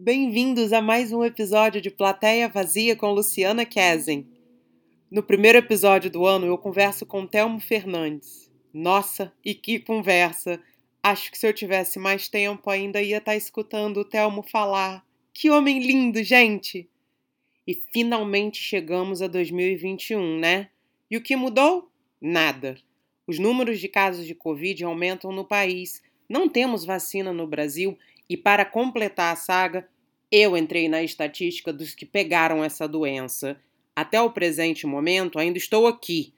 [0.00, 4.28] Bem-vindos a mais um episódio de Plateia Vazia com Luciana Kezen.
[5.10, 8.48] No primeiro episódio do ano, eu converso com Telmo Fernandes.
[8.72, 10.62] Nossa, e que conversa!
[11.02, 15.04] Acho que se eu tivesse mais tempo ainda ia estar tá escutando o Telmo falar.
[15.34, 16.88] Que homem lindo, gente!
[17.66, 20.70] E finalmente chegamos a 2021, né?
[21.10, 21.90] E o que mudou?
[22.20, 22.76] Nada.
[23.26, 26.00] Os números de casos de Covid aumentam no país.
[26.28, 29.88] Não temos vacina no Brasil e para completar a saga,
[30.30, 33.58] eu entrei na estatística dos que pegaram essa doença.
[33.96, 36.34] Até o presente momento, ainda estou aqui.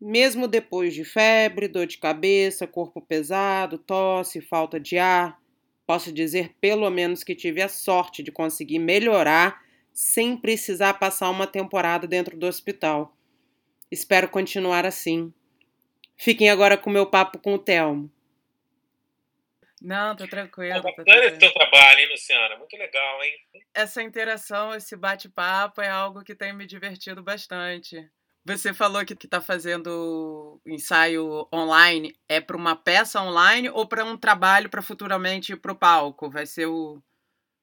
[0.00, 5.40] Mesmo depois de febre, dor de cabeça, corpo pesado, tosse, falta de ar,
[5.86, 9.60] posso dizer pelo menos que tive a sorte de conseguir melhorar
[9.92, 13.16] sem precisar passar uma temporada dentro do hospital.
[13.90, 15.32] Espero continuar assim.
[16.16, 18.10] Fiquem agora com meu papo com o Telmo.
[19.82, 20.82] Não, tô tranquilo.
[20.82, 22.56] Tá bacana esse teu trabalho, hein, Luciana?
[22.56, 23.32] Muito legal, hein?
[23.74, 28.10] Essa interação, esse bate-papo é algo que tem me divertido bastante.
[28.44, 32.14] Você falou que está fazendo ensaio online.
[32.28, 36.30] É para uma peça online ou para um trabalho para futuramente ir para o palco?
[36.30, 37.02] Vai ser o.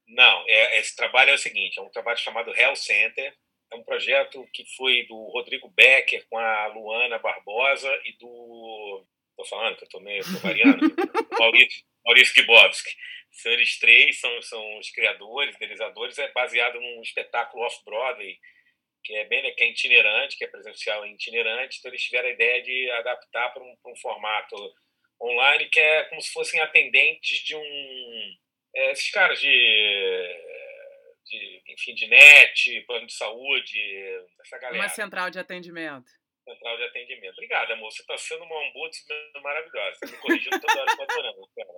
[0.07, 3.35] Não, é, esse trabalho é o seguinte: é um trabalho chamado Hell Center.
[3.73, 9.05] É um projeto que foi do Rodrigo Becker com a Luana Barbosa e do.
[9.31, 10.79] Estou falando que eu estou meio tô variando.
[11.39, 12.91] Maurício, Maurício Gibowski.
[13.31, 16.17] São eles três, são, são os criadores, idealizadores.
[16.17, 18.37] É baseado num espetáculo off-Broadway,
[19.03, 21.77] que é bem que é itinerante, que é presencial e itinerante.
[21.79, 24.55] Então, eles tiveram a ideia de adaptar para um, um, formato
[25.21, 28.35] online, que é como se fossem atendentes de um.
[28.73, 29.49] É, esses caras de,
[31.25, 31.61] de.
[31.67, 33.79] enfim, de net, plano de saúde,
[34.41, 34.81] essa galera.
[34.81, 36.09] Uma central de atendimento
[36.45, 37.33] central de atendimento.
[37.33, 37.91] Obrigado, amor.
[37.91, 39.97] Você está sendo uma ombudsman maravilhosa.
[39.99, 41.69] Você me corrigindo toda hora, adorando, cara.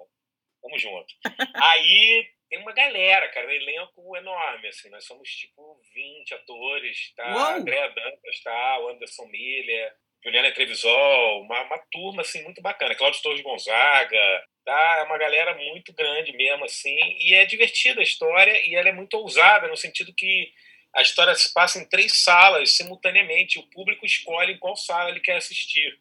[0.62, 1.14] Tamo junto.
[1.56, 4.90] Aí tem uma galera, cara, um elenco enorme, assim.
[4.90, 7.36] Nós somos tipo 20 atores, tá?
[7.36, 7.45] Uou!
[7.56, 8.80] Andréa Dantas, tá?
[8.80, 12.95] O Anderson Miller, Juliana Trevisol, uma, uma turma, assim, muito bacana.
[12.95, 14.98] Cláudio Torres Gonzaga, tá?
[15.00, 16.98] É uma galera muito grande mesmo, assim.
[17.20, 20.52] E é divertida a história e ela é muito ousada, no sentido que
[20.97, 23.59] a história se passa em três salas simultaneamente.
[23.59, 25.95] O público escolhe em qual sala ele quer assistir.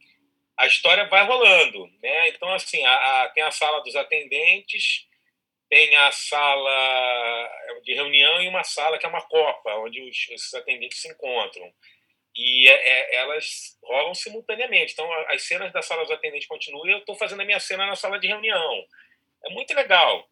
[0.57, 2.31] A história vai rolando, né?
[2.31, 5.07] Então, assim, a, a, tem a sala dos atendentes,
[5.69, 7.51] tem a sala
[7.85, 11.71] de reunião e uma sala que é uma copa, onde os, esses atendentes se encontram.
[12.35, 14.95] E é, é, elas rolam simultaneamente.
[14.95, 17.85] Então, as cenas da sala dos atendentes continuam e eu estou fazendo a minha cena
[17.85, 18.83] na sala de reunião.
[19.45, 20.27] É muito legal.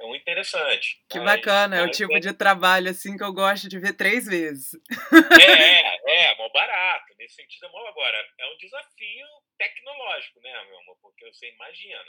[0.00, 1.02] É muito interessante.
[1.08, 2.20] Que mas, bacana, é o tipo é...
[2.20, 4.72] de trabalho assim que eu gosto de ver três vezes.
[5.42, 7.14] É, é, é, mó barato.
[7.18, 8.26] Nesse sentido é mó agora.
[8.38, 9.26] É um desafio
[9.58, 10.98] tecnológico, né, meu amor?
[11.00, 12.04] Porque você imagina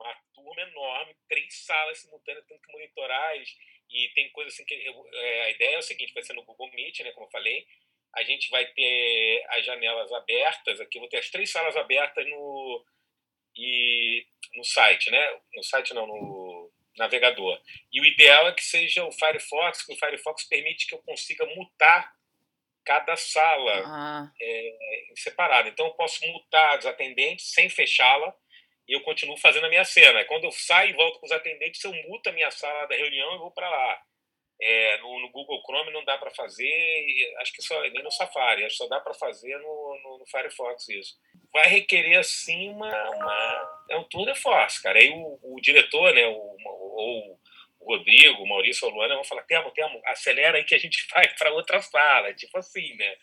[0.00, 3.36] uma turma enorme, três salas simultâneas, tendo que monitorar
[3.90, 6.70] e tem coisa assim que é, a ideia é o seguinte, vai ser no Google
[6.72, 7.66] Meet, né, como eu falei,
[8.14, 12.84] a gente vai ter as janelas abertas aqui, vou ter as três salas abertas no
[13.56, 15.40] e no site, né?
[15.54, 16.59] No site não, no
[17.00, 17.60] navegador.
[17.92, 21.44] E o ideal é que seja o Firefox, que o Firefox permite que eu consiga
[21.46, 22.12] mutar
[22.84, 24.32] cada sala ah.
[24.40, 24.76] é,
[25.16, 25.68] separada.
[25.68, 28.34] Então eu posso mutar os atendentes sem fechá-la
[28.86, 30.24] e eu continuo fazendo a minha cena.
[30.24, 33.34] Quando eu saio e volto com os atendentes, eu muto a minha sala da reunião
[33.34, 34.02] e vou para lá.
[34.62, 38.64] É, no, no, Google Chrome não dá para fazer, acho que só nem no Safari,
[38.64, 41.18] acho que só dá para fazer no, no, no, Firefox isso.
[41.50, 44.98] Vai requerer assim uma, uma é um tour de force, cara.
[44.98, 47.40] Aí o, o diretor, né, o, ou
[47.80, 51.06] o Rodrigo, o Maurício ou Luana vão falar: Temo, Temo, acelera aí que a gente
[51.12, 52.32] vai para outra sala.
[52.34, 53.16] Tipo assim, né?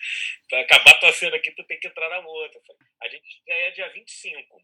[0.50, 2.60] Para acabar tua cena aqui, tu tem que entrar na outra.
[3.02, 4.62] A gente já é dia 25.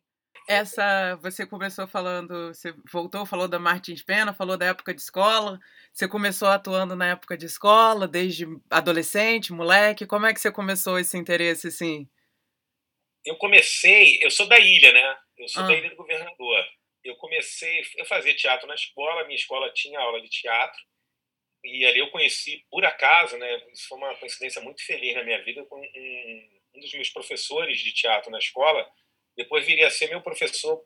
[0.49, 5.57] Essa, você começou falando, você voltou, falou da Martins Pena, falou da época de escola.
[5.93, 10.07] Você começou atuando na época de escola, desde adolescente, moleque.
[10.07, 12.09] Como é que você começou esse interesse, assim?
[13.25, 15.17] Eu comecei, eu sou da ilha, né?
[15.37, 15.67] Eu sou ah.
[15.67, 16.65] da ilha do governador
[17.03, 20.81] eu comecei, eu fazia teatro na escola, minha escola tinha aula de teatro,
[21.63, 25.41] e ali eu conheci, por acaso, né, isso foi uma coincidência muito feliz na minha
[25.43, 28.89] vida, com um, um dos meus professores de teatro na escola,
[29.35, 30.83] depois viria a ser meu professor,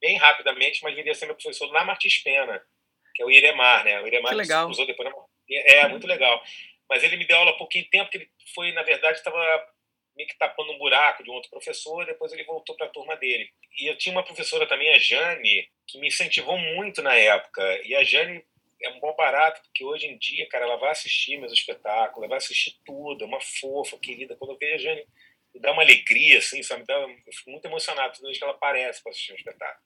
[0.00, 2.62] bem rapidamente, mas viria a ser meu professor na Martins Pena,
[3.16, 4.68] que é o Iremar, né, o Iremar que legal.
[4.68, 5.16] usou depois na...
[5.48, 6.42] É, muito legal.
[6.88, 9.38] Mas ele me deu aula há pouquinho tempo, que ele foi, na verdade, estava
[10.14, 13.16] meio que tapando um buraco de um outro professor, depois ele voltou para a turma
[13.16, 13.50] dele.
[13.78, 17.62] E eu tinha uma professora também, a Jane, que me incentivou muito na época.
[17.84, 18.44] E a Jane
[18.82, 22.28] é um bom barato, porque hoje em dia, cara, ela vai assistir meus espetáculos, ela
[22.28, 24.36] vai assistir tudo, é uma fofa, querida.
[24.36, 25.06] Quando eu vejo a Jane,
[25.54, 26.80] me dá uma alegria, assim, sabe?
[26.80, 29.84] Me dá, eu fico muito emocionado toda vez que ela aparece para assistir um espetáculo.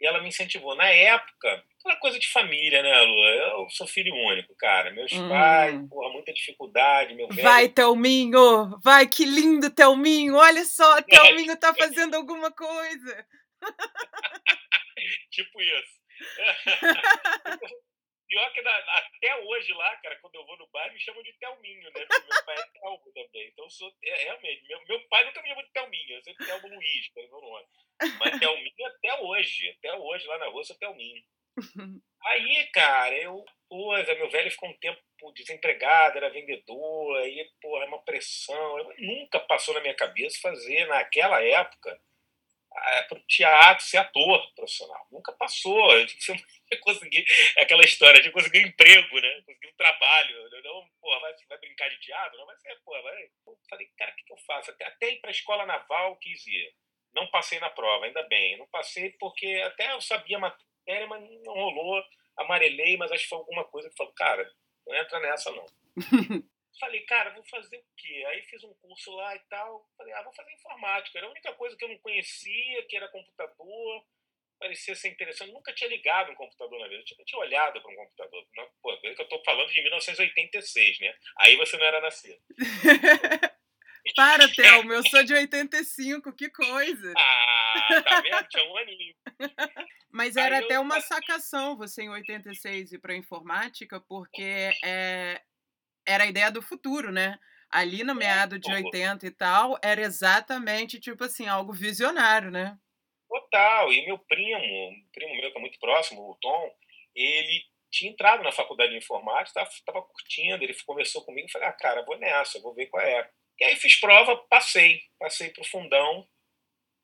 [0.00, 0.74] E ela me incentivou.
[0.74, 3.28] Na época, aquela coisa de família, né, Lua?
[3.28, 4.90] Eu sou filho único, cara.
[4.92, 5.28] Meus hum.
[5.28, 7.14] pais, porra, muita dificuldade.
[7.14, 7.42] Meu velho...
[7.42, 8.78] Vai, Thelminho!
[8.82, 10.36] Vai, que lindo, Thelminho!
[10.36, 13.26] Olha só, Thelminho tá fazendo alguma coisa.
[15.30, 15.94] tipo isso.
[18.54, 21.90] Que na, até hoje lá, cara, quando eu vou no bar, me chamam de Telminho,
[21.90, 22.06] né?
[22.06, 23.48] Porque meu pai é Telmo também.
[23.48, 26.68] Então, sou, é, realmente, meu, meu pai nunca me chamou de Telminho, eu sempre Telmo
[26.68, 27.66] Luiz, que é meu nome.
[28.20, 31.22] Mas Telminho até hoje, até hoje, lá na rua, sou Telminho.
[32.22, 35.00] Aí, cara, eu, pô, meu velho ficou um tempo
[35.34, 38.78] desempregado, era vendedor, aí, porra, é uma pressão.
[38.78, 42.00] Eu, nunca passou na minha cabeça fazer, naquela época,
[43.08, 45.06] para o teatro ser ator profissional.
[45.10, 45.92] Nunca passou.
[45.92, 46.38] Eu tinha
[46.82, 47.24] conseguir
[47.56, 49.42] aquela história de conseguir um emprego, né?
[49.46, 50.50] Conseguir um trabalho.
[50.64, 52.38] Não, porra, vai, vai brincar de teatro?
[52.38, 53.24] Não vai ser, porra, vai.
[53.24, 54.70] Eu falei, cara, o que, que eu faço?
[54.70, 56.74] Até, até ir para a escola naval quis ir.
[57.14, 58.58] Não passei na prova, ainda bem.
[58.58, 62.02] Não passei porque até eu sabia a matéria, mas não rolou.
[62.36, 64.50] Amarelei, mas acho que foi alguma coisa que falou, cara,
[64.86, 65.66] não entra nessa não.
[66.78, 68.24] Falei, cara, vou fazer o quê?
[68.28, 69.88] Aí fiz um curso lá e tal.
[69.96, 71.18] Falei, ah, vou fazer informática.
[71.18, 74.04] Era a única coisa que eu não conhecia, que era computador.
[74.58, 75.52] Parecia ser interessante.
[75.52, 77.00] Nunca tinha ligado um computador na vida.
[77.00, 78.46] Eu tinha, tinha olhado para um computador.
[78.56, 81.14] Não, pô, é que eu estou falando de 1986, né?
[81.38, 82.40] Aí você não era nascido.
[84.14, 87.12] Para, Thelma, eu sou de 85, que coisa.
[87.76, 88.48] Ah, tá vendo?
[88.48, 89.14] Tinha um aninho.
[90.12, 90.80] Mas era até eu...
[90.80, 95.42] uma sacação você em 86 ir para informática, porque é,
[96.06, 97.38] era a ideia do futuro, né?
[97.70, 102.78] Ali no é, meado de 80 e tal, era exatamente, tipo assim, algo visionário, né?
[103.28, 103.92] Total.
[103.92, 106.70] E meu primo, um primo meu que é muito próximo, o Tom,
[107.14, 111.72] ele tinha entrado na faculdade de informática, estava curtindo, ele conversou comigo e falei, ah,
[111.72, 113.28] cara, vou nessa, vou ver qual é.
[113.60, 116.26] E aí fiz prova, passei, passei para o fundão,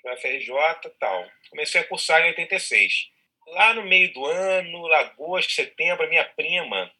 [0.03, 0.53] para a FRJ
[0.87, 1.31] e tal.
[1.51, 2.93] Comecei a cursar em 86.
[3.49, 6.93] Lá no meio do ano, agosto, setembro, a minha prima,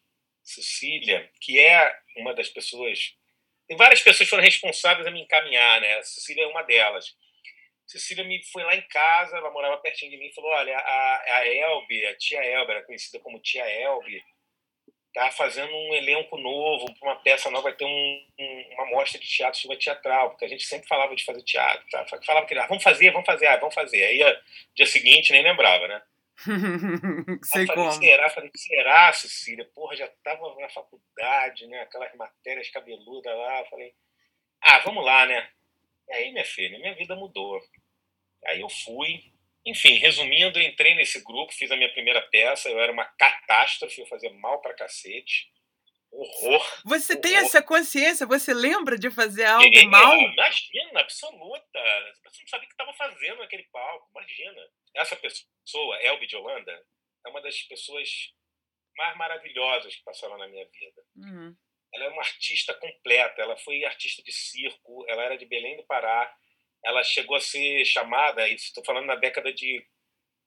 [0.53, 3.15] Cecília, que é uma das pessoas.
[3.67, 5.97] Tem várias pessoas foram responsáveis a me encaminhar, né?
[5.97, 7.15] A Cecília é uma delas.
[7.87, 11.37] Cecília me foi lá em casa, ela morava pertinho de mim e falou: Olha, a,
[11.37, 14.23] a Elbe, a tia Elbe, era conhecida como tia Elbe,
[15.13, 19.27] tá fazendo um elenco novo uma peça nova, vai ter um, um, uma mostra de
[19.27, 22.05] teatro sobre teatral, porque a gente sempre falava de fazer teatro, tá?
[22.25, 24.03] falava que ah, vamos fazer, vamos fazer, ah, vamos fazer.
[24.03, 24.39] Aí,
[24.73, 26.01] dia seguinte, nem lembrava, né?
[27.43, 27.91] Sei eu falei, como.
[27.91, 28.29] será?
[28.29, 29.69] Falei, será, Cecília?
[29.73, 31.81] Porra, já tava na faculdade, né?
[31.81, 33.65] Aquelas matérias cabeludas lá.
[33.69, 33.93] Falei,
[34.61, 35.49] ah, vamos lá, né?
[36.09, 37.59] E aí, minha filha, minha vida mudou.
[38.45, 39.31] Aí eu fui.
[39.65, 42.69] Enfim, resumindo, entrei nesse grupo, fiz a minha primeira peça.
[42.69, 45.51] Eu era uma catástrofe, eu fazia mal pra cacete.
[46.21, 46.81] Horror.
[46.85, 47.21] Você horror.
[47.21, 48.27] tem essa consciência?
[48.27, 50.13] Você lembra de fazer algo Queria, mal?
[50.13, 51.79] Imagina, absoluta.
[52.25, 54.07] Você não sabia o que estava fazendo naquele palco.
[54.11, 54.61] Imagina.
[54.95, 56.71] Essa pessoa, Elbe de Holanda,
[57.25, 58.07] é uma das pessoas
[58.95, 61.01] mais maravilhosas que passaram na minha vida.
[61.15, 61.55] Uhum.
[61.93, 63.41] Ela é uma artista completa.
[63.41, 65.03] Ela foi artista de circo.
[65.07, 66.31] Ela era de Belém do Pará.
[66.85, 69.85] Ela chegou a ser chamada, estou falando na década de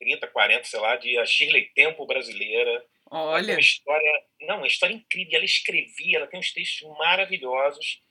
[0.01, 2.85] 30, 40, sei lá, de a Shirley Tempo brasileira.
[3.11, 3.55] Olha.
[3.55, 5.37] uma história, não, uma história incrível.
[5.37, 8.03] Ela escrevia, ela tem uns textos maravilhosos.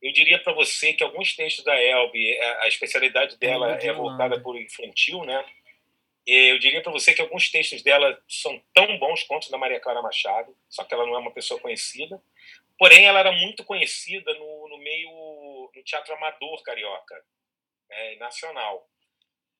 [0.00, 4.40] Eu diria para você que alguns textos da Elbe, a especialidade dela é, é voltada
[4.40, 5.44] por infantil, né?
[6.26, 9.80] Eu diria para você que alguns textos dela são tão bons quanto os da Maria
[9.80, 12.22] Clara Machado, só que ela não é uma pessoa conhecida.
[12.78, 15.10] Porém, ela era muito conhecida no, no meio
[15.74, 17.14] no teatro amador carioca,
[17.88, 18.88] né, nacional.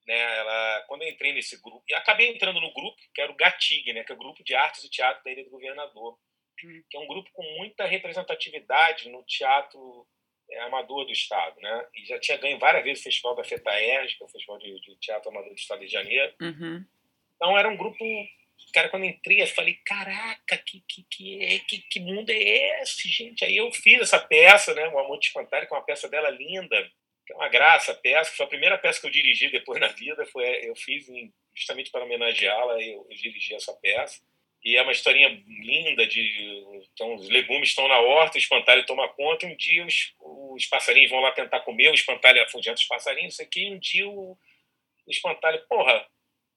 [0.09, 3.37] Né, ela, quando eu entrei nesse grupo, e acabei entrando no grupo, que era o
[3.37, 6.19] GATIG, né, que é o Grupo de Artes e Teatro da Ilha do Governador,
[6.65, 6.83] hum.
[6.89, 10.09] que é um grupo com muita representatividade no teatro
[10.51, 11.87] é, amador do Estado, né?
[11.95, 14.81] E já tinha ganho várias vezes o Festival da FETAERG, que é o Festival de,
[14.81, 16.35] de, Teatro Amador do Estado de Janeiro.
[16.41, 16.83] Uhum.
[17.37, 18.03] Então era um grupo.
[18.73, 23.09] Cara, quando eu entrei, eu falei: caraca, que, que, que, que, que mundo é esse,
[23.09, 23.45] gente?
[23.45, 24.89] Aí eu fiz essa peça, né?
[24.89, 26.91] O Amor de Espantalho, que é uma peça dela linda,
[27.29, 28.35] que é uma graça peça.
[28.35, 30.25] Foi a primeira peça que eu dirigi depois na vida.
[30.27, 34.21] Foi, eu fiz em, justamente para homenageá-la, eu, eu dirigi essa peça.
[34.65, 39.09] E é uma historinha linda de então os legumes estão na horta, o espantalho toma
[39.11, 43.35] conta, um dia os, os passarinhos vão lá tentar comer, o espantalho afugenta os passarinhos,
[43.35, 46.05] isso aqui, um dia o, o espantalho, porra,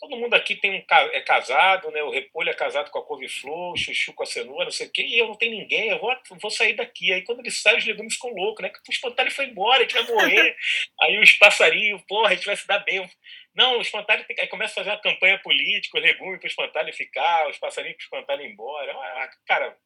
[0.01, 2.01] todo mundo aqui tem um, é casado, né?
[2.01, 4.91] O repolho é casado com a couve-flor, o chuchu com a cenoura, não sei o
[4.91, 7.13] quê, e eu não tenho ninguém, eu vou, vou sair daqui.
[7.13, 8.71] Aí quando ele sai, os legumes ficam loucos, né?
[8.87, 10.55] O espantalho foi embora, a gente vai morrer.
[11.01, 13.07] Aí os passarinhos, porra, a gente vai se dar bem.
[13.53, 14.35] Não, o espantalho tem...
[14.39, 17.97] aí começa a fazer uma campanha política, o legume para o espantalho ficar, os passarinhos
[17.97, 18.91] para o espantalho ir embora.
[18.93, 19.77] Ah, cara,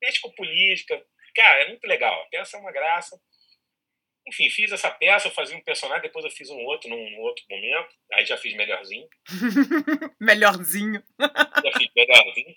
[0.00, 1.02] mexe com política.
[1.34, 2.22] Cara, é muito legal.
[2.22, 3.18] A peça é uma graça.
[4.26, 7.20] Enfim, fiz essa peça, eu fazia um personagem, depois eu fiz um outro num, num
[7.20, 9.08] outro momento, aí já fiz melhorzinho.
[10.20, 11.02] melhorzinho.
[11.20, 12.56] já fiz melhorzinho.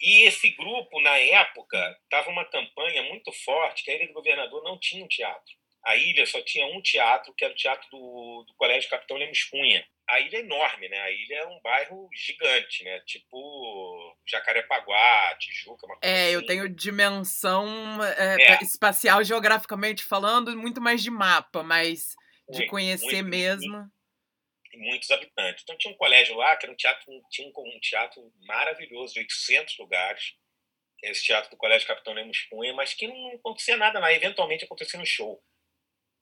[0.00, 4.62] E esse grupo, na época, estava uma campanha muito forte, que a Ilha do Governador
[4.62, 5.58] não tinha um teatro.
[5.84, 9.42] A ilha só tinha um teatro, que era o teatro do, do Colégio Capitão Lemos
[9.44, 9.84] Cunha.
[10.08, 10.98] A ilha é enorme, né?
[11.00, 13.00] A ilha é um bairro gigante, né?
[13.06, 16.32] Tipo Jacarepaguá, Tijuca, uma coisa É, assim.
[16.34, 18.62] eu tenho dimensão é, É.
[18.62, 22.14] espacial, geograficamente falando, muito mais de mapa, mas
[22.48, 23.90] de Muito, conhecer muito, mesmo.
[24.72, 25.62] e muitos habitantes.
[25.62, 29.20] Então tinha um colégio lá que era um teatro, tinha um, um teatro maravilhoso, de
[29.20, 30.34] 800 lugares,
[31.02, 34.98] esse teatro do Colégio Capitão Lemos Cunha, mas que não acontecia nada lá, eventualmente acontecia
[35.00, 35.42] um show.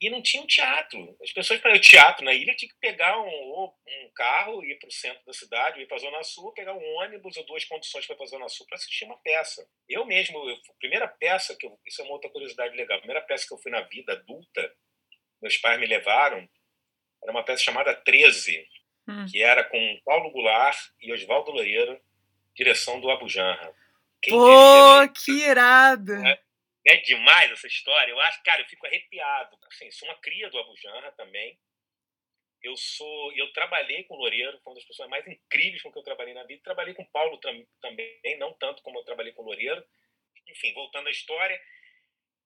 [0.00, 1.16] E não tinha um teatro.
[1.22, 4.88] As pessoas para ao teatro na ilha tinham que pegar um, um carro, ir para
[4.88, 8.04] o centro da cidade, ir para a Zona Sul, pegar um ônibus ou duas conduções
[8.06, 9.66] para ir para a Zona Sul para assistir uma peça.
[9.88, 13.00] Eu mesmo, eu, a primeira peça, que eu, isso é uma outra curiosidade legal, a
[13.00, 14.74] primeira peça que eu fui na vida adulta,
[15.40, 16.46] meus pais me levaram,
[17.22, 18.66] era uma peça chamada 13,
[19.08, 19.24] Hum.
[19.30, 22.00] que era com Paulo Goulart e Oswaldo Loureiro,
[22.54, 23.72] direção do Abu Janra.
[24.20, 25.12] Quem Pô, diria, né?
[25.14, 26.26] que irado!
[26.26, 26.40] É.
[26.86, 28.10] É demais essa história.
[28.12, 29.58] Eu acho, cara, eu fico arrepiado.
[29.66, 31.58] Assim, sou uma cria do Abu Janra também.
[32.62, 35.98] Eu sou, eu trabalhei com o Loureiro, foi uma das pessoas mais incríveis com que
[35.98, 36.62] eu trabalhei na vida.
[36.62, 39.84] Trabalhei com o Paulo tam- também, não tanto como eu trabalhei com o Loureiro.
[40.48, 41.60] Enfim, voltando à história.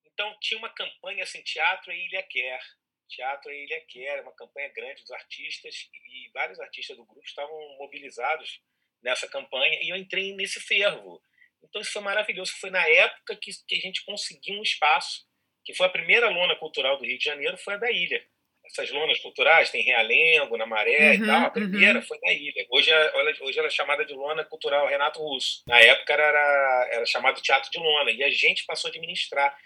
[0.06, 2.60] Então tinha uma campanha assim, Teatro e Ilha Quer.
[3.08, 7.58] Teatro e Ilha Quer, uma campanha grande dos artistas e vários artistas do grupo estavam
[7.76, 8.60] mobilizados
[9.02, 11.22] nessa campanha e eu entrei nesse fervo.
[11.62, 12.52] Então isso foi maravilhoso.
[12.60, 15.24] Foi na época que, que a gente conseguiu um espaço,
[15.64, 18.24] que foi a primeira lona cultural do Rio de Janeiro, foi a da ilha.
[18.64, 21.40] Essas lonas culturais, tem Realengo, na Maré Uhum, e tal.
[21.40, 21.50] A uhum.
[21.50, 22.66] primeira foi na ilha.
[22.70, 25.62] Hoje, é- olha- hoje ela é chamada de lona cultural Renato Russo.
[25.66, 28.10] Na época era, era, era chamado Teatro de Lona.
[28.10, 29.56] E a gente passou a administrar.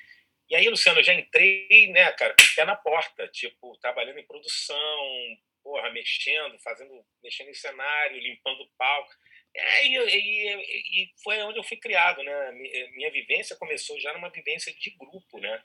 [0.48, 4.18] E aí, Luciano, eu já entrei, né, cara, com o pé na porta, tipo, trabalhando
[4.18, 9.10] em produção, porra, mexendo, fazendo, mexendo em cenário, limpando o palco.
[9.56, 12.52] É, e, e- e foi onde eu fui criado, né?
[12.52, 15.62] Mi- Minha vivência começou já numa vivência de grupo, né?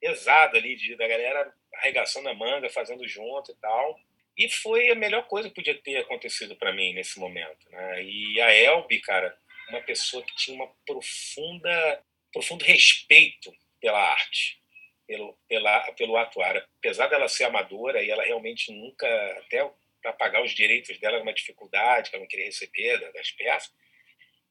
[0.00, 3.98] Pesada ali, de, da galera arregaçando a manga, fazendo junto e tal.
[4.36, 8.02] E foi a melhor coisa que podia ter acontecido para mim nesse momento, né?
[8.04, 9.36] E a Elbi, cara,
[9.70, 14.60] uma pessoa que tinha uma profunda, profundo respeito pela arte,
[15.06, 16.56] pelo, pela, pelo atuar.
[16.78, 19.06] Apesar dela ser amadora e ela realmente nunca,
[19.40, 19.68] até
[20.02, 23.30] para pagar os direitos dela era uma dificuldade que ela não queria receber da- das
[23.32, 23.72] peças,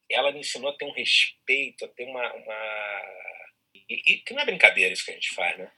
[0.10, 2.34] ela me ensinou a ter um respeito, a ter uma.
[2.34, 3.01] uma...
[3.89, 5.72] E, e que não é brincadeira isso que a gente faz, né?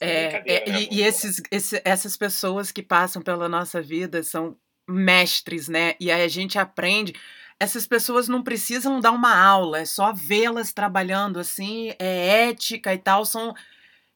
[0.00, 4.22] É, brincadeira, é, né, e, e esses, esse- essas pessoas que passam pela nossa vida
[4.22, 4.58] são
[4.88, 5.94] mestres, né?
[5.98, 7.12] E aí a gente aprende.
[7.58, 12.98] Essas pessoas não precisam dar uma aula, é só vê-las trabalhando assim, é ética e
[12.98, 13.54] tal, são,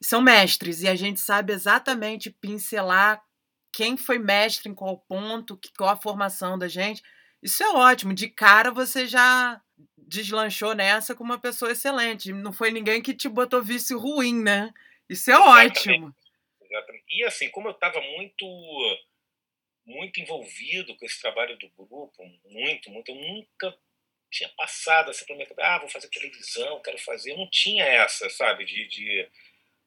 [0.03, 0.83] são mestres.
[0.83, 3.23] E a gente sabe exatamente pincelar
[3.73, 7.03] quem foi mestre em qual ponto, que- qual a formação da gente.
[7.43, 8.15] Isso é ótimo.
[8.15, 9.61] De cara você já
[9.97, 12.33] deslanchou nessa com uma pessoa excelente.
[12.33, 14.73] Não foi ninguém que te botou vício ruim, né?
[15.09, 15.79] Isso é Exatamente.
[15.91, 16.15] ótimo.
[16.63, 17.05] Exatamente.
[17.11, 18.47] E assim, como eu estava muito
[19.87, 23.77] muito envolvido com esse trabalho do grupo, muito, muito, eu nunca
[24.31, 27.85] tinha passado assim pela minha cabeça, ah, vou fazer televisão, quero fazer, eu não tinha
[27.85, 29.29] essa, sabe, de, de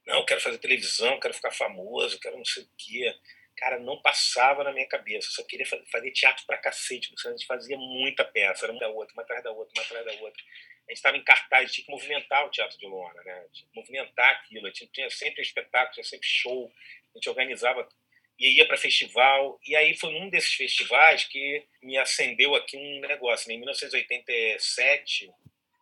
[0.06, 3.16] não, quero fazer televisão, quero ficar famoso, quero não sei o quê.
[3.58, 7.32] Cara, não passava na minha cabeça, eu só queria fazer, teatro pra cacete, porque a
[7.32, 10.24] gente fazia muita peça, era uma da outra, uma atrás da outra, uma atrás da
[10.24, 10.44] outra.
[10.88, 13.46] A gente estava em cartaz, tinha que movimentar o teatro de lona, né?
[13.54, 16.72] Tinha que movimentar aquilo, tinha, tinha sempre espetáculo, tinha sempre show,
[17.14, 17.88] a gente organizava
[18.40, 19.60] e ia para festival.
[19.66, 23.48] E aí foi num desses festivais que me acendeu aqui um negócio.
[23.48, 23.56] Né?
[23.56, 25.32] Em 1987,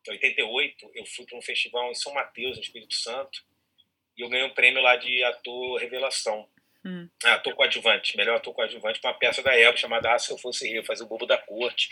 [0.07, 3.43] 88, eu fui para um festival em São Mateus, no Espírito Santo,
[4.17, 6.47] e eu ganhei um prêmio lá de ator revelação.
[6.83, 7.07] Hum.
[7.23, 10.37] Ah, ator coadjuvante, melhor ator coadjuvante, para uma peça da Elba chamada Ah, Se Eu
[10.37, 11.89] Fosse Eu, fazer o Bobo da Corte.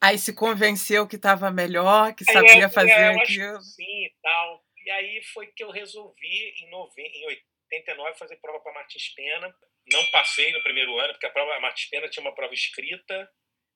[0.00, 3.60] Aí se convenceu que estava melhor, que Aí sabia eu- fazer eu acho aquilo.
[3.60, 4.64] Sim e tal.
[4.84, 7.02] E aí foi que eu resolvi, em, nove...
[7.02, 9.54] em 89, fazer prova para Martins Pena.
[9.92, 13.28] Não passei no primeiro ano, porque a prova a Martins Pena tinha uma prova escrita.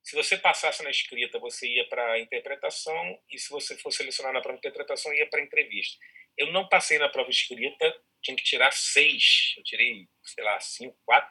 [0.03, 4.35] Se você passasse na escrita, você ia para a interpretação, e se você fosse selecionado
[4.35, 5.97] na prova de interpretação, ia para a entrevista.
[6.37, 9.55] Eu não passei na prova escrita, tinha que tirar seis.
[9.57, 11.31] Eu tirei, sei lá, cinco, quatro,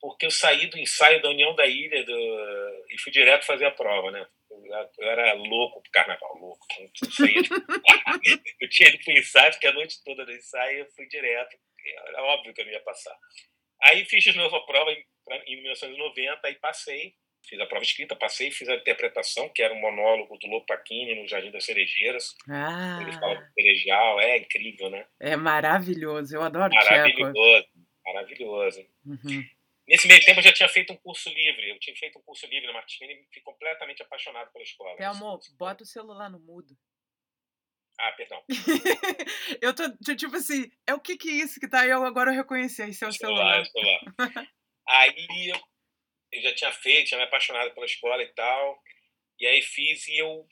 [0.00, 2.86] porque eu saí do ensaio da União da Ilha do...
[2.90, 4.26] e fui direto fazer a prova, né?
[4.50, 6.66] Eu, era louco pro carnaval, louco.
[6.78, 7.06] Eu, tipo,
[8.60, 11.56] eu tinha ido pro ensaio, fiquei a noite toda no ensaio, eu fui direto.
[12.08, 13.16] Era óbvio que eu não ia passar.
[13.82, 15.04] Aí fiz de novo a prova em,
[15.46, 17.14] em 1990, aí passei.
[17.48, 21.26] Fiz a prova escrita, passei, fiz a interpretação, que era um monólogo do Lopakini no
[21.26, 22.36] Jardim das Cerejeiras.
[22.48, 22.98] Ah.
[23.00, 25.06] Ele fala do cerejal, é incrível, né?
[25.18, 27.68] É maravilhoso, eu adoro Maravilhoso,
[28.04, 28.86] maravilhoso.
[29.06, 29.44] Uhum.
[29.88, 32.46] Nesse meio tempo eu já tinha feito um curso livre, eu tinha feito um curso
[32.46, 34.96] livre na Martins e fiquei completamente apaixonado pela escola.
[35.06, 36.76] Amor, bota o celular no mudo.
[37.98, 38.44] Ah, perdão.
[39.60, 41.90] eu tô, tipo assim, é o que que é isso que tá aí?
[41.90, 43.64] Eu agora reconheci, esse é o celular.
[43.64, 43.98] celular.
[44.18, 44.48] celular.
[44.86, 45.58] aí eu
[46.34, 48.82] já tinha feito, tinha me apaixonado pela escola e tal.
[49.38, 50.46] E aí fiz e eu,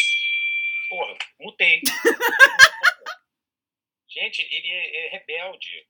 [0.88, 1.80] porra, mutei.
[4.08, 5.86] Gente, ele é, é rebelde.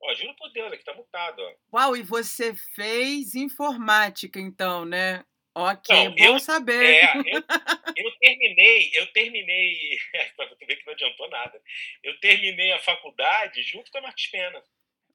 [0.00, 1.54] Ó, juro por Deus, aqui tá mutado, ó.
[1.76, 5.24] Uau, e você fez informática, então, né?
[5.54, 6.82] Ok, Não, bom eu- saber.
[6.84, 7.42] É, eu,
[7.96, 9.98] eu terminei, eu terminei,
[10.36, 11.62] pra tu ver que não adiantou nada.
[12.02, 14.62] Eu terminei a faculdade junto com a Martins Pena.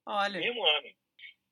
[0.06, 0.90] Olha, mesmo ano.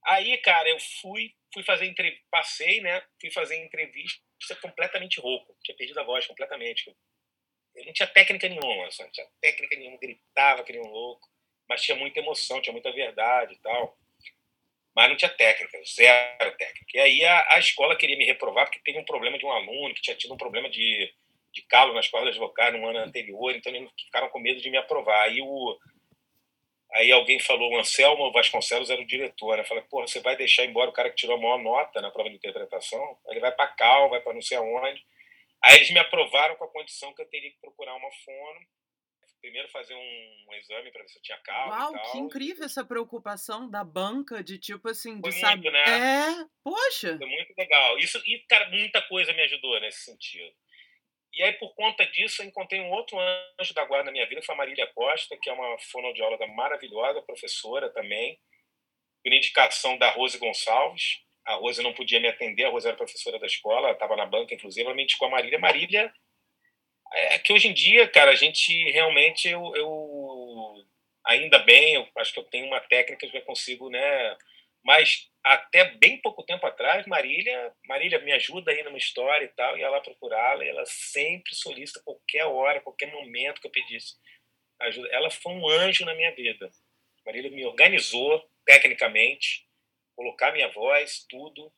[0.05, 3.01] Aí, cara, eu fui, fui fazer entrevista, passei, né?
[3.19, 4.21] Fui fazer entrevista
[4.61, 6.95] completamente rouco, tinha perdido a voz completamente.
[7.75, 9.07] Eu não tinha técnica nenhuma, sabe?
[9.07, 11.27] não tinha técnica nenhuma, gritava que nem um louco,
[11.67, 13.97] mas tinha muita emoção, tinha muita verdade e tal.
[14.95, 16.85] Mas não tinha técnica, zero técnica.
[16.93, 19.93] E aí a, a escola queria me reprovar porque teve um problema de um aluno
[19.93, 21.13] que tinha tido um problema de,
[21.51, 24.77] de calo nas cordas vocais no ano anterior, então eles ficaram com medo de me
[24.77, 25.23] aprovar.
[25.23, 25.77] Aí o,
[26.95, 29.59] Aí alguém falou, o Anselmo Vasconcelos era o diretor?
[29.59, 32.09] Eu falei, porra, você vai deixar embora o cara que tirou a maior nota na
[32.09, 33.17] prova de interpretação?
[33.27, 35.05] Ele vai para Cal, vai para não sei aonde.
[35.61, 38.59] Aí eles me aprovaram com a condição que eu teria que procurar uma fono.
[39.41, 42.83] Primeiro fazer um, um exame para ver se eu tinha calo uau, que incrível essa
[42.83, 45.55] preocupação da banca de tipo assim, de Foi saber.
[45.55, 45.83] muito, né?
[45.83, 47.17] É, poxa.
[47.17, 47.97] Foi muito legal.
[47.99, 50.55] Isso, e, cara, muita coisa me ajudou nesse sentido.
[51.35, 53.17] E aí, por conta disso, eu encontrei um outro
[53.59, 56.47] anjo da guarda na minha vida, que foi a Marília Costa, que é uma fonoaudióloga
[56.47, 58.39] maravilhosa, professora também,
[59.21, 61.25] por indicação da Rose Gonçalves.
[61.45, 64.53] A Rose não podia me atender, a Rose era professora da escola, estava na banca,
[64.53, 65.59] inclusive, ela me indicou a Marília.
[65.59, 66.13] Marília,
[67.13, 70.85] é que hoje em dia, cara, a gente realmente, eu, eu
[71.25, 74.37] ainda bem, eu acho que eu tenho uma técnica que eu consigo, né?
[74.85, 79.77] Mas até bem pouco tempo atrás, Marília, Marília me ajuda aí numa história e tal,
[79.77, 84.13] ia lá procurá-la, e ela sempre solicita qualquer hora, qualquer momento que eu pedisse
[84.79, 85.07] ajuda.
[85.11, 86.69] Ela foi um anjo na minha vida.
[87.25, 89.65] Marília me organizou tecnicamente,
[90.15, 91.71] colocar minha voz, tudo.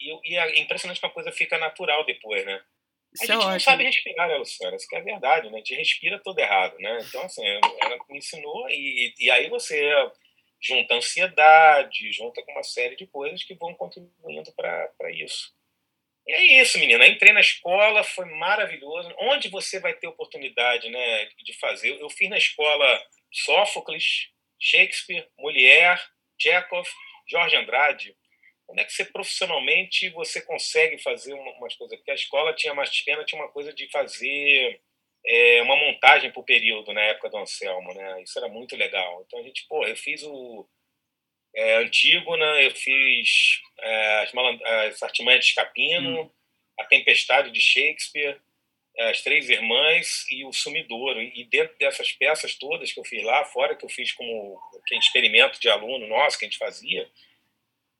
[0.00, 2.54] E, eu, e é impressionante que a coisa fica natural depois, né?
[2.54, 2.60] A
[3.14, 3.60] Isso é gente não ótimo.
[3.60, 4.76] sabe respirar, né, Luciana?
[4.76, 5.54] Isso que é verdade, né?
[5.54, 6.98] A gente respira todo errado, né?
[7.02, 9.92] Então, assim, ela me ensinou e, e aí você
[10.60, 15.52] junta ansiedade, junta com uma série de coisas que vão contribuindo para isso.
[16.26, 17.06] E é isso, menina.
[17.06, 19.14] Entrei na escola, foi maravilhoso.
[19.18, 21.98] Onde você vai ter oportunidade né, de fazer?
[22.00, 24.28] Eu fiz na escola Sófocles,
[24.60, 26.00] Shakespeare, Molière,
[26.38, 26.86] Chekhov,
[27.26, 28.16] Jorge Andrade.
[28.68, 31.96] Onde é que você profissionalmente você consegue fazer uma- umas coisas?
[31.96, 34.82] Porque a escola tinha mais pena, tinha uma coisa de fazer
[35.24, 38.22] é, uma montagem por período na época do Anselmo, né?
[38.22, 39.22] Isso era muito legal.
[39.26, 40.68] Então a gente, pô, eu fiz o
[41.54, 44.32] é, Antígona, eu fiz é, as,
[44.64, 46.32] as Artimanhas de Escapino,
[46.78, 48.40] A Tempestade de Shakespeare,
[48.96, 51.20] é, As Três Irmãs e O Sumidouro.
[51.20, 54.60] E dentro dessas peças todas que eu fiz lá, fora que eu fiz como
[54.92, 57.08] experimento de aluno nosso que a gente fazia,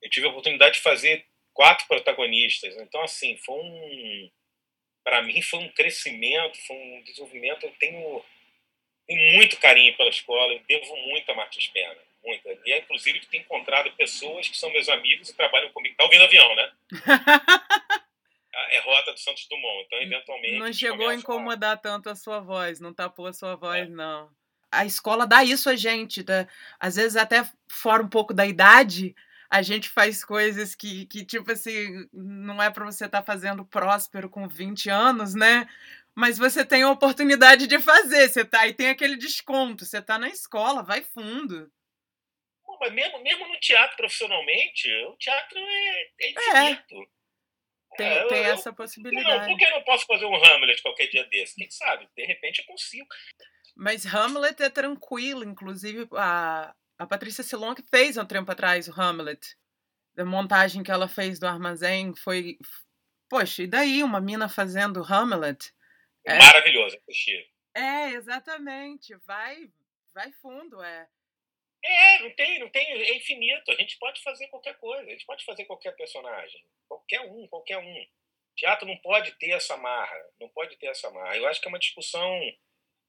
[0.02, 2.76] eu tive a oportunidade de fazer quatro protagonistas.
[2.76, 4.31] Então, assim, foi um.
[5.09, 7.64] Para mim, foi um crescimento, foi um desenvolvimento.
[7.64, 8.23] Eu tenho,
[9.07, 11.97] tenho muito carinho pela escola, eu devo muito a Martins Pena.
[12.23, 12.51] Muita.
[12.66, 15.97] E, é, inclusive, tenho encontrado pessoas que são meus amigos e trabalham comigo.
[15.97, 16.73] Tá ouvindo avião, né?
[18.71, 19.85] É rota do Santos Dumont.
[19.87, 20.59] Então, eventualmente.
[20.59, 23.57] Não chegou a incomodar tanto a sua voz, não tapou a sua É.
[23.57, 24.29] voz, não.
[24.71, 26.47] A escola dá isso a gente, tá?
[26.79, 29.14] às vezes até fora um pouco da idade,
[29.50, 34.28] a gente faz coisas que, que tipo assim, não é para você estar fazendo próspero
[34.28, 35.68] com 20 anos, né?
[36.14, 40.18] Mas você tem a oportunidade de fazer, você tá aí tem aquele desconto, você tá
[40.18, 41.70] na escola, vai fundo.
[42.64, 47.08] Pô, mas mesmo, mesmo no teatro profissionalmente, o teatro é, é infinito.
[47.96, 48.74] Tem, É, tem eu- essa que não?
[48.74, 49.46] possibilidade.
[49.46, 51.54] Por que eu não posso fazer um Hamlet qualquer dia desse?
[51.56, 52.08] Quem sabe?
[52.14, 53.06] De repente eu consigo.
[53.74, 58.88] Mas Hamlet é tranquilo, inclusive a, a Patrícia Silon que fez há um tempo atrás
[58.88, 59.56] o Hamlet.
[60.18, 62.58] A montagem que ela fez do armazém foi.
[63.30, 65.72] Poxa, e daí uma mina fazendo Hamlet?
[66.26, 66.38] É.
[66.38, 67.48] Maravilhoso assistir.
[67.74, 69.14] É, exatamente.
[69.26, 69.70] Vai,
[70.12, 71.08] vai fundo, é.
[71.84, 73.70] É, não tem, não tem, é infinito.
[73.70, 76.64] A gente pode fazer qualquer coisa, a gente pode fazer qualquer personagem.
[76.88, 78.06] Qualquer um, qualquer um.
[78.56, 81.37] Teatro não pode ter essa marra, não pode ter essa marra.
[81.37, 82.40] Eu acho que é uma discussão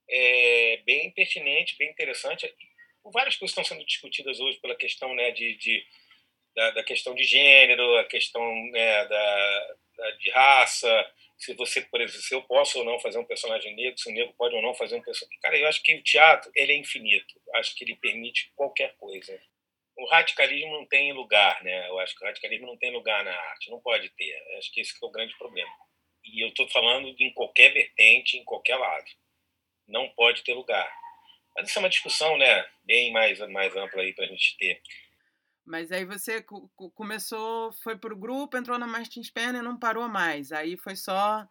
[0.07, 2.53] é, bem pertinente, bem interessante.
[3.05, 5.85] Várias coisas estão sendo discutidas hoje pela questão né, de, de
[6.55, 12.01] da, da questão de gênero, a questão né, da, da, de raça, se você, por
[12.01, 14.61] exemplo, se eu posso ou não fazer um personagem negro, se o negro pode ou
[14.61, 15.39] não fazer um personagem.
[15.39, 17.41] Cara, eu acho que o teatro ele é infinito.
[17.55, 19.41] Acho que ele permite qualquer coisa.
[19.97, 21.87] O radicalismo não tem lugar, né?
[21.87, 24.37] Eu acho que o radicalismo não tem lugar na arte, não pode ter.
[24.51, 25.71] Eu acho que esse que é o grande problema.
[26.25, 29.09] E eu estou falando em qualquer vertente, em qualquer lado.
[29.87, 30.91] Não pode ter lugar.
[31.55, 32.65] Mas isso é uma discussão, né?
[32.83, 34.81] Bem mais mais ampla aí para a gente ter.
[35.65, 36.43] Mas aí você
[36.95, 40.51] começou, foi pro grupo, entrou na Martins Pena e não parou mais.
[40.51, 41.47] Aí foi só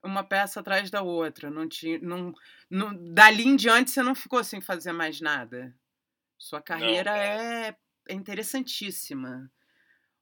[0.00, 1.50] uma peça atrás da outra.
[1.50, 2.32] Não tinha, não,
[2.70, 5.74] não, dali em diante você não ficou sem fazer mais nada.
[6.38, 7.76] Sua carreira não, é.
[8.08, 9.50] é interessantíssima.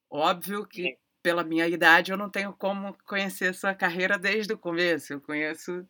[0.08, 5.12] Óbvio que pela minha idade eu não tenho como conhecer sua carreira desde o começo.
[5.12, 5.86] Eu conheço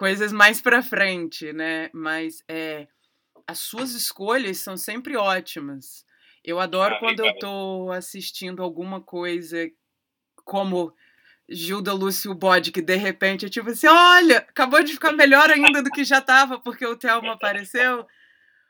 [0.00, 1.90] coisas mais para frente, né?
[1.92, 2.88] Mas é,
[3.46, 6.06] as suas escolhas são sempre ótimas.
[6.42, 9.70] Eu adoro ah, quando eu tô assistindo alguma coisa
[10.42, 10.96] como
[11.46, 15.82] Gilda Lúcio Bode, que de repente eu tipo assim, olha, acabou de ficar melhor ainda
[15.82, 18.06] do que já estava, porque o Thelma apareceu.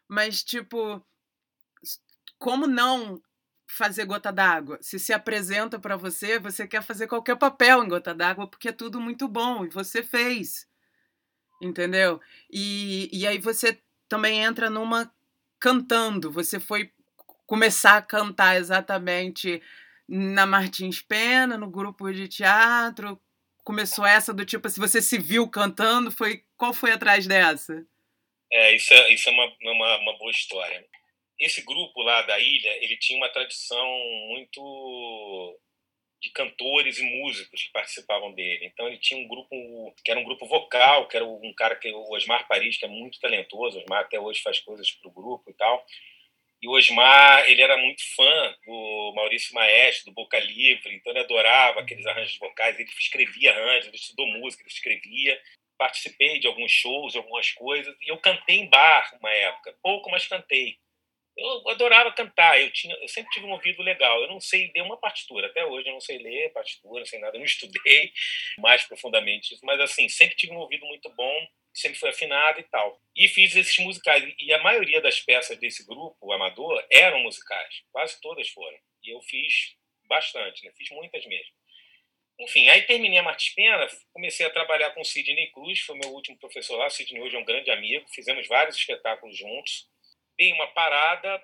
[0.09, 1.01] Mas, tipo,
[2.41, 3.23] como não
[3.69, 4.79] fazer gota d'água?
[4.83, 8.73] Se se apresenta para você, você quer fazer qualquer papel em gota d'água, porque é
[8.73, 10.69] tudo muito bom, e você fez.
[11.61, 12.21] Entendeu?
[12.51, 15.13] E, e aí você também entra numa
[15.59, 16.91] cantando, você foi
[17.47, 19.63] começar a cantar exatamente
[20.09, 23.21] na Martins Pena, no grupo de teatro?
[23.63, 27.87] Começou essa do tipo, se assim, você se viu cantando, foi qual foi atrás dessa?
[28.53, 30.85] É, isso é, isso é uma, uma, uma boa história.
[31.39, 33.87] Esse grupo lá da ilha, ele tinha uma tradição
[34.29, 35.59] muito
[36.21, 38.67] de cantores e músicos que participavam dele.
[38.67, 41.91] Então ele tinha um grupo que era um grupo vocal, que era um cara que
[41.91, 45.13] o Osmar Paris, que é muito talentoso, o Osmar até hoje faz coisas para o
[45.13, 45.85] grupo e tal.
[46.63, 51.21] E o Osmar, ele era muito fã do Maurício Maestro, do Boca Livre, então ele
[51.21, 55.41] adorava aqueles arranjos vocais, ele escrevia arranjos, ele estudou música, ele escrevia.
[55.79, 60.29] Participei de alguns shows, algumas coisas, e eu cantei em bar uma época, pouco, mas
[60.29, 60.79] cantei.
[61.41, 64.21] Eu adorava cantar, eu, tinha, eu sempre tive um ouvido legal.
[64.23, 67.19] Eu não sei ler uma partitura, até hoje eu não sei ler partitura, não sei
[67.19, 68.13] nada, eu não estudei
[68.59, 72.65] mais profundamente isso, mas assim, sempre tive um ouvido muito bom sempre foi afinado e
[72.65, 73.01] tal.
[73.17, 74.25] E fiz esses musicais.
[74.39, 77.83] E a maioria das peças desse grupo, Amador, eram musicais.
[77.93, 78.77] Quase todas foram.
[79.05, 79.77] E eu fiz
[80.07, 80.73] bastante, né?
[80.77, 81.53] fiz muitas mesmo.
[82.41, 86.09] Enfim, aí terminei a Martins Pena, comecei a trabalhar com o Sidney Cruz, foi meu
[86.11, 86.87] último professor lá.
[86.87, 89.90] O Sidney hoje é um grande amigo, fizemos vários espetáculos juntos.
[90.41, 91.43] Dei uma parada,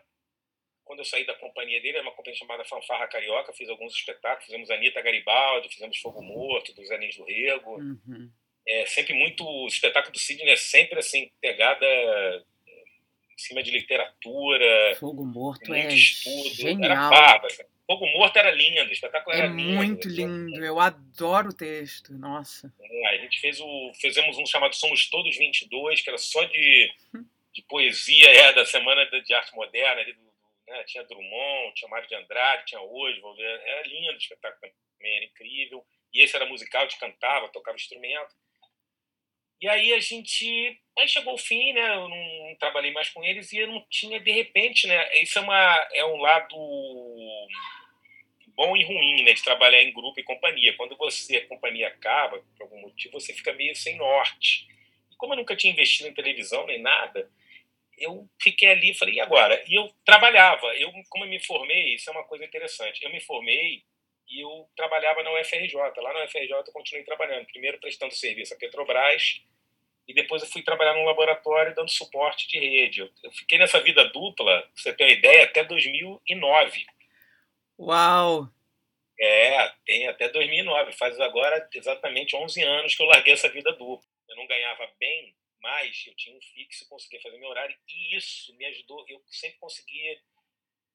[0.85, 4.47] quando eu saí da companhia dele, era uma companhia chamada Fanfarra Carioca, fiz alguns espetáculos,
[4.47, 7.77] fizemos Anitta Garibaldi, fizemos Fogo Morto, dos Anéis do Rego.
[7.77, 8.31] Uhum
[8.67, 9.45] é sempre muito.
[9.45, 14.97] O espetáculo do Sidney é sempre assim, pegada em cima de literatura.
[14.99, 16.55] Fogo Morto é estudo.
[16.55, 17.13] Genial.
[17.13, 17.49] Era.
[17.87, 19.75] Fogo Morto era lindo, o espetáculo é era lindo.
[19.75, 22.75] muito lindo, eu adoro o texto, nossa.
[22.81, 26.93] É, a gente fez o, fizemos um chamado Somos Todos 22, que era só de,
[27.57, 30.15] de poesia é, da Semana de Arte Moderna, ali
[30.69, 34.61] né, tinha Drummond, tinha Mário de Andrade, tinha Oswald, era lindo o espetáculo
[34.99, 35.83] também, era incrível.
[36.13, 38.35] E esse era musical, a gente cantava, tocava instrumento.
[39.59, 40.79] E aí a gente.
[40.99, 41.95] Aí chegou o fim, né?
[41.95, 45.19] Eu não, não, trabalhei mais com eles e eu não tinha, de repente, né?
[45.23, 46.57] Isso é, uma, é um lado
[48.49, 49.33] bom e ruim, né?
[49.33, 50.77] De trabalhar em grupo e companhia.
[50.77, 54.67] Quando você, a companhia acaba, por algum motivo, você fica meio sem norte.
[55.11, 57.31] E como eu nunca tinha investido em televisão nem nada,
[57.97, 59.63] eu fiquei ali e falei, e agora?
[59.67, 60.67] E eu trabalhava.
[60.77, 63.03] Eu, como eu me formei, isso é uma coisa interessante.
[63.03, 63.83] Eu me formei
[64.29, 65.75] e eu trabalhava na UFRJ.
[65.75, 69.41] Lá na UFRJ eu continuei trabalhando, primeiro prestando serviço à Petrobras
[70.09, 73.01] e depois eu fui trabalhar num laboratório dando suporte de rede.
[73.01, 76.87] Eu, fiquei nessa vida dupla, pra você ter uma ideia, até 2009.
[77.79, 78.49] Uau!
[79.19, 80.93] É, tem até 2009.
[80.93, 84.09] Faz agora exatamente 11 anos que eu larguei essa vida dupla.
[84.29, 88.55] Eu não ganhava bem, mas eu tinha um fixo, conseguia fazer meu horário e isso
[88.57, 89.05] me ajudou.
[89.09, 90.21] Eu sempre conseguia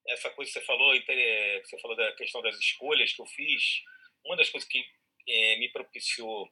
[0.07, 3.83] essa coisa que você falou, que você falou da questão das escolhas que eu fiz,
[4.25, 4.83] uma das coisas que
[5.27, 6.49] é, me propiciou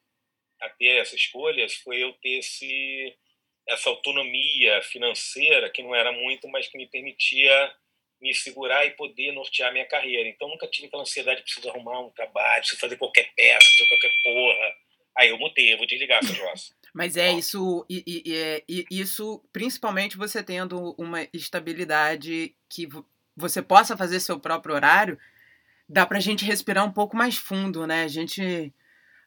[0.62, 3.18] a ter essas escolhas foi eu ter esse,
[3.68, 7.76] essa autonomia financeira, que não era muito, mas que me permitia
[8.22, 10.28] me segurar e poder nortear minha carreira.
[10.28, 14.12] Então, nunca tive aquela ansiedade, preciso arrumar um trabalho, preciso fazer qualquer peça, preciso qualquer
[14.24, 14.76] porra.
[15.18, 16.76] Aí eu mutei, eu vou desligar essa jossa.
[16.94, 22.88] Mas é isso, e, e, é, e, isso, principalmente você tendo uma estabilidade que
[23.36, 25.20] você possa fazer seu próprio horário,
[25.88, 28.04] dá para a gente respirar um pouco mais fundo, né?
[28.04, 28.74] A gente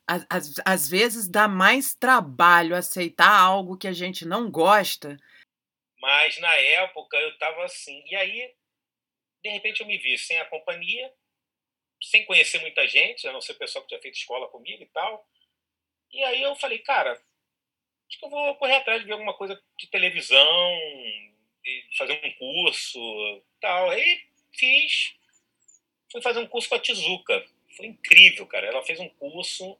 [0.07, 5.17] às, às vezes dá mais trabalho aceitar algo que a gente não gosta.
[5.99, 8.03] Mas na época eu tava assim.
[8.07, 8.55] E aí
[9.43, 11.13] de repente eu me vi sem a companhia,
[12.01, 14.87] sem conhecer muita gente, a não ser o pessoal que tinha feito escola comigo e
[14.87, 15.27] tal.
[16.13, 17.21] E aí eu falei, cara,
[18.13, 20.79] acho que eu vou correr atrás de ver alguma coisa de televisão,
[21.97, 23.91] fazer um curso tal.
[23.91, 24.21] Aí
[24.53, 25.15] fiz,
[26.11, 27.45] fui fazer um curso com a Tizuka.
[27.77, 28.67] Foi incrível, cara.
[28.67, 29.79] Ela fez um curso,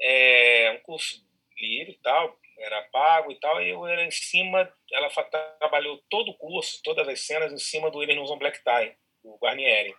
[0.00, 1.22] é, um curso
[1.58, 5.10] livre e tal, era pago e tal, e eu era em cima, ela
[5.58, 9.36] trabalhou todo o curso, todas as cenas em cima do Eles on Black Tie, do
[9.36, 9.94] Guarnieri.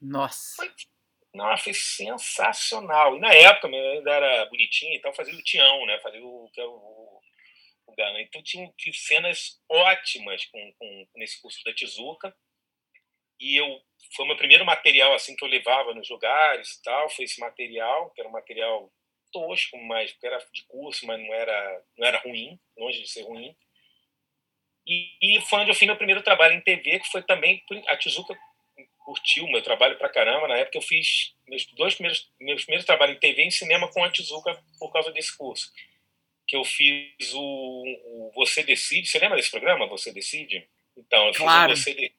[0.00, 0.56] Nossa!
[0.56, 0.70] Foi,
[1.34, 3.16] não, foi sensacional.
[3.16, 5.98] E na época, eu ainda era bonitinho e tal, fazia o Tião, né?
[6.00, 7.20] Fazia o, o, o,
[7.88, 8.20] o Gana.
[8.22, 12.34] Então tinha, tinha cenas ótimas com, com, nesse curso da Tizuka.
[13.40, 13.82] E eu
[14.14, 17.40] foi o meu primeiro material assim que eu levava nos lugares e tal, foi esse
[17.40, 18.92] material, que era um material
[19.32, 23.56] tosco, mas era de curso, mas não era, não era ruim, longe de ser ruim.
[24.86, 27.96] E, e foi onde eu fiz meu primeiro trabalho em TV, que foi também a
[27.96, 28.38] Tizuka
[29.04, 30.48] curtiu o meu trabalho pra caramba.
[30.48, 33.88] Na época eu fiz meus dois primeiros meus primeiros trabalhos em TV e em cinema
[33.92, 35.70] com a Tizuka por causa desse curso.
[36.46, 39.06] Que eu fiz o, o Você Decide.
[39.06, 40.68] Você lembra desse programa, Você Decide?
[40.96, 41.70] Então, eu claro.
[41.70, 42.14] fiz o Você Decide.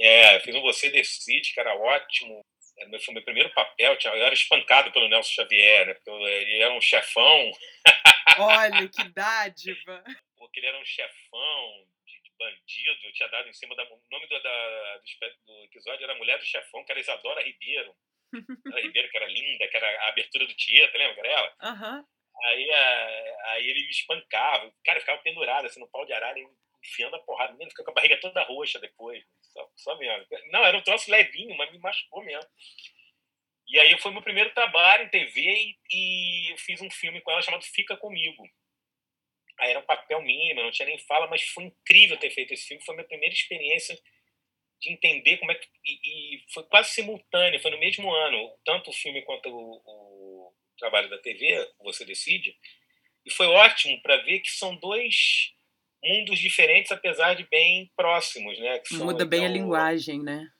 [0.00, 2.42] É, eu fiz um Você Decide, que era ótimo
[2.88, 5.94] meu, foi meu primeiro papel, eu era espancado pelo Nelson Xavier, né?
[5.94, 7.50] Porque ele era um chefão.
[8.38, 10.02] Olha, que dádiva!
[10.38, 11.86] Porque ele era um chefão
[12.40, 13.84] bandido, eu tinha dado em cima da.
[13.84, 17.94] O nome do, da, do, episódio era Mulher do Chefão, que era Isadora Ribeiro.
[18.66, 21.56] Era Ribeiro, que era linda, que era a abertura do Tieta, lembra que era ela?
[21.62, 22.04] Uhum.
[22.44, 26.38] Aí, aí ele me espancava, cara, eu ficava pendurado assim, no pau de arara,
[26.82, 29.22] enfiando a porrada, ele ficava com a barriga toda roxa depois.
[29.42, 30.26] Só, só mesmo.
[30.50, 32.48] Não, era um troço levinho, mas me machucou mesmo.
[33.68, 37.30] E aí foi meu primeiro trabalho em TV e, e eu fiz um filme com
[37.30, 38.42] ela chamado Fica Comigo.
[39.60, 42.84] Era um papel mínimo, não tinha nem fala, mas foi incrível ter feito esse filme.
[42.84, 43.98] Foi a minha primeira experiência
[44.80, 45.68] de entender como é que.
[45.84, 50.54] E, e foi quase simultâneo, foi no mesmo ano, tanto o filme quanto o, o
[50.78, 52.56] trabalho da TV, Você Decide.
[53.24, 55.52] E foi ótimo para ver que são dois
[56.02, 58.80] mundos diferentes, apesar de bem próximos, né?
[58.86, 60.50] São, Muda bem então, a linguagem, né?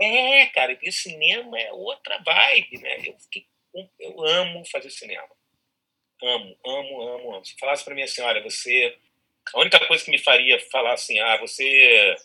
[0.00, 2.96] É, cara, e o cinema é outra vibe, né?
[3.74, 5.28] Eu, eu amo fazer cinema.
[6.22, 7.44] Amo, amo, amo, amo.
[7.44, 8.96] Se falasse para mim assim, olha, você...
[9.54, 12.16] A única coisa que me faria falar assim, ah, você...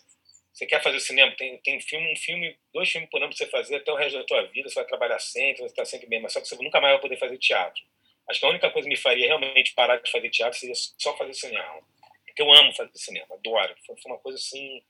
[0.52, 1.32] Você quer fazer cinema?
[1.32, 4.18] Tem, tem filme, um filme, dois filmes por ano para você fazer até o resto
[4.18, 4.68] da tua vida.
[4.68, 7.00] Você vai trabalhar sempre, você está sempre bem, mas só que você nunca mais vai
[7.00, 7.82] poder fazer teatro.
[8.28, 11.16] Acho que a única coisa que me faria realmente parar de fazer teatro seria só
[11.16, 11.82] fazer cinema
[12.32, 13.74] porque eu amo fazer cinema, adoro.
[13.86, 14.82] Foi, uma coisa assim,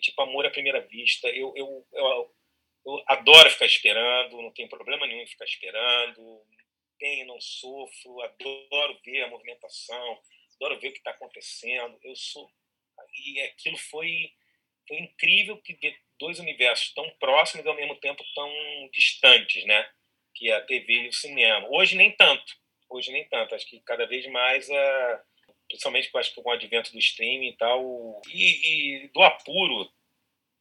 [0.00, 1.28] tipo amor à primeira vista.
[1.28, 2.34] Eu, eu, eu,
[2.84, 6.42] eu, adoro ficar esperando, não tem problema nenhum em ficar esperando.
[7.00, 10.20] Tenho, não sofro, adoro ver a movimentação,
[10.54, 11.98] adoro ver o que está acontecendo.
[12.04, 12.48] Eu sou.
[13.26, 14.32] E aquilo foi,
[14.86, 15.76] foi incrível que
[16.18, 19.90] dois universos tão próximos e ao mesmo tempo tão distantes, né?
[20.34, 21.66] Que é a TV e o cinema.
[21.70, 22.54] Hoje nem tanto.
[22.88, 23.54] Hoje nem tanto.
[23.54, 25.24] Acho que cada vez mais a
[25.70, 29.88] principalmente acho que com o advento do streaming e tal, e, e do apuro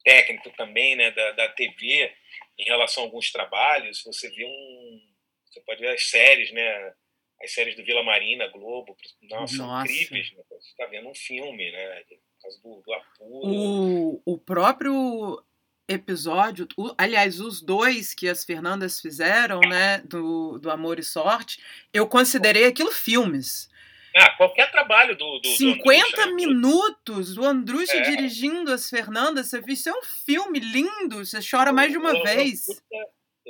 [0.04, 2.14] técnico também, né, da, da TV
[2.58, 5.09] em relação a alguns trabalhos, você vê um,
[5.50, 6.94] você pode ver as séries, né,
[7.42, 10.44] as séries do Vila Marina, Globo, nossa, são incríveis, né?
[10.50, 13.48] você está vendo um filme, né, por causa do, do apuro.
[13.48, 15.44] O, o próprio
[15.88, 21.62] episódio, o, aliás, os dois que as Fernandas fizeram, né, do, do Amor e Sorte,
[21.92, 23.70] eu considerei aquilo filmes.
[24.16, 25.40] Ah, qualquer trabalho do.
[25.40, 26.34] do 50 do né?
[26.34, 28.02] minutos do Andrucha é.
[28.02, 29.74] dirigindo as Fernandas, você viu?
[29.74, 32.66] Isso é um filme lindo, você chora mais de uma eu, vez.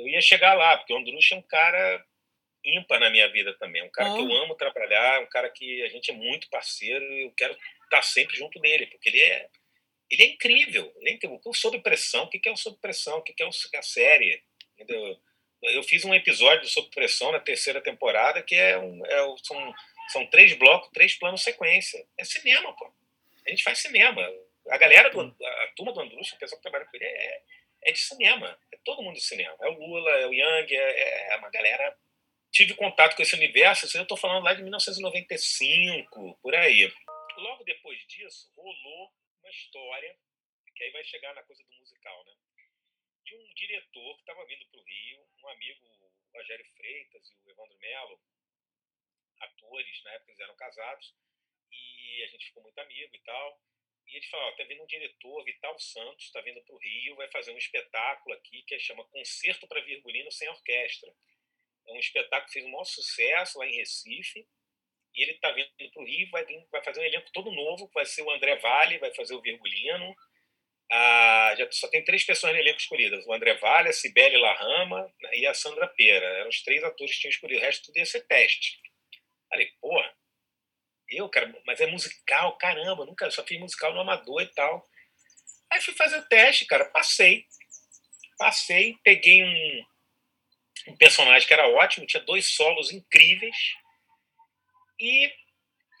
[0.00, 2.04] Eu, ia chegar lá, porque o Andrucha é um cara
[2.64, 3.82] ímpar na minha vida também.
[3.82, 4.16] Um cara oh.
[4.16, 7.56] que eu amo trabalhar, um cara que a gente é muito parceiro e eu quero
[7.84, 9.48] estar sempre junto dele, porque ele é.
[10.10, 10.92] Ele é incrível.
[10.96, 11.40] Ele é incrível.
[11.44, 13.18] O Sob Pressão, o que é o Sob Pressão?
[13.18, 14.42] O que é a série?
[14.76, 15.16] Entendeu?
[15.62, 19.74] Eu fiz um episódio Sob Pressão na terceira temporada que é um, é, são
[20.10, 22.04] são três blocos, três planos sequência.
[22.18, 22.92] É cinema, pô.
[23.46, 24.28] A gente faz cinema.
[24.68, 27.42] A galera, do, a turma do Andrus, o pessoal que trabalha com ele, é,
[27.84, 28.58] é de cinema.
[28.72, 29.56] É todo mundo de cinema.
[29.60, 31.96] É o Lula, é o Yang, é, é uma galera.
[32.52, 36.92] Tive contato com esse universo, eu estou falando lá de 1995, por aí.
[37.36, 40.18] Logo depois disso, rolou uma história,
[40.74, 42.32] que aí vai chegar na coisa do musical, né?
[43.24, 47.48] De um diretor que estava vindo para o Rio, um amigo, o Rogério Freitas e
[47.48, 48.20] o Evandro Melo,
[49.40, 51.14] atores, na época eles eram casados,
[51.70, 53.60] e a gente ficou muito amigo e tal.
[54.10, 57.30] E eles falaram: tá vindo um diretor, Vital Santos, está vindo para o Rio, vai
[57.30, 61.12] fazer um espetáculo aqui que chama Concerto para Virgulino Sem Orquestra.
[61.86, 64.46] É um espetáculo que fez um maior sucesso lá em Recife.
[65.14, 68.06] E ele está vindo para o Rio, vai, vai fazer um elenco todo novo, vai
[68.06, 70.14] ser o André Vale, vai fazer o Virgulino.
[70.92, 75.12] Ah, já só tem três pessoas no elenco escolhidas: o André Vale, a Cibele Larrama
[75.32, 76.26] e a Sandra Pera.
[76.26, 77.60] Eram os três atores que tinham escolhido.
[77.60, 78.80] O resto tudo ia ser teste.
[79.48, 80.09] Falei, porra,
[81.10, 84.88] eu, cara, mas é musical, caramba, nunca só fiz musical no amador e tal.
[85.72, 87.46] Aí fui fazer o teste, cara, passei.
[88.38, 89.84] Passei, peguei um,
[90.88, 93.56] um personagem que era ótimo, tinha dois solos incríveis.
[94.98, 95.32] E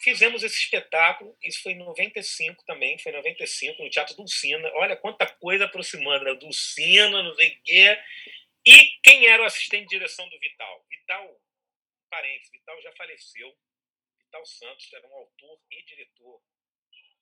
[0.02, 4.70] fizemos esse espetáculo, isso foi em 95 também, foi em 95, no Teatro Dulcina.
[4.74, 6.34] Olha quanta coisa aproximando, né?
[6.34, 7.98] Dulcina, não sei o quê.
[8.66, 10.86] E quem era o assistente de direção do Vital?
[10.88, 11.40] Vital,
[12.10, 13.56] parênteses, Vital já faleceu.
[14.30, 16.40] Vital Santos era um autor e diretor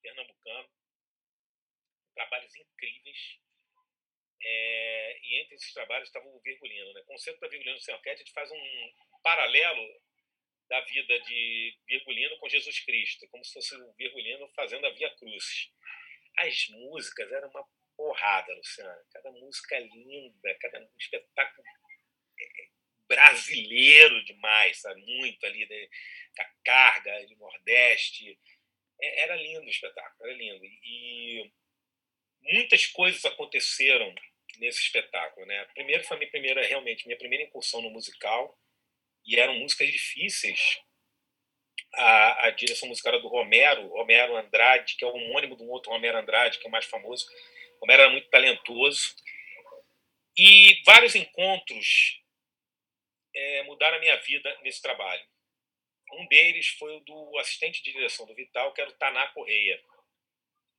[0.03, 0.68] pernambucano.
[2.14, 3.38] Trabalhos incríveis.
[4.42, 6.92] É, e entre esses trabalhos estava o Virgulino.
[6.92, 7.01] Né?
[7.01, 10.03] O conceito da Virgulino Sem Orquestra, a gente faz um paralelo
[10.68, 15.11] da vida de Virgulino com Jesus Cristo, como se fosse o Virgulino fazendo a Via
[15.16, 15.73] Cruz.
[16.37, 17.66] As músicas eram uma
[17.97, 19.03] porrada, Luciana.
[19.12, 21.66] Cada música linda, cada espetáculo
[22.38, 22.67] é,
[23.09, 25.01] brasileiro demais, sabe?
[25.01, 25.88] Muito ali, né?
[26.38, 28.38] a carga do Nordeste.
[29.01, 30.64] É, era lindo o espetáculo, era lindo.
[30.64, 31.51] E
[32.42, 34.14] muitas coisas aconteceram
[34.59, 35.64] nesse espetáculo, né?
[35.75, 38.59] Primeiro foi minha primeira, realmente, minha primeira incursão no musical
[39.25, 40.81] e eram músicas difíceis.
[41.94, 45.71] A, a direção musical era do Romero, Romero Andrade, que é o homônimo de um
[45.71, 47.27] outro Romero Andrade, que é o mais famoso.
[47.81, 49.14] Romero era muito talentoso.
[50.37, 52.21] E vários encontros
[53.38, 55.24] é, mudaram a minha vida nesse trabalho.
[56.12, 59.81] Um deles foi o do assistente de direção do Vital, que era o Taná Correia.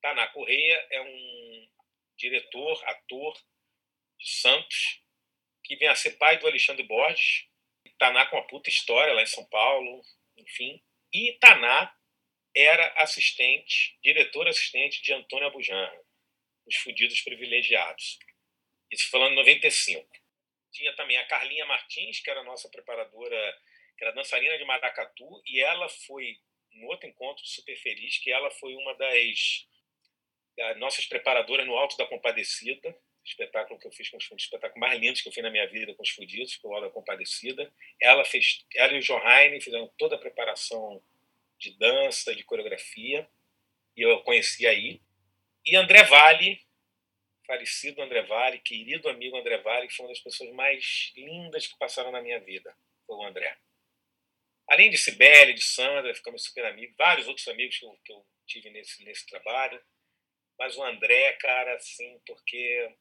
[0.01, 1.69] Taná Correia é um
[2.17, 3.33] diretor, ator
[4.17, 5.01] de Santos,
[5.63, 7.47] que vem a ser pai do Alexandre Borges,
[7.97, 10.01] Taná com uma puta história lá em São Paulo,
[10.37, 10.81] enfim.
[11.13, 11.93] E Taná
[12.55, 16.01] era assistente, diretor assistente de Antônio Abujanra,
[16.65, 18.17] Os Fudidos Privilegiados.
[18.89, 20.09] Isso falando em 95.
[20.71, 23.57] Tinha também a Carlinha Martins, que era a nossa preparadora,
[23.97, 26.37] que era dançarina de Maracatu, e ela foi,
[26.73, 29.67] um outro encontro super feliz, que ela foi uma das,
[30.55, 34.79] das nossas preparadoras no Alto da Compadecida, espetáculo que eu fiz com os fudidos, espetáculo
[34.79, 36.89] mais lindo que eu fiz na minha vida com os fudidos, que é o Hora
[36.89, 37.71] Compadecida.
[38.01, 41.01] Ela fez, ela e o Johaine fizeram toda a preparação
[41.57, 43.27] de dança, de coreografia,
[43.95, 45.01] e eu conheci aí.
[45.65, 46.61] E André Vale,
[47.49, 51.75] falecido André Vale, querido amigo André Vale, que foi uma das pessoas mais lindas que
[51.79, 53.57] passaram na minha vida, foi o André.
[54.67, 58.23] Além de Sibeli, de Sandra, ficamos super amigos, vários outros amigos que eu, que eu
[58.45, 59.83] tive nesse, nesse trabalho.
[60.59, 62.95] Mas o André, cara, assim, porque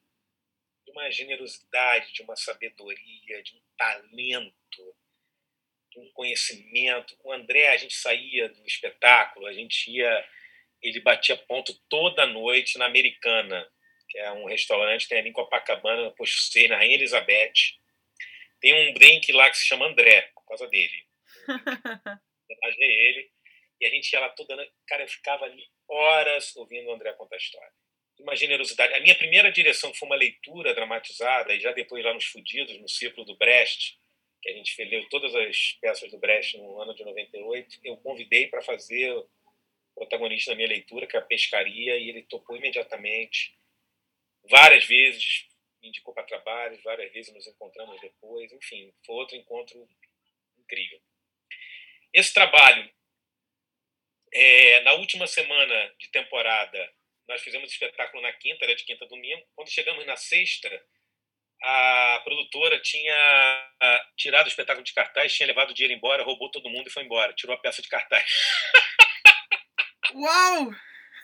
[0.83, 4.97] de uma generosidade, de uma sabedoria, de um talento,
[5.91, 7.15] de um conhecimento.
[7.23, 10.27] O André, a gente saía do espetáculo, a gente ia,
[10.81, 13.71] ele batia ponto toda noite na Americana,
[14.09, 17.77] que é um restaurante tem ali em Copacabana, no Posto C, na Rainha Elizabeth.
[18.59, 21.05] Tem um drink lá que se chama André, por causa dele.
[21.47, 23.31] homenagem ele.
[23.79, 24.69] E a gente ia lá toda.
[24.87, 27.71] Cara, eu ficava ali horas ouvindo o André contar a história
[28.19, 28.93] uma generosidade.
[28.93, 32.87] A minha primeira direção foi uma leitura dramatizada, e já depois lá nos Fudidos, no
[32.87, 33.97] ciclo do Brecht,
[34.41, 38.47] que a gente leu todas as peças do Brecht no ano de 98, eu convidei
[38.47, 39.13] para fazer
[39.95, 43.57] protagonista da minha leitura, que é a pescaria, e ele topou imediatamente.
[44.49, 45.47] Várias vezes
[45.81, 49.87] me indicou para trabalhos, várias vezes nos encontramos depois, enfim, foi outro encontro
[50.57, 51.01] incrível.
[52.13, 52.91] Esse trabalho,
[54.33, 56.93] é, na última semana de temporada,
[57.27, 59.47] nós fizemos espetáculo na quinta, era de quinta a domingo.
[59.55, 60.83] Quando chegamos na sexta,
[61.61, 63.71] a produtora tinha
[64.17, 67.03] tirado o espetáculo de cartaz, tinha levado o dinheiro embora, roubou todo mundo e foi
[67.03, 67.33] embora.
[67.33, 68.31] Tirou a peça de cartaz.
[70.15, 70.71] Uau!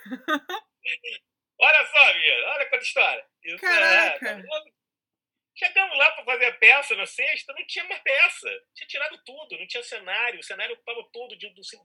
[1.59, 3.25] olha só, minha, olha quanta história.
[3.43, 4.29] Isso Caraca!
[4.29, 4.63] É, tá
[5.57, 8.49] Chegamos lá para fazer a peça na sexta, não tinha mais peça.
[8.73, 10.39] Tinha tirado tudo, não tinha cenário.
[10.39, 11.37] O cenário ocupava todo,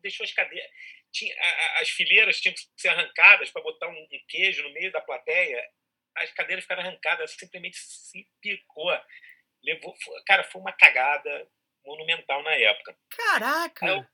[0.02, 0.68] deixou as cadeiras.
[1.12, 4.90] Tinha, a, as fileiras tinham que ser arrancadas para botar um, um, queijo no meio
[4.90, 5.64] da plateia.
[6.16, 8.90] As cadeiras ficaram arrancadas, simplesmente se picou.
[9.62, 11.48] Levou, foi, cara, foi uma cagada
[11.84, 12.98] monumental na época.
[13.10, 13.86] Caraca!
[13.86, 14.04] Eu,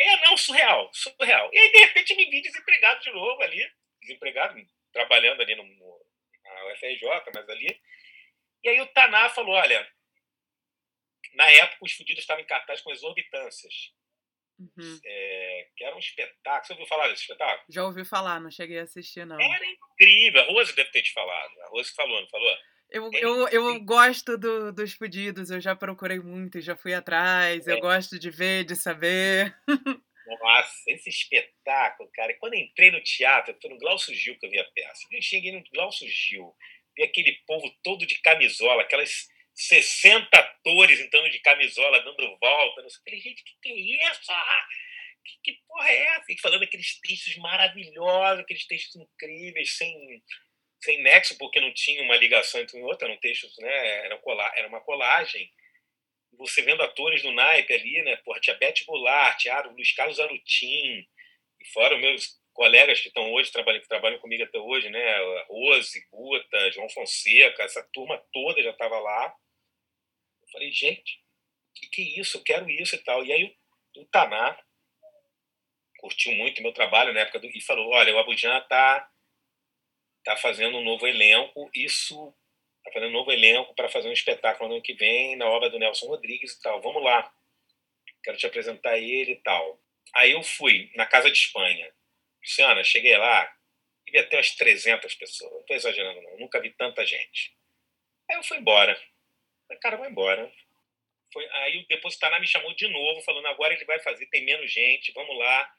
[0.00, 1.50] é, não, surreal, surreal.
[1.52, 3.70] E aí, de repente, me vi desempregado de novo ali.
[4.00, 4.58] Desempregado,
[4.92, 6.06] trabalhando ali no, no
[6.44, 7.02] na UFRJ,
[7.34, 7.80] mas ali
[8.62, 9.86] e aí o Taná falou: olha,
[11.34, 13.92] na época os fudidos estavam em cartaz com exorbitâncias.
[14.58, 15.00] Uhum.
[15.04, 16.64] É, que era um espetáculo.
[16.64, 17.66] Você ouviu falar desse espetáculo?
[17.68, 19.40] Já ouvi falar, não cheguei a assistir, não.
[19.40, 20.42] Era incrível.
[20.42, 21.60] A Rose deve ter te falado.
[21.62, 22.56] A Rose falou, não falou?
[22.90, 27.72] Eu, eu, eu gosto do, dos pedidos, eu já procurei muito, já fui atrás, é.
[27.72, 29.56] eu gosto de ver, de saber.
[30.26, 32.34] Nossa, esse espetáculo, cara.
[32.38, 35.06] Quando entrei no teatro, foi no Glaucio Gil que eu vi a peça.
[35.10, 36.54] Eu cheguei no Glaucio Gil,
[36.96, 42.82] vi aquele povo todo de camisola, aquelas 60 atores entrando de camisola, dando volta.
[42.82, 43.02] Não sei.
[43.04, 44.32] Falei, gente, que que é isso?
[45.24, 46.32] Que, que porra é essa?
[46.32, 50.22] E falando aqueles textos maravilhosos, aqueles textos incríveis, sem,
[50.82, 54.04] sem nexo, porque não tinha uma ligação entre um e outro, eram textos, né?
[54.04, 54.20] Era,
[54.56, 55.50] era uma colagem
[56.46, 58.16] você vendo atores do naipe ali, né?
[58.18, 61.06] Porra, tinha Beth Goulart, tinha Luiz Carlos Arutin,
[61.60, 65.16] e fora meus colegas que estão hoje, trabalham, que trabalham comigo até hoje, né?
[65.48, 69.34] Rose, Guta, João Fonseca, essa turma toda já estava lá.
[70.42, 71.22] Eu falei, gente,
[71.74, 72.38] que, que é isso?
[72.38, 73.24] Eu quero isso e tal.
[73.24, 73.56] E aí
[73.96, 74.58] o, Taná
[75.98, 79.08] curtiu muito meu trabalho na época do, e falou, olha, o Abujan tá,
[80.24, 82.34] tá fazendo um novo elenco, isso
[82.82, 85.70] Está fazendo um novo elenco para fazer um espetáculo no ano que vem, na obra
[85.70, 86.80] do Nelson Rodrigues e tal.
[86.82, 87.32] Vamos lá.
[88.24, 89.80] Quero te apresentar ele e tal.
[90.14, 91.92] Aí eu fui na Casa de Espanha.
[92.40, 93.56] Luciana, cheguei lá,
[94.04, 95.52] vi até umas 300 pessoas.
[95.52, 96.38] Não estou exagerando, não.
[96.38, 97.56] Nunca vi tanta gente.
[98.28, 98.94] Aí eu fui embora.
[99.68, 100.52] Falei, cara, vai embora.
[101.32, 104.70] Foi, aí o depositário me chamou de novo, falando: agora ele vai fazer, tem menos
[104.70, 105.74] gente, vamos lá.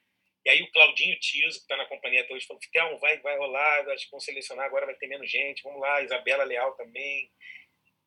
[0.45, 3.37] E aí o Claudinho Tiso, que está na companhia até hoje, falou, Fitel, vai, vai
[3.37, 7.31] rolar, acho que vão selecionar, agora vai ter menos gente, vamos lá, Isabela Leal também.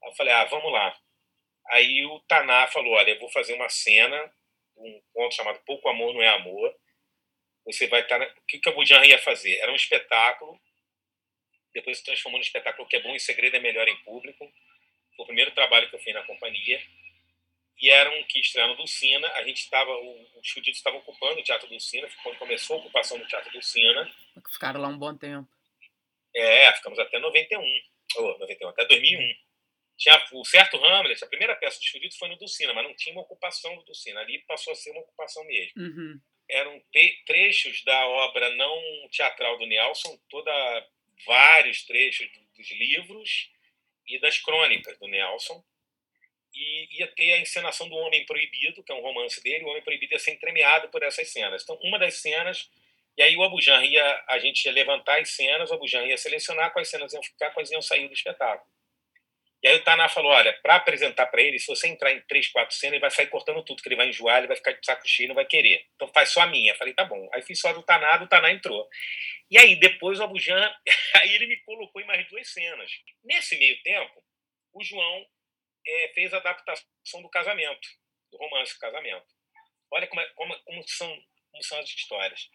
[0.02, 0.94] Aí eu falei, ah, vamos lá.
[1.68, 4.32] Aí o Taná falou, olha, eu vou fazer uma cena,
[4.76, 6.74] um conto chamado Pouco Amor Não É Amor.
[7.64, 8.18] Você vai estar...
[8.18, 8.26] Na...
[8.26, 9.56] O que, que a ia fazer?
[9.58, 10.60] Era um espetáculo,
[11.72, 14.50] depois se transformou num espetáculo que é bom em segredo é melhor em público.
[15.16, 16.80] Foi o primeiro trabalho que eu fiz na companhia
[17.80, 19.28] e era um que estreia no Dulcina.
[19.32, 19.90] A gente estava,
[20.36, 24.10] os fudidos estavam ocupando o Teatro Dulcina, quando começou a ocupação do Teatro Dulcina.
[24.50, 25.48] Ficaram lá um bom tempo.
[26.34, 27.62] É, ficamos até 91,
[28.16, 29.34] ou 91, até 2001.
[29.98, 33.14] Tinha o certo Hamlet, a primeira peça dos fudidos foi no Dulcina, mas não tinha
[33.14, 34.20] uma ocupação do Dulcina.
[34.20, 35.82] Ali passou a ser uma ocupação mesmo.
[35.82, 36.20] Uhum.
[36.48, 36.82] Eram
[37.26, 40.52] trechos da obra não teatral do Nelson, toda
[41.26, 43.50] vários trechos dos livros
[44.06, 45.64] e das crônicas do Nelson
[46.56, 49.82] e ia ter a encenação do Homem Proibido, que é um romance dele, o Homem
[49.82, 51.62] Proibido ia ser entremeado por essas cenas.
[51.62, 52.70] Então, uma das cenas,
[53.16, 56.72] e aí o Abujan ia, a gente ia levantar as cenas, o Abujan ia selecionar
[56.72, 58.66] quais cenas iam ficar, quais iam sair do espetáculo.
[59.62, 62.48] E aí o Taná falou, olha, para apresentar para ele, se você entrar em três,
[62.48, 64.84] quatro cenas, ele vai sair cortando tudo, que ele vai enjoar, ele vai ficar de
[64.84, 65.84] saco cheio, não vai querer.
[65.94, 66.74] Então faz só a minha.
[66.76, 67.28] Falei, tá bom.
[67.32, 68.88] Aí fiz só do Taná, do Taná entrou.
[69.50, 70.72] E aí, depois o Abujan,
[71.16, 72.90] aí ele me colocou em mais duas cenas.
[73.24, 74.22] Nesse meio tempo,
[74.72, 75.26] o João
[75.86, 77.88] é, fez a adaptação do casamento,
[78.30, 79.26] do romance Casamento.
[79.90, 81.08] Olha como, é, como, como, são,
[81.50, 82.50] como são as histórias.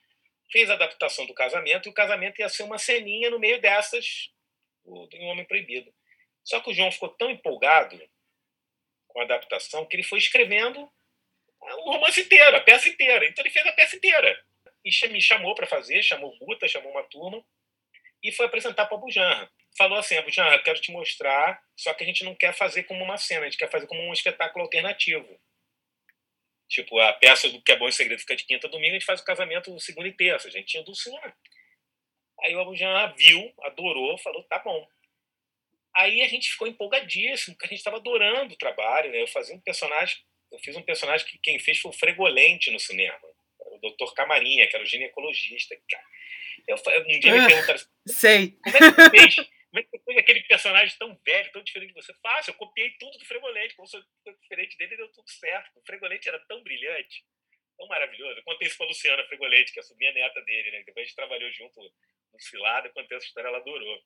[0.52, 4.30] Fez a adaptação do casamento e o casamento ia ser uma ceninha no meio dessas
[4.84, 5.94] do, Homem Proibido.
[6.44, 7.98] Só que o João ficou tão empolgado
[9.08, 10.92] com a adaptação que ele foi escrevendo
[11.62, 13.26] o romance inteiro, a peça inteira.
[13.26, 14.46] Então ele fez a peça inteira.
[14.84, 17.46] E me chamou para fazer, chamou o Guta, chamou uma turma
[18.24, 22.08] e foi apresentar para Bujanra falou assim: Abujan, eu quero te mostrar, só que a
[22.08, 25.40] gente não quer fazer como uma cena, a gente quer fazer como um espetáculo alternativo.
[26.70, 29.00] Tipo, a peça do Que é Bom em Segredo fica de quinta a domingo, a
[29.00, 30.48] gente faz o casamento segunda e terça.
[30.48, 31.36] A gente tinha do cinema.
[32.44, 34.88] Aí o Abujan viu, adorou, falou: tá bom.
[35.96, 39.12] Aí a gente ficou empolgadíssimo, porque a gente estava adorando o trabalho.
[39.12, 39.22] Né?
[39.22, 40.18] Eu fazia um personagem,
[40.52, 43.20] eu fiz um personagem que quem fez foi o Fregolente no cinema,
[43.60, 44.14] o Dr.
[44.16, 45.76] Camarinha, que era o ginecologista.
[46.68, 48.58] Eu, um dia me ah, perguntaram assim, Sei.
[48.64, 49.36] Como é que você fez?
[49.72, 52.14] Como é que você aquele personagem tão velho, tão diferente de você?
[52.16, 53.74] Fácil, eu copiei tudo do Fregolente.
[53.74, 54.04] Como sou
[54.42, 55.80] diferente dele, deu tudo certo.
[55.80, 57.24] O Fregolente era tão brilhante,
[57.78, 58.38] tão maravilhoso.
[58.38, 60.84] Eu contei isso pra Luciana Fregolente, que é a sobrinha neta dele, né?
[60.84, 64.04] Depois a gente trabalhou junto no Cilada, eu contei essa história, ela adorou.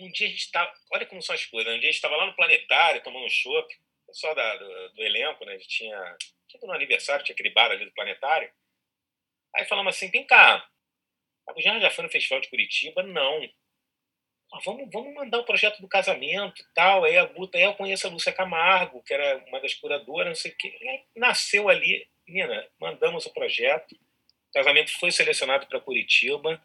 [0.00, 0.72] Um dia a gente estava.
[0.92, 1.70] Olha como são as coisas.
[1.70, 1.76] Né?
[1.76, 3.72] Um dia a gente estava lá no planetário, tomando um chopp.
[4.04, 5.52] Pessoal da, do, do, elenco, né?
[5.52, 6.16] A gente tinha.
[6.48, 8.52] Tinha no aniversário, tinha aquele bar ali do planetário.
[9.54, 10.68] Aí falamos assim: vem cá,
[11.48, 13.04] a já, já foi no Festival de Curitiba?
[13.04, 13.48] Não.
[14.52, 17.04] Ah, vamos, vamos mandar o projeto do casamento tal.
[17.04, 20.34] Aí a Guta, aí eu conheço a Lúcia Camargo, que era uma das curadoras, não
[20.34, 21.04] sei o quê.
[21.14, 23.94] Nasceu ali, menina, mandamos o projeto.
[23.94, 26.60] O casamento foi selecionado para Curitiba.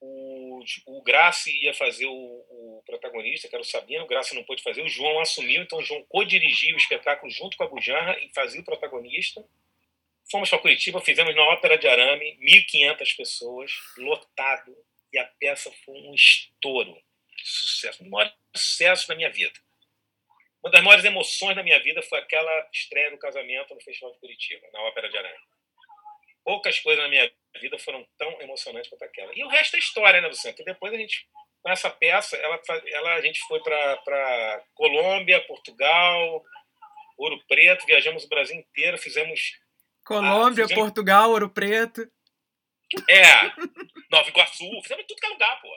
[0.00, 4.04] O, o Grace ia fazer o, o, protagonista, que era o Sabino.
[4.04, 4.82] O Grace não pôde fazer.
[4.82, 8.60] O João assumiu, então o João co-dirigiu o espetáculo junto com a Bujanra e fazia
[8.60, 9.42] o protagonista.
[10.30, 14.76] Fomos para Curitiba, fizemos na Ópera de Arame, 1.500 pessoas, lotado,
[15.12, 17.00] e a peça foi um estouro,
[17.36, 19.58] sucesso, o maior sucesso da minha vida.
[20.62, 24.18] Uma das maiores emoções da minha vida foi aquela estreia do casamento no Festival de
[24.18, 25.38] Curitiba, na Ópera de Arame.
[26.44, 27.30] Poucas coisas na minha
[27.60, 29.32] vida foram tão emocionantes quanto aquela.
[29.34, 30.56] E o resto é história, né, Luciano?
[30.58, 31.28] E depois a gente,
[31.62, 36.42] com essa peça, ela, ela, a gente foi para Colômbia, Portugal,
[37.16, 39.58] Ouro Preto, viajamos o Brasil inteiro, fizemos
[40.04, 42.10] Colômbia, ah, Portugal, Ouro Preto.
[43.08, 43.52] É,
[44.10, 45.68] Nova Iguaçu, fizemos tudo que é lugar, pô.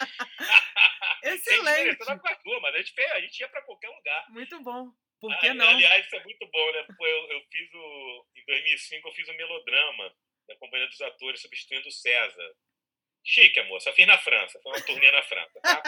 [1.24, 1.98] Excelente.
[2.00, 4.30] Nova Iguaçu, mas a gente, a gente ia para qualquer lugar.
[4.30, 4.92] Muito bom.
[5.20, 5.68] Por que ah, não?
[5.68, 6.86] Aliás, isso é muito bom, né?
[7.00, 8.26] Eu, eu fiz o.
[8.36, 10.14] Em 2005, eu fiz o um melodrama
[10.46, 12.54] da Companhia dos Atores, substituindo o César.
[13.24, 13.80] Chique, amor.
[13.80, 14.60] Só fiz na França.
[14.62, 15.82] Foi uma turnê na França, tá?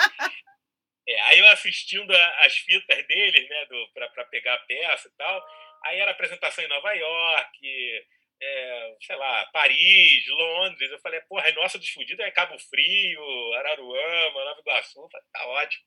[1.09, 5.47] É, aí eu assistindo as fitas deles, né, para pegar a peça e tal.
[5.85, 8.07] Aí era apresentação em Nova York,
[8.41, 10.91] é, sei lá, Paris, Londres.
[10.91, 15.01] Eu falei, porra, a nossa dos fudidos é Cabo Frio, Araruama, Nova Iguaçu.
[15.01, 15.84] Eu falei, tá ótimo.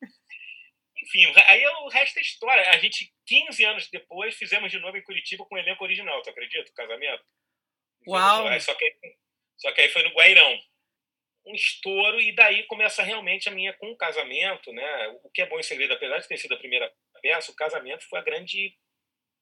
[1.04, 2.70] Enfim, aí o resto é história.
[2.72, 6.30] A gente, 15 anos depois, fizemos de novo em Curitiba com o elenco original, tu
[6.30, 6.70] acredita?
[6.70, 7.24] O casamento?
[8.08, 8.60] Uau!
[8.60, 8.96] Só que,
[9.58, 10.60] só que aí foi no Guairão.
[11.46, 15.08] Um estouro, e daí começa realmente a minha com o casamento, né?
[15.24, 16.92] O que é bom em segredo, apesar de ter sido a primeira
[17.22, 18.76] peça, o casamento foi a grande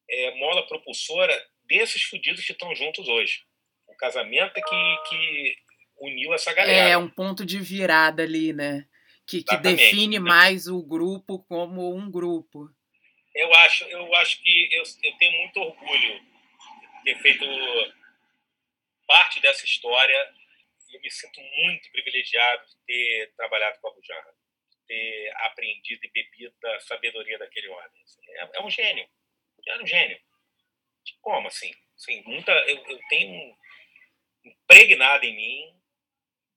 [0.10, 1.34] é, mola propulsora
[1.68, 3.44] desses fudidos que estão juntos hoje.
[3.88, 5.56] O casamento é que, que
[6.00, 6.90] uniu essa galera.
[6.90, 8.88] É um ponto de virada ali, né?
[9.26, 12.70] Que, que define mais o grupo como um grupo.
[13.36, 17.46] Eu acho, eu acho que eu, eu tenho muito orgulho de ter feito
[19.06, 20.34] parte dessa história.
[20.94, 24.34] Eu me sinto muito privilegiado de ter trabalhado com a Bujarra,
[24.72, 27.92] de ter aprendido e bebido da sabedoria daquele homem.
[28.30, 29.08] É, é um gênio
[29.70, 30.20] era um gênio.
[31.22, 31.72] Como assim?
[31.96, 33.56] assim muita, eu, eu tenho
[34.44, 35.78] impregnado em mim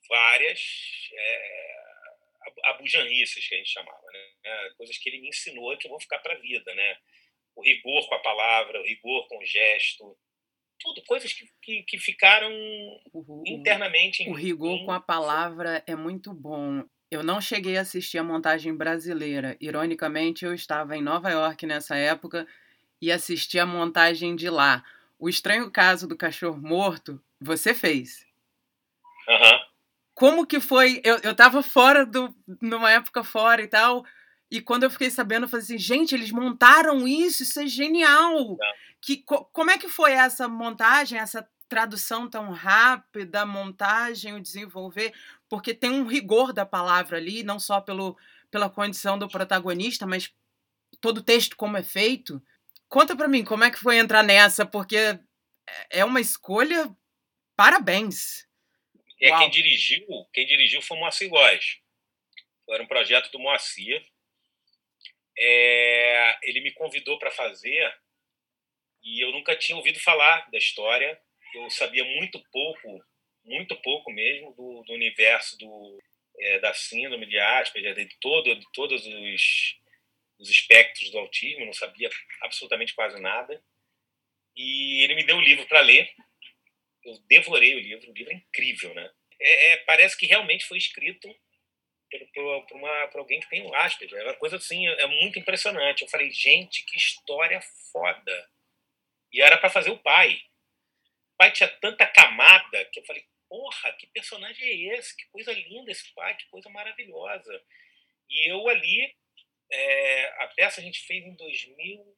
[0.08, 0.60] várias
[1.12, 1.80] é,
[2.64, 4.30] abujanrices que a gente chamava, né?
[4.44, 6.96] É, coisas que ele me ensinou que vão ficar para a vida, né?
[7.54, 10.16] O rigor com a palavra, o rigor com o gesto,
[10.78, 12.50] tudo, coisas que, que, que ficaram
[13.12, 14.28] o, internamente.
[14.28, 14.86] O, o rigor mim.
[14.86, 16.84] com a palavra é muito bom.
[17.10, 19.56] Eu não cheguei a assistir a montagem brasileira.
[19.60, 22.46] Ironicamente, eu estava em Nova York nessa época
[23.00, 24.84] e assistir a montagem de lá.
[25.18, 28.26] O Estranho Caso do Cachorro Morto, você fez.
[29.28, 29.60] Uhum.
[30.14, 31.00] Como que foi?
[31.04, 32.34] Eu, eu tava fora do.
[32.60, 34.04] numa época fora e tal.
[34.50, 38.58] E quando eu fiquei sabendo, eu falei assim, gente, eles montaram isso, isso é genial.
[39.00, 45.14] Que, co, como é que foi essa montagem, essa tradução tão rápida, montagem, o desenvolver?
[45.48, 48.16] Porque tem um rigor da palavra ali, não só pelo,
[48.50, 50.32] pela condição do protagonista, mas
[51.00, 52.42] todo o texto como é feito.
[52.90, 54.66] Conta para mim, como é que foi entrar nessa?
[54.66, 55.20] Porque é,
[56.00, 56.90] é uma escolha.
[57.56, 58.48] Parabéns.
[59.22, 61.78] É, quem dirigiu, quem dirigiu foi o Moacir Góes.
[62.68, 64.04] Era um projeto do Moacir.
[65.38, 67.94] É, ele me convidou para fazer
[69.02, 71.16] e eu nunca tinha ouvido falar da história.
[71.54, 73.04] Eu sabia muito pouco,
[73.44, 75.98] muito pouco mesmo do, do universo do,
[76.40, 79.79] é, da síndrome de Asperger, de, todo, de todos os
[80.40, 82.10] os espectros do autismo, não sabia
[82.40, 83.62] absolutamente quase nada.
[84.56, 86.10] E ele me deu o livro para ler.
[87.04, 89.10] Eu devorei o livro, o livro é incrível, né?
[89.38, 91.28] É, é, parece que realmente foi escrito
[92.34, 94.20] por, alguém que tem um Asperger.
[94.20, 96.02] É uma coisa assim, é muito impressionante.
[96.02, 97.60] Eu falei, gente, que história
[97.92, 98.50] foda.
[99.32, 100.40] E era para fazer o pai.
[101.34, 105.16] O pai tinha tanta camada que eu falei, porra, que personagem é esse?
[105.16, 107.62] Que coisa linda esse pai, que coisa maravilhosa.
[108.28, 109.14] E eu ali
[109.70, 112.16] é, a peça a gente fez em 2000.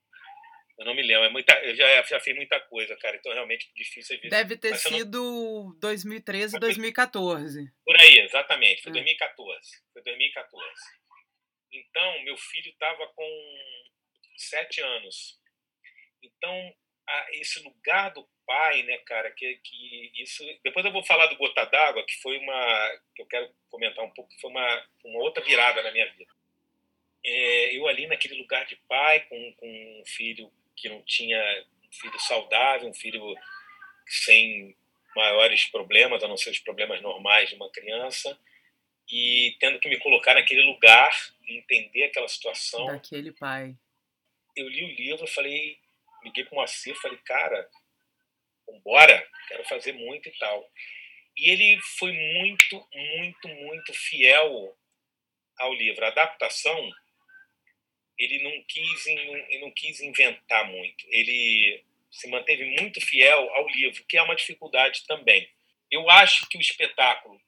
[0.78, 3.34] Eu não me lembro, é muita, eu já, já fiz muita coisa, cara, então é
[3.34, 4.18] realmente difícil.
[4.28, 5.78] Deve ter sido não...
[5.78, 7.70] 2013, 2014.
[7.84, 8.94] Por aí, exatamente, foi é.
[8.94, 9.70] 2014.
[9.92, 10.66] Foi 2014.
[11.72, 13.55] Então, meu filho estava com
[14.36, 15.38] sete anos.
[16.22, 16.74] Então,
[17.07, 20.42] a, esse lugar do pai, né, cara, que, que isso.
[20.64, 23.00] Depois eu vou falar do Gota d'Água, que foi uma.
[23.14, 26.32] que eu quero comentar um pouco, que foi uma, uma outra virada na minha vida
[27.25, 31.39] é, eu ali naquele lugar de pai, com, com um filho que não tinha,
[31.87, 33.35] um filho saudável, um filho
[34.07, 34.77] sem
[35.14, 38.39] maiores problemas, a não ser os problemas normais de uma criança,
[39.11, 41.12] e tendo que me colocar naquele lugar
[41.47, 42.87] e entender aquela situação.
[42.87, 43.77] Daquele pai.
[44.57, 45.79] Eu li o livro, falei,
[46.25, 47.68] liguei para o Moacir, falei, cara,
[48.66, 50.68] vambora, quero fazer muito e tal.
[51.37, 54.77] E ele foi muito, muito, muito fiel
[55.59, 56.05] ao livro.
[56.05, 56.91] A adaptação
[58.19, 61.05] ele não quis, ele não quis inventar muito.
[61.09, 65.49] Ele se manteve muito fiel ao livro, que é uma dificuldade também.
[65.91, 67.41] Eu acho que o espetáculo,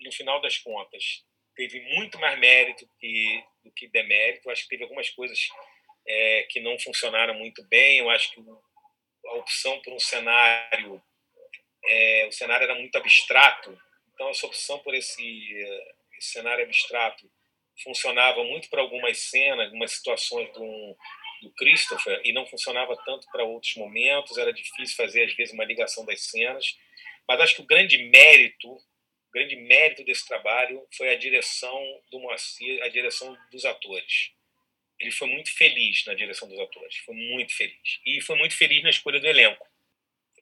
[0.00, 1.24] no final das contas,
[1.54, 4.48] teve muito mais mérito que, do que demérito.
[4.48, 5.38] Eu acho que teve algumas coisas
[6.06, 7.98] é, que não funcionaram muito bem.
[7.98, 8.40] Eu acho que
[9.26, 11.02] a opção por um cenário,
[11.84, 13.78] é, o cenário era muito abstrato.
[14.14, 15.52] Então, essa opção por esse,
[16.18, 17.30] esse cenário abstrato
[17.82, 20.96] funcionava muito para algumas cenas, algumas situações um,
[21.42, 25.64] do Christopher e não funcionava tanto para outros momentos, era difícil fazer às vezes uma
[25.64, 26.76] ligação das cenas,
[27.28, 32.20] mas acho que o grande mérito, o grande mérito desse trabalho foi a direção do
[32.20, 34.32] Moacir, a direção dos atores.
[34.98, 38.00] Ele foi muito feliz na direção dos atores, foi muito feliz.
[38.06, 39.66] E foi muito feliz na escolha do elenco.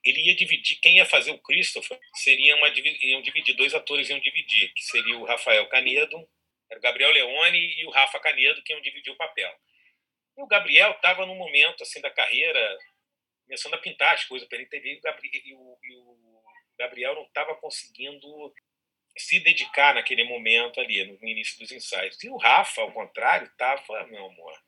[0.05, 4.19] Ele ia dividir, quem ia fazer o Christopher, seria uma, iam dividir, dois atores iam
[4.19, 6.29] dividir, que seria o Rafael Canedo,
[6.73, 9.53] era o Gabriel Leone e o Rafa Canedo que iam dividir o papel.
[10.37, 12.79] E o Gabriel estava num momento assim da carreira,
[13.45, 14.99] começando a pintar as coisas pela TV,
[15.45, 16.43] e o, e o
[16.79, 18.27] Gabriel não estava conseguindo
[19.19, 22.23] se dedicar naquele momento ali, no início dos ensaios.
[22.25, 24.59] E o Rafa, ao contrário, estava, meu amor,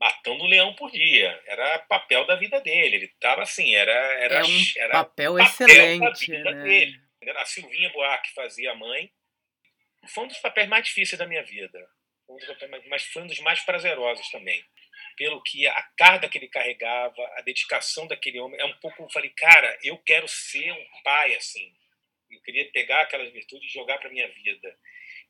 [0.00, 1.40] matando um leão por dia.
[1.46, 2.96] Era papel da vida dele.
[2.96, 6.32] Ele estava assim, era, era, é um era papel, papel excelente.
[6.32, 6.62] né?
[6.64, 7.00] Dele.
[7.36, 9.12] A Silvinha Buarque fazia a mãe.
[10.08, 11.88] Foi um dos papéis mais difíceis da minha vida.
[12.88, 14.64] Mas foi um dos mais prazerosos também.
[15.16, 18.60] Pelo que a carga que ele carregava, a dedicação daquele homem.
[18.60, 19.02] É um pouco.
[19.02, 21.74] Eu falei, cara, eu quero ser um pai assim.
[22.30, 24.78] Eu queria pegar aquelas virtudes e jogar para minha vida.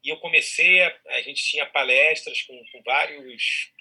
[0.05, 3.73] E eu comecei, a, a gente tinha palestras com, com vários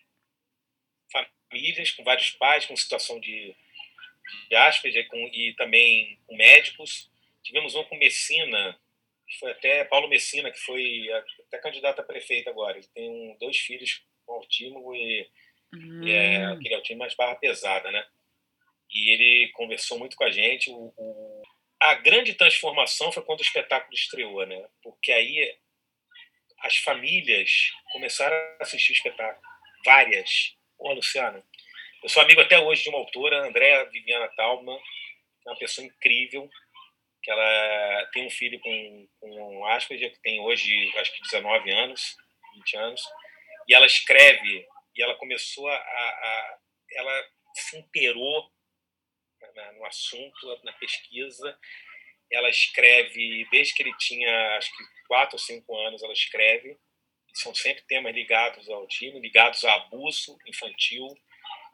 [1.11, 3.55] famílias, com vários pais, com situação de,
[4.49, 7.11] de Asperger com, e também com médicos.
[7.43, 8.79] Tivemos um com Messina,
[9.31, 11.07] que foi até Paulo Messina, que foi
[11.47, 12.77] até candidato a prefeito agora.
[12.77, 15.29] Ele tem um, dois filhos com autismo e,
[15.73, 16.03] hum.
[16.03, 16.53] e é hum.
[16.53, 18.05] aquele autismo mais barra pesada, né?
[18.93, 20.69] E ele conversou muito com a gente.
[20.69, 21.43] O, o,
[21.79, 24.67] a grande transformação foi quando o espetáculo estreou, né?
[24.83, 25.57] Porque aí
[26.59, 27.49] as famílias
[27.93, 29.41] começaram a assistir o espetáculo.
[29.85, 30.57] Várias.
[30.77, 31.41] Ô, Luciana,
[32.03, 34.77] eu sou amigo até hoje de uma autora, Andréa Viviana Talman,
[35.41, 36.49] que é uma pessoa incrível,
[37.21, 42.15] que ela tem um filho com, com Asperger, que tem hoje, acho que 19 anos,
[42.55, 43.01] 20 anos,
[43.67, 45.75] e ela escreve, e ela começou a...
[45.75, 46.57] a
[46.93, 48.51] ela se inteirou
[49.75, 51.57] no assunto, na pesquisa,
[52.31, 56.77] ela escreve, desde que ele tinha, acho que 4 ou 5 anos, ela escreve,
[57.33, 61.07] são sempre temas ligados ao time, ligados a abuso infantil.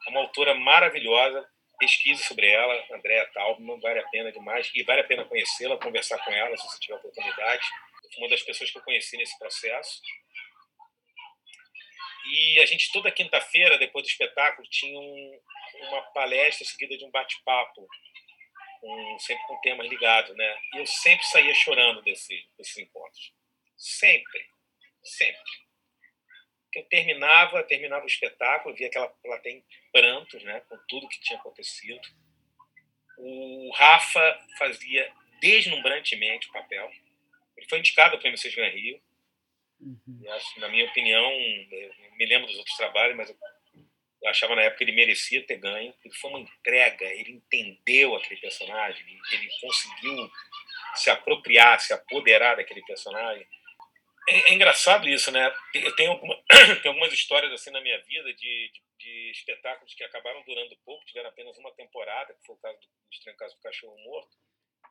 [0.08, 1.48] É uma autora maravilhosa,
[1.78, 6.18] pesquise sobre ela, Andréa Taubman, vale a pena demais, e vale a pena conhecê-la, conversar
[6.24, 7.66] com ela, se você tiver oportunidade.
[8.18, 10.02] Uma das pessoas que eu conheci nesse processo.
[12.26, 15.42] E a gente, toda quinta-feira, depois do espetáculo, tinha um,
[15.84, 17.88] uma palestra seguida de um bate-papo,
[18.84, 20.58] um, sempre com temas ligados, né?
[20.74, 23.34] E eu sempre saía chorando desse, desses encontros.
[23.78, 24.58] Sempre
[25.08, 25.67] sempre.
[26.74, 31.40] Eu terminava, terminava o espetáculo, via aquela plateia em prantos, né, com tudo que tinha
[31.40, 32.02] acontecido.
[33.18, 36.92] O Rafa fazia deslumbrantemente o papel.
[37.56, 39.02] Ele foi indicado ao Prêmio Seja Rio.
[39.80, 40.22] Uhum.
[40.22, 41.32] E acho, na minha opinião,
[42.18, 43.38] me lembro dos outros trabalhos, mas eu,
[44.30, 45.94] achava na época que ele merecia ter ganho.
[46.04, 50.30] Ele foi uma entrega, ele entendeu aquele personagem, ele conseguiu
[50.96, 53.48] se apropriar, se apoderar daquele personagem
[54.28, 55.54] é, é, engraçado isso, né?
[55.74, 56.36] Eu tenho, alguma,
[56.82, 61.06] tenho algumas histórias assim na minha vida de, de, de, espetáculos que acabaram durando pouco,
[61.06, 64.36] tiveram apenas uma temporada, que foi o caso do Estranho Caso do Cachorro Morto,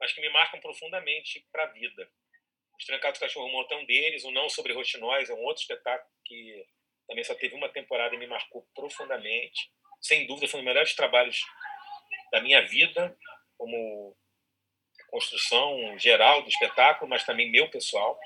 [0.00, 2.10] mas que me marcam profundamente para a vida.
[2.74, 5.44] O Estranho Caso do Cachorro Morto é um deles, o Não Sobre Roxinóis é um
[5.44, 6.66] outro espetáculo que
[7.06, 9.70] também só teve uma temporada e me marcou profundamente.
[10.00, 11.40] Sem dúvida, foi um dos melhores trabalhos
[12.32, 13.16] da minha vida,
[13.56, 14.16] como
[15.08, 18.18] construção geral do espetáculo, mas também meu pessoal.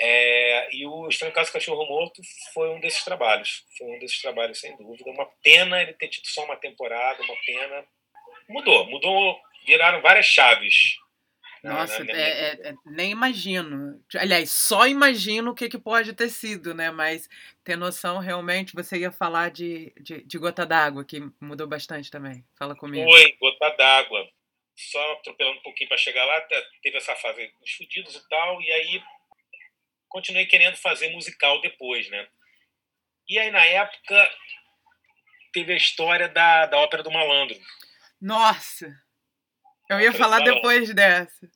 [0.00, 2.22] É, e o Estranho Caso Cachorro Morto
[2.54, 3.64] foi um desses trabalhos.
[3.76, 5.10] Foi um desses trabalhos, sem dúvida.
[5.10, 7.84] Uma pena ele ter tido só uma temporada, uma pena.
[8.48, 10.96] Mudou, mudou, viraram várias chaves.
[11.64, 14.00] Nossa, na, na é, é, é, nem imagino.
[14.14, 16.92] Aliás, só imagino o que, que pode ter sido, né?
[16.92, 17.28] Mas
[17.64, 22.44] ter noção, realmente, você ia falar de, de, de Gota d'Água, que mudou bastante também.
[22.56, 23.10] Fala comigo.
[23.10, 24.28] Foi, Gota d'Água.
[24.76, 26.40] Só atropelando um pouquinho para chegar lá,
[26.80, 29.02] teve essa fase, os fudidos e tal, e aí
[30.08, 32.28] continuei querendo fazer musical depois, né?
[33.28, 34.30] E aí, na época,
[35.52, 37.58] teve a história da, da Ópera do Malandro.
[38.20, 38.90] Nossa!
[39.90, 41.48] Eu ia falar depois dessa.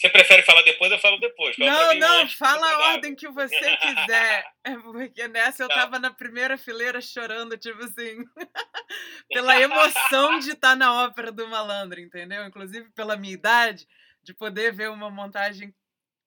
[0.00, 0.90] Você prefere falar depois?
[0.90, 1.58] Eu falo depois.
[1.58, 4.44] Não, não, fala a ordem que você quiser.
[4.62, 5.74] É porque nessa eu tá.
[5.74, 8.18] tava na primeira fileira chorando, tipo assim,
[9.30, 12.44] pela emoção de estar na ópera do malandro, entendeu?
[12.44, 13.88] Inclusive pela minha idade,
[14.22, 15.74] de poder ver uma montagem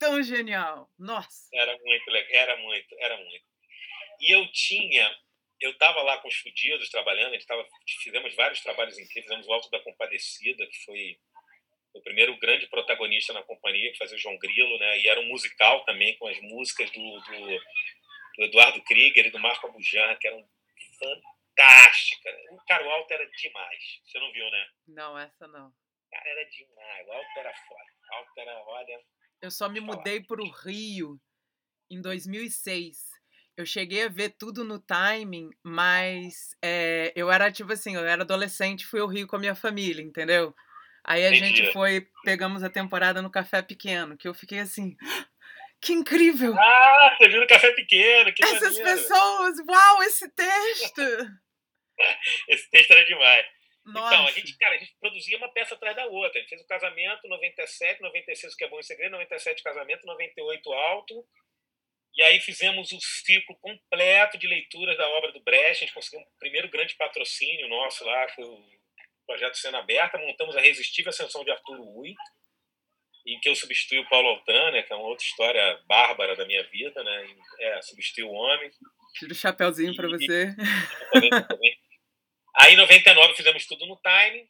[0.03, 0.89] tão genial.
[0.99, 1.49] Nossa.
[1.53, 3.45] Era muito legal, era muito, era muito.
[4.19, 5.17] E eu tinha,
[5.61, 7.65] eu estava lá com os fudidos trabalhando, a gente tava,
[8.01, 11.17] fizemos vários trabalhos incríveis, fizemos o Alto da Compadecida, que foi
[11.93, 14.99] o primeiro grande protagonista na companhia, que fazia o João Grilo, né?
[14.99, 17.59] E era um musical também, com as músicas do, do,
[18.37, 20.43] do Eduardo Krieger e do Marco Abujan, que eram
[20.99, 22.29] fantástica.
[22.51, 23.83] O cara, o Alto era demais.
[24.03, 24.67] Você não viu, né?
[24.87, 25.71] Não, essa não.
[26.11, 27.07] Cara, era demais.
[27.07, 27.91] O Alto era foda.
[28.11, 28.99] O Alto era, olha...
[29.43, 31.19] Eu só me mudei para o Rio
[31.91, 33.11] em 2006.
[33.57, 38.21] Eu cheguei a ver tudo no timing, mas é, eu era tipo assim, eu era
[38.21, 40.55] adolescente, fui ao Rio com a minha família, entendeu?
[41.03, 41.57] Aí a Entendi.
[41.57, 44.95] gente foi, pegamos a temporada no Café Pequeno, que eu fiquei assim,
[45.81, 46.55] que incrível!
[46.57, 49.01] Ah, você viu no Café Pequeno, que Essas maneiro.
[49.01, 51.01] pessoas, uau, esse texto!
[52.47, 53.45] esse texto era demais.
[53.85, 54.15] Nossa.
[54.15, 56.37] Então, a gente, cara, a gente produzia uma peça atrás da outra.
[56.37, 60.73] A gente fez o casamento, 97, 96, que é bom em segredo, 97 casamento, 98
[60.73, 61.25] alto.
[62.15, 65.83] E aí fizemos o ciclo completo de leituras da obra do Brecht.
[65.83, 68.63] A gente conseguiu o primeiro grande patrocínio nosso lá, foi o
[69.25, 70.17] projeto Cena Aberta.
[70.17, 72.13] Montamos a Resistível Ascensão de Arturo Ui,
[73.25, 76.63] em que eu substituí o Paulo Altana, que é uma outra história bárbara da minha
[76.69, 77.35] vida, né?
[77.59, 78.71] É, substituí o homem.
[79.15, 80.55] Tira o chapéuzinho para você.
[82.55, 84.47] Aí, em 99, fizemos tudo no time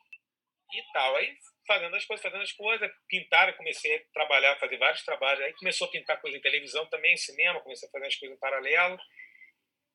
[0.73, 1.15] e tal.
[1.15, 5.41] Aí, fazendo as coisas, fazendo as coisas, pintar, comecei a trabalhar, fazer vários trabalhos.
[5.41, 8.35] Aí, começou a pintar coisa em televisão também, em cinema, comecei a fazer as coisas
[8.35, 8.97] em paralelo.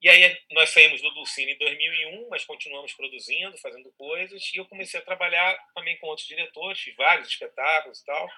[0.00, 4.42] E aí, nós saímos do Dulcine em 2001, mas continuamos produzindo, fazendo coisas.
[4.54, 8.30] E eu comecei a trabalhar também com outros diretores, vários espetáculos e tal.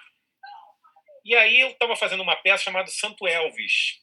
[1.23, 4.01] E aí, eu estava fazendo uma peça chamada Santo Elvis,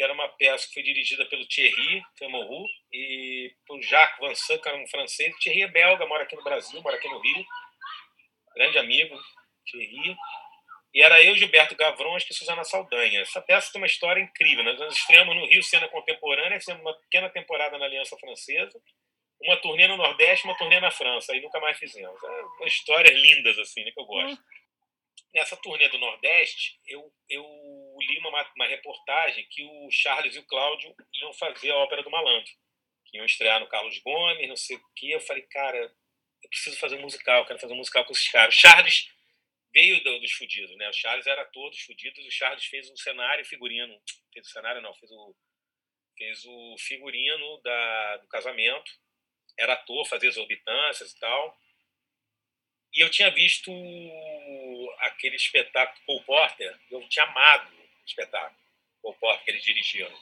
[0.00, 4.66] que era uma peça que foi dirigida pelo Thierry Femoru e por Jacques Vincent, que
[4.66, 5.36] era um francês.
[5.40, 7.44] Thierry é belga, mora aqui no Brasil, mora aqui no Rio.
[8.56, 9.14] Grande amigo,
[9.66, 10.16] Thierry.
[10.94, 13.20] E era eu, Gilberto Gavron, que Suzana Saldanha.
[13.20, 14.64] Essa peça tem uma história incrível.
[14.64, 18.80] Nós estreamos no Rio Cena Contemporânea, fizemos uma pequena temporada na Aliança Francesa,
[19.42, 21.30] uma turnê no Nordeste, uma turnê na França.
[21.34, 22.18] Aí nunca mais fizemos.
[22.62, 24.32] É histórias lindas, assim, né, que eu gosto.
[24.32, 24.60] Hum
[25.34, 27.44] nessa turnê do Nordeste, eu, eu
[28.06, 32.10] li uma, uma reportagem que o Charles e o Cláudio iam fazer a Ópera do
[32.10, 32.52] Malandro,
[33.06, 35.14] que iam estrear no Carlos Gomes, não sei o quê.
[35.14, 35.78] Eu falei, cara,
[36.42, 38.54] eu preciso fazer um musical, quero fazer um musical com esses caras.
[38.54, 39.08] O Charles
[39.72, 40.88] veio do, dos Fudidos, né?
[40.88, 44.00] O Charles era ator dos Fudidos, o Charles fez o cenário figurino,
[44.32, 45.36] fez o cenário não, fez o,
[46.16, 48.90] fez o figurino da, do casamento,
[49.58, 51.58] era ator, fazia exorbitâncias e tal.
[52.92, 53.70] E eu tinha visto
[55.00, 57.79] aquele espetáculo Paul Porter, eu tinha amado
[58.10, 58.60] espetáculo
[59.02, 60.14] Paul Porter que eles dirigiram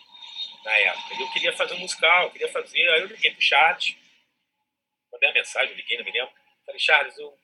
[0.64, 1.14] na época.
[1.14, 2.89] E eu queria fazer um musical, eu queria fazer.
[2.91, 3.97] Aí eu liguei pro Charles,
[5.12, 6.32] mandei a mensagem, liguei, não me lembro.
[6.64, 7.39] Falei, Charles, eu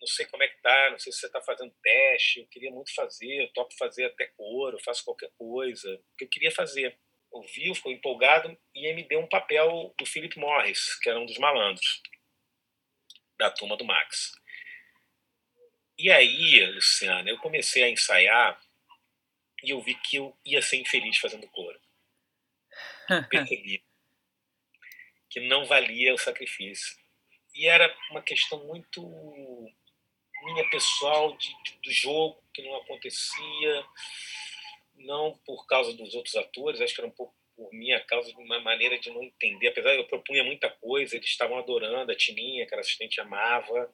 [0.00, 2.70] não sei como é que tá, não sei se você está fazendo teste, eu queria
[2.70, 6.98] muito fazer, eu topo fazer até coro, eu faço qualquer coisa, que eu queria fazer.
[7.32, 11.18] Eu vi, ficou empolgado e ele me deu um papel do Philip Morris, que era
[11.18, 12.02] um dos malandros
[13.38, 14.32] da turma do Max.
[15.98, 18.60] E aí, Luciana, eu comecei a ensaiar
[19.62, 21.80] e eu vi que eu ia ser infeliz fazendo coro.
[23.30, 23.84] Percebi
[25.30, 26.96] que não valia o sacrifício.
[27.54, 29.02] E era uma questão muito
[30.44, 33.86] minha pessoal de, de, do jogo que não acontecia,
[34.94, 38.40] não por causa dos outros atores, acho que era um pouco por minha causa, de
[38.40, 39.68] uma maneira de não entender.
[39.68, 43.92] Apesar de eu propunha muita coisa, eles estavam adorando, a Tininha, que era assistente, amava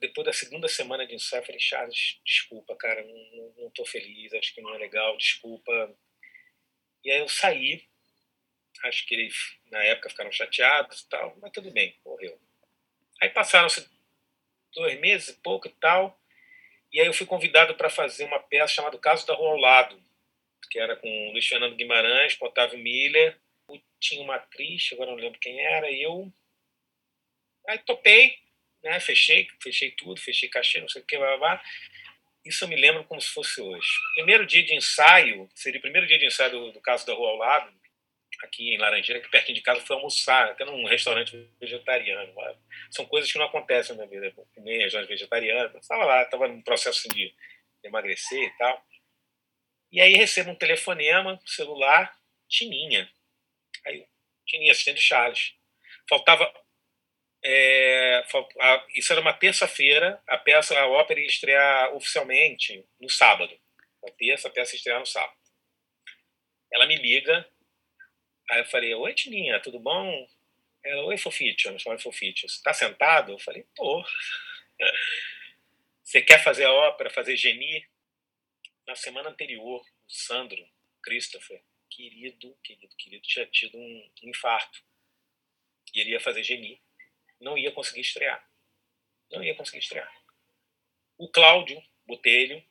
[0.00, 4.32] depois da segunda semana de ensaio, eu falei, Charles, desculpa, cara, não, não tô feliz,
[4.32, 5.94] acho que não é legal, desculpa.
[7.04, 7.86] E aí eu saí,
[8.84, 12.40] acho que eles, na época, ficaram chateados e tal, mas tudo bem, morreu.
[13.20, 13.88] Aí passaram-se
[14.72, 16.18] dois meses e pouco e tal,
[16.92, 20.02] e aí eu fui convidado para fazer uma peça chamada Caso da Rua ao Lado,
[20.70, 23.38] que era com Luiz Fernando Guimarães, com Otávio Miller,
[24.00, 26.32] tinha uma atriz, agora não lembro quem era, e eu...
[27.66, 28.38] Aí topei,
[28.88, 29.00] né?
[29.00, 31.62] Fechei, fechei tudo, fechei cachê, não sei o que, blá, blá, blá.
[32.44, 33.88] Isso eu me lembro como se fosse hoje.
[34.14, 37.30] Primeiro dia de ensaio, seria o primeiro dia de ensaio do, do caso da Rua
[37.30, 37.78] ao Lado,
[38.42, 42.32] aqui em Laranjeira, que pertinho de casa, foi almoçar, até num restaurante vegetariano.
[42.90, 44.46] São coisas que não acontecem na minha vida.
[44.54, 45.78] Comer restaurante vegetariano.
[45.78, 47.34] Estava lá, estava num processo de
[47.82, 48.86] emagrecer e tal.
[49.90, 52.14] E aí recebo um telefonema, celular,
[52.48, 53.10] Tininha.
[53.86, 54.06] Aí,
[54.46, 55.54] Tininha, assistente Charles.
[56.08, 56.52] Faltava
[57.42, 58.24] é,
[58.60, 63.56] a, isso era uma terça-feira, a peça, a ópera ia estrear oficialmente no sábado.
[64.02, 65.38] Na terça, a peça ia estrear no sábado.
[66.72, 67.48] Ela me liga,
[68.50, 70.28] aí eu falei, oi Tininha, tudo bom?
[70.84, 72.48] Ela, oi Fofite, eu não chamo Fofite.
[72.48, 73.32] Você está sentado?
[73.32, 74.04] Eu falei, tô.
[76.02, 77.86] Você quer fazer a ópera, fazer Geni?
[78.86, 80.66] Na semana anterior, o Sandro
[81.02, 84.82] Christopher, querido, querido, querido, tinha tido um infarto.
[85.94, 86.80] E ele ia fazer Geni
[87.40, 88.44] não ia conseguir estrear.
[89.30, 90.10] Não ia conseguir estrear.
[91.16, 92.64] O Cláudio Botelho,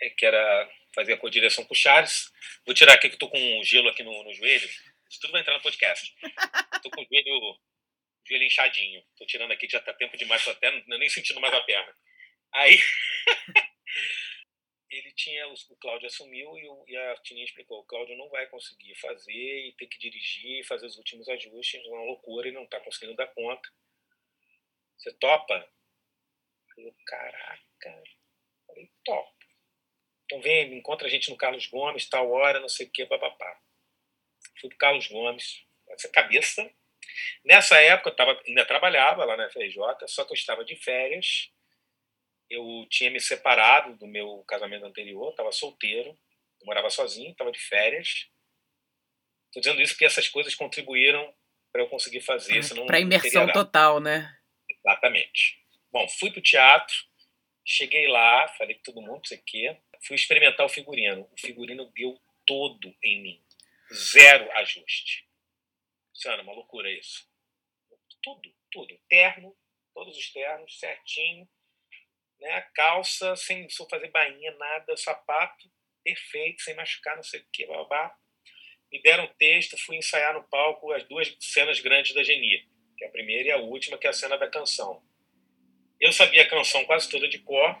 [0.00, 2.32] é, que era fazer a co-direção com o Charles,
[2.64, 4.68] vou tirar aqui que estou com gelo aqui no, no joelho,
[5.08, 6.14] Isso tudo vai entrar no podcast.
[6.82, 7.58] Tô com o joelho,
[8.26, 9.04] joelho inchadinho.
[9.16, 11.94] Tô tirando aqui, já tá tempo demais, tô até nem sentindo mais a perna.
[12.52, 12.78] Aí.
[14.90, 18.46] ele tinha, o Cláudio assumiu e, o, e a Tininha explicou: o Cláudio não vai
[18.48, 22.80] conseguir fazer e tem que dirigir, fazer os últimos ajustes, uma loucura e não está
[22.80, 23.68] conseguindo dar conta.
[24.98, 25.68] Você topa?
[26.76, 28.02] Eu, caraca,
[28.66, 29.34] falei, topo.
[30.24, 33.60] Então vem, encontra a gente no Carlos Gomes, tal hora, não sei o que, papapá.
[34.60, 36.68] Fui pro Carlos Gomes, essa cabeça.
[37.44, 39.76] Nessa época eu tava, ainda trabalhava lá na FRJ,
[40.06, 41.50] só que eu estava de férias
[42.50, 46.18] eu tinha me separado do meu casamento anterior, estava solteiro,
[46.64, 48.28] morava sozinho, estava de férias.
[49.46, 51.32] Estou dizendo isso porque essas coisas contribuíram
[51.72, 52.58] para eu conseguir fazer.
[52.58, 54.36] É, para imersão total, né?
[54.68, 55.64] Exatamente.
[55.92, 56.94] Bom, fui para o teatro,
[57.64, 59.76] cheguei lá, falei com todo mundo, não sei o quê.
[60.02, 61.28] Fui experimentar o figurino.
[61.32, 63.44] O figurino deu todo em mim.
[63.92, 65.28] Zero ajuste.
[66.14, 67.28] Luciana, uma loucura isso.
[68.22, 68.98] Tudo, tudo.
[69.08, 69.56] Terno,
[69.94, 71.48] todos os ternos, certinho
[72.40, 72.50] né?
[72.52, 75.70] A calça, sem fazer bainha, nada, sapato
[76.02, 78.14] perfeito, sem machucar, não sei o que, babá.
[78.92, 83.04] Me deram um texto, fui ensaiar no palco as duas cenas grandes da Geni, que
[83.04, 85.02] é a primeira e a última, que é a cena da canção.
[86.00, 87.78] Eu sabia a canção quase toda de cor,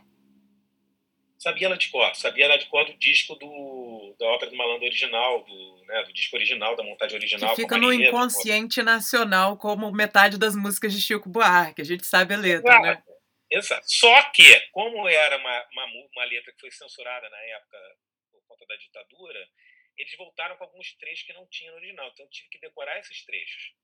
[1.38, 4.84] sabia ela de cor, sabia ela de cor do disco do, da ópera do Malandro
[4.84, 7.50] original, do, né, do disco original, da montagem original.
[7.50, 12.34] Que fica no inconsciente nacional como metade das músicas de Chico Buarque, a gente sabe
[12.34, 12.86] a letra, Exato.
[12.86, 13.09] né?
[13.50, 13.84] Exato.
[13.88, 17.98] Só que, como era uma, uma, uma, letra que foi censurada na época
[18.30, 19.48] por conta da ditadura,
[19.96, 22.08] eles voltaram com alguns trechos que não tinham no original.
[22.08, 23.74] Então eu tive que decorar esses trechos.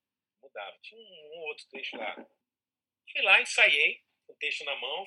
[0.41, 0.77] Mudava.
[0.81, 2.15] Tinha um, um outro trecho lá.
[3.11, 5.05] Fui lá, ensaiei, o texto na mão,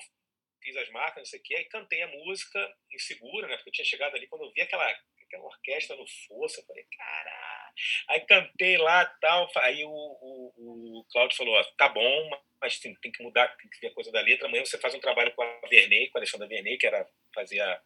[0.61, 3.55] fiz as marcas, não sei o quê, e cantei a música insegura, né?
[3.57, 4.87] Porque eu tinha chegado ali, quando eu vi aquela,
[5.31, 7.73] aquela orquestra no fosso, eu falei, caralho.
[8.09, 9.49] Aí cantei lá tal.
[9.57, 12.29] Aí o, o, o Cláudio falou: tá bom,
[12.59, 14.47] mas tem, tem, que mudar, tem que ver a coisa da letra.
[14.47, 17.61] Amanhã você faz um trabalho com a Verney, com a Alexandra Verney, que era fazer
[17.61, 17.81] a,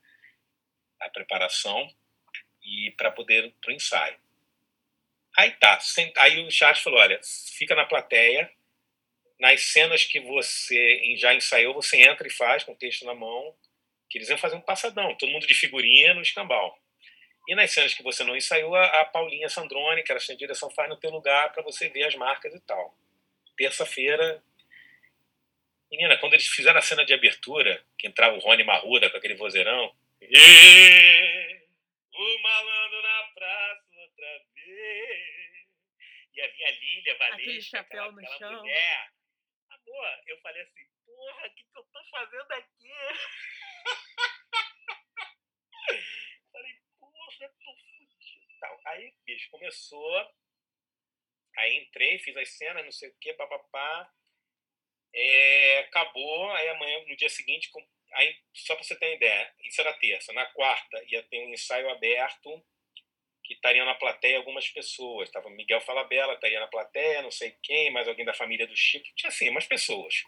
[1.02, 1.88] a preparação
[2.64, 4.18] e para poder o ensaio.
[5.38, 5.78] Aí tá,
[6.18, 7.20] aí o chat falou, olha,
[7.58, 8.50] fica na plateia,
[9.38, 13.54] nas cenas que você já ensaiou, você entra e faz com o texto na mão,
[14.10, 16.80] que eles iam fazer um passadão, todo mundo de figurinha no escambau.
[17.48, 20.70] E nas cenas que você não ensaiou, a, a Paulinha Sandrone, que era a direção,
[20.70, 22.98] faz no teu lugar para você ver as marcas e tal.
[23.56, 24.44] Terça-feira,
[25.92, 29.36] Menina, quando eles fizeram a cena de abertura, que entrava o Rony Marruda com aquele
[29.36, 29.96] vozeirão.
[30.22, 31.62] E,
[32.12, 35.68] o malandro na praça outra vez.
[36.34, 37.42] E a minha Lília Valente.
[37.44, 38.60] Aquele chapéu aquela, no aquela chão.
[38.60, 39.14] Mulher.
[39.70, 42.92] Amor, eu falei assim, porra, o que, que eu tô fazendo aqui?
[47.40, 48.16] tô fudido.
[48.86, 50.32] Aí, bicho, começou.
[51.58, 54.12] Aí entrei, fiz as cenas, não sei o que, papapá.
[55.14, 57.72] É, acabou, aí amanhã, no dia seguinte,
[58.14, 60.34] aí, só para você ter uma ideia, isso era terça.
[60.34, 62.62] Na quarta ia ter um ensaio aberto
[63.46, 65.30] que estaria na plateia algumas pessoas.
[65.32, 69.06] Tava Miguel Falabella, estaria na plateia, não sei quem, mais alguém da família do Chico.
[69.16, 70.24] Tinha assim, umas pessoas.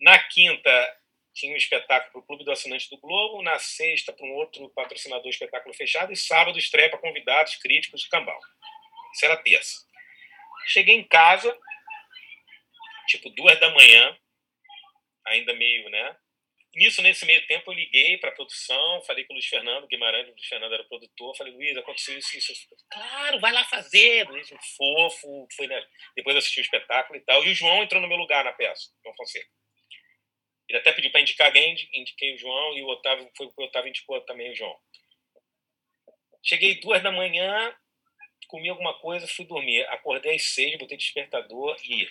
[0.00, 1.00] Na quinta
[1.36, 4.70] tinha um espetáculo para o Clube do Assinante do Globo, na sexta para um outro
[4.70, 8.40] patrocinador espetáculo fechado e sábado estreia para convidados, críticos de Cambal.
[9.12, 9.86] Isso era terça.
[10.66, 11.56] Cheguei em casa,
[13.06, 14.18] tipo duas da manhã,
[15.26, 16.16] ainda meio, né?
[16.74, 20.28] Nisso, nesse meio tempo, eu liguei para a produção, falei com o Luiz Fernando Guimarães,
[20.28, 22.52] o Luiz Fernando era produtor, falei, Luiz, aconteceu isso, isso.
[22.90, 24.28] Claro, vai lá fazer.
[24.28, 25.86] Luiz, fofo, foi, né?
[26.14, 27.44] depois assisti o espetáculo e tal.
[27.44, 29.48] E o João entrou no meu lugar na peça, João Fonseca.
[30.68, 33.88] Ele até pediu para indicar alguém, indiquei o João, e o Otávio, foi o Otávio
[33.88, 34.76] indicou também o João.
[36.42, 37.74] Cheguei duas da manhã,
[38.46, 39.82] comi alguma coisa, fui dormir.
[39.88, 42.08] Acordei às seis, botei despertador e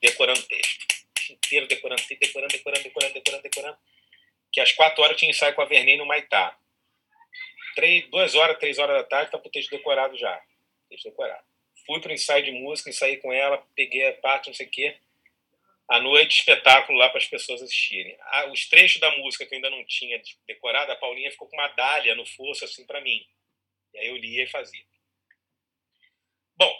[0.00, 0.86] decorando texto.
[1.30, 3.78] Inteiro decorando, decorando, decorando, decorando, decorando, decorando.
[4.52, 6.56] Que às quatro horas tinha ensaio com a Vernei no Maitá.
[7.74, 10.40] Três, duas horas, três horas da tarde, tá o texto decorado já.
[10.88, 11.44] Texto decorado.
[11.86, 14.70] Fui para o ensaio de música, ensaiei com ela, peguei a parte, não sei o
[14.70, 14.96] quê.
[15.88, 18.16] À noite, espetáculo lá para as pessoas assistirem.
[18.50, 21.68] Os trechos da música que eu ainda não tinha decorado, a Paulinha ficou com uma
[21.68, 23.26] dália no fosso, assim, para mim.
[23.92, 24.84] E aí eu lia e fazia.
[26.56, 26.74] Bom,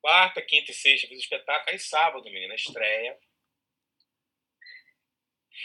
[0.00, 1.70] Quarta, quinta e sexta fiz o espetáculo.
[1.70, 3.18] Aí sábado, menina, estreia.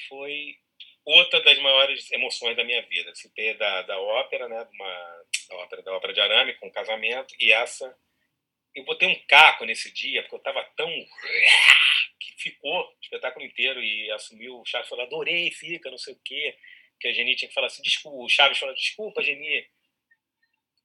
[0.10, 0.58] Foi
[1.06, 3.14] outra das maiores emoções da minha vida.
[3.16, 4.68] Citei da, da ópera, né?
[4.74, 7.34] Uma, da, ópera, da ópera de arame, com casamento.
[7.40, 7.96] E essa...
[8.76, 10.90] Eu botei um caco nesse dia, porque eu estava tão...
[12.20, 16.20] que ficou o espetáculo inteiro e assumiu o Chaves falou, adorei, fica, não sei o
[16.24, 16.58] quê.
[17.00, 18.24] Que a Geni tinha que falar assim, desculpa.
[18.24, 19.70] O Chaves falou, desculpa, Geni.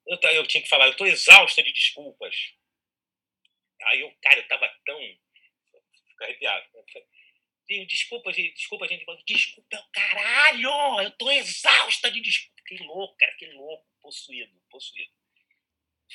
[0.06, 2.34] Eu, eu tinha que falar, eu estou exausta de desculpas
[3.84, 4.98] Aí eu, cara, eu tava tão.
[6.08, 6.66] Fico arrepiado.
[7.86, 9.04] Desculpa, gente, desculpa, gente.
[9.26, 11.00] Desculpa, caralho!
[11.00, 12.62] Eu tô exausta de desculpa.
[12.66, 13.86] Que louco, cara, que louco.
[14.00, 15.12] Possuído, possuído.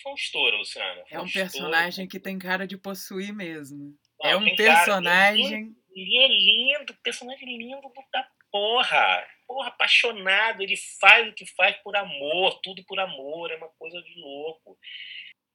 [0.01, 0.57] Foi um estouro.
[0.65, 0.81] Foi
[1.11, 3.95] é um, um personagem que tem cara de possuir mesmo.
[4.21, 5.75] Não, é um personagem.
[5.95, 9.27] Ele é lindo, personagem lindo da porra.
[9.47, 10.61] Porra, apaixonado.
[10.61, 13.51] Ele faz o que faz por amor, tudo por amor.
[13.51, 14.77] É uma coisa de louco.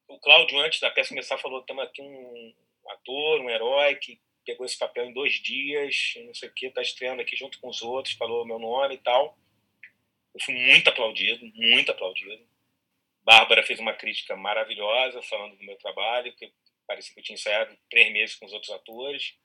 [0.07, 2.55] O Cláudio, antes da peça começar, falou: temos aqui um
[2.89, 6.81] ator, um herói que pegou esse papel em dois dias, não sei o que, tá
[6.81, 9.37] estreando aqui junto com os outros, falou meu nome e tal.
[10.35, 12.48] Eu fui muito aplaudido, muito aplaudido.
[13.29, 16.51] Bárbara fez uma crítica maravilhosa falando do meu trabalho, que
[16.87, 19.37] parecia que eu tinha ensaiado três meses com os outros atores.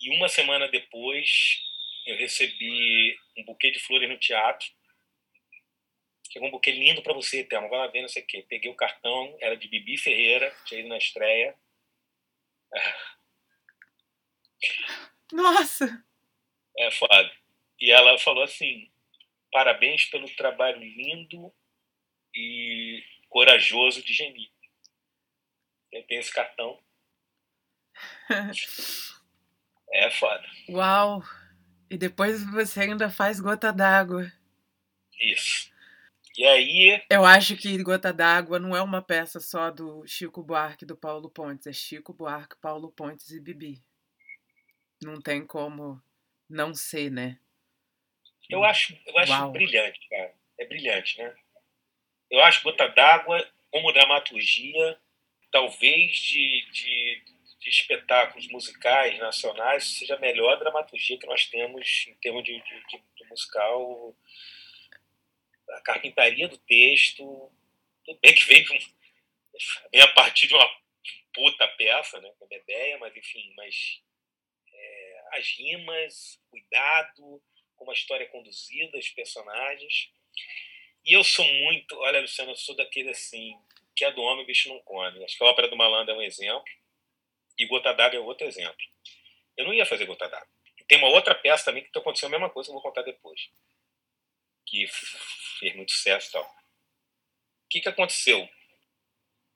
[0.00, 1.62] E uma semana depois,
[2.04, 4.68] eu recebi um buquê de flores no teatro.
[6.32, 7.68] Chegou um buquê lindo para você, Thelma.
[7.68, 8.44] Vai lá ver, não sei o quê.
[8.48, 11.54] Peguei o cartão, era de Bibi Ferreira, tinha ido na estreia.
[15.30, 16.04] Nossa!
[16.76, 17.32] É foda.
[17.80, 18.90] E ela falou assim:
[19.52, 21.54] parabéns pelo trabalho lindo
[22.34, 24.50] e corajoso de Geni.
[25.92, 26.80] Eu tenho esse cartão.
[29.92, 30.46] é foda.
[30.68, 31.22] Uau!
[31.90, 34.30] E depois você ainda faz gota d'água.
[35.20, 35.70] Isso.
[36.38, 37.04] E aí.
[37.10, 40.96] Eu acho que Gota d'Água não é uma peça só do Chico Buarque e do
[40.96, 41.66] Paulo Pontes.
[41.66, 43.82] É Chico Buarque, Paulo Pontes e Bibi.
[45.02, 46.00] Não tem como
[46.48, 47.38] não ser, né?
[48.48, 50.34] Eu acho, eu acho brilhante, cara.
[50.58, 51.34] É brilhante, né?
[52.30, 55.00] Eu acho Gota d'Água, como dramaturgia,
[55.50, 57.24] talvez de, de,
[57.58, 63.02] de, espetáculos musicais nacionais, seja a melhor dramaturgia que nós temos em termos de, de,
[63.16, 64.16] de musical.
[65.70, 67.50] A carpintaria do texto,
[68.04, 68.64] tudo bem que vem,
[69.92, 70.80] vem a partir de uma
[71.32, 74.02] puta peça, né, como ideia, mas enfim, mas
[74.72, 77.42] é, as rimas, cuidado,
[77.76, 80.12] como a história é conduzida, os personagens.
[81.04, 83.54] E eu sou muito, olha, Luciano, eu sou daquele assim,
[83.96, 85.24] que é do homem, o bicho não come.
[85.24, 86.64] Acho que a Ópera do Malandro é um exemplo,
[87.58, 88.76] e Gota d'Água é outro exemplo.
[89.56, 90.48] Eu não ia fazer Gota d'Água.
[90.88, 93.48] Tem uma outra peça também que aconteceu a mesma coisa, que eu vou contar depois.
[94.66, 94.86] Que
[95.58, 96.44] fez muito sucesso e tal.
[96.44, 98.48] O que, que aconteceu?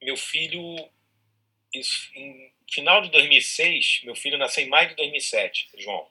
[0.01, 0.61] Meu filho,
[1.73, 6.09] isso, em final de 2006, meu filho nasceu em maio de 2007, João.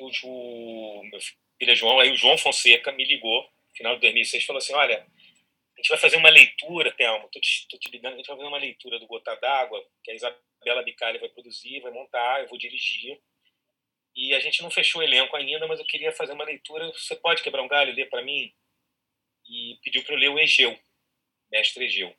[0.00, 4.58] O, meu filho é João, aí o João Fonseca me ligou final de 2006, falou
[4.58, 8.16] assim: olha, a gente vai fazer uma leitura, Thelma, tô te, tô te ligando, a
[8.18, 11.90] gente vai fazer uma leitura do Gota d'Água, que a Isabela Bicalha vai produzir, vai
[11.90, 13.18] montar, eu vou dirigir.
[14.14, 16.92] E a gente não fechou o elenco ainda, mas eu queria fazer uma leitura.
[16.92, 18.52] Você pode quebrar um galho e ler para mim?
[19.48, 20.78] E pediu para eu ler o Egeu,
[21.50, 22.14] Mestre Egeu.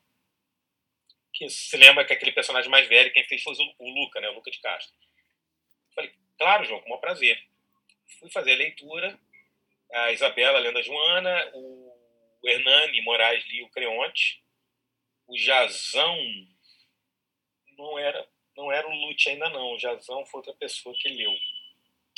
[1.34, 4.30] Que se lembra que aquele personagem mais velho, quem fez foi o Luca, né?
[4.30, 4.94] O Luca de Castro.
[5.94, 7.38] Falei, claro, João, com o maior prazer.
[8.20, 9.20] Fui fazer a leitura,
[9.94, 14.44] a Isabela Lenda Joana, o Hernani Moraes Lio Creonte,
[15.28, 16.18] o Jazão
[17.78, 21.34] não era não era o Lute ainda não, o Jazão foi outra pessoa que leu.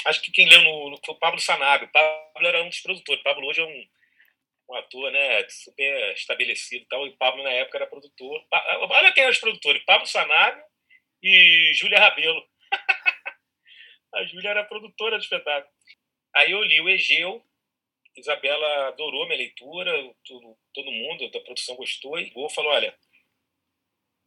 [0.05, 1.88] Acho que quem leu no, no foi o Pablo Sanabio.
[1.88, 3.21] O Pablo era um dos produtores.
[3.21, 3.88] O Pablo hoje é um,
[4.69, 8.45] um ator né, super estabelecido e tal, e Pablo na época era produtor.
[8.51, 10.63] Olha quem eram os produtores, Pablo Sanabio
[11.21, 12.43] e Júlia Rabelo.
[14.15, 15.71] a Júlia era produtora do espetáculo.
[16.36, 17.45] Aí eu li o Egeu,
[18.16, 19.91] Isabela adorou minha leitura,
[20.24, 22.95] todo, todo mundo da produção gostou e o falou: olha,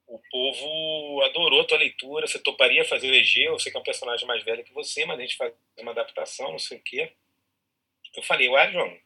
[0.07, 3.85] o povo adorou tua leitura, você toparia fazer o Egeu, eu sei que é um
[3.85, 7.13] personagem mais velho que você, mas a gente faz uma adaptação, não sei o quê.
[8.17, 8.97] Eu falei, ué, João,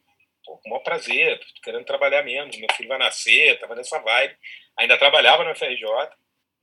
[0.44, 3.98] pô, com o maior prazer, tô querendo trabalhar mesmo, meu filho vai nascer, tava nessa
[3.98, 4.36] vibe.
[4.76, 5.84] Ainda trabalhava na FRJ,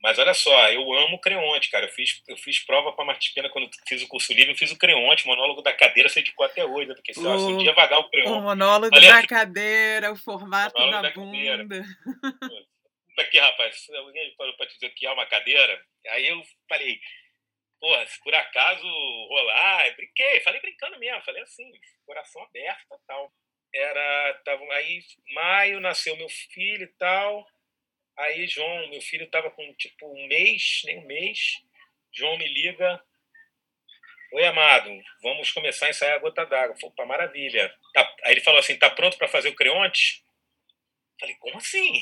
[0.00, 1.86] mas olha só, eu amo o Creonte, cara.
[1.86, 4.70] Eu fiz, eu fiz prova para Martins Pena quando fiz o curso livre, eu fiz
[4.70, 6.94] o Creonte, o monólogo da cadeira, você dedicou até hoje, né?
[6.94, 8.30] Porque se, o, se um dia vagar o Creonte.
[8.30, 11.84] O monólogo Olha, da cadeira, o formato da, da, bunda.
[13.18, 15.84] Aqui, rapaz, alguém falou para te dizer que é uma cadeira.
[16.10, 17.00] Aí eu falei,
[17.80, 21.68] pô, se por acaso rolar, brinquei, falei brincando mesmo, falei assim,
[22.06, 23.32] coração aberto e tal.
[23.74, 25.00] Era, tava, aí,
[25.34, 27.44] maio, nasceu meu filho e tal
[28.18, 31.62] Aí João, meu filho estava com tipo um mês, nem um mês.
[32.12, 33.00] João me liga.
[34.32, 34.90] Oi, amado,
[35.22, 36.76] vamos começar a ensaiar a gota d'água.
[36.82, 37.72] Opa, maravilha.
[37.94, 40.24] Tá, aí ele falou assim: tá pronto para fazer o creonte?
[41.20, 41.92] Falei, como assim?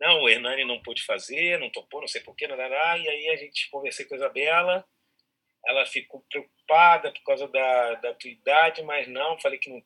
[0.00, 3.36] Não, o Hernani não pôde fazer, não topou, não sei porquê, não, e aí a
[3.36, 4.84] gente conversei com a Isabela,
[5.64, 9.82] ela ficou preocupada por causa da, da tua idade, mas não, falei que não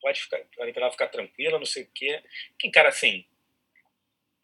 [0.00, 2.22] pode ficar, falei para ela ficar tranquila, não sei o quê.
[2.58, 3.24] Que cara assim,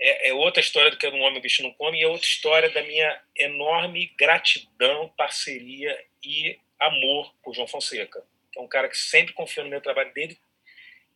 [0.01, 2.26] é, é, outra história do que um homem o bicho não come e é outra
[2.26, 8.88] história da minha enorme gratidão, parceria e amor por João Fonseca, que é um cara
[8.88, 10.38] que sempre confiou no meu trabalho desde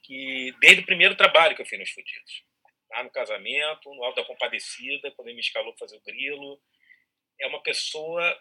[0.02, 2.44] que desde o primeiro trabalho que eu fiz nos Fudidos.
[2.90, 6.60] Lá no casamento, no Alto da Compadecida, quando ele me escalou para fazer o grilo.
[7.40, 8.38] É uma pessoa.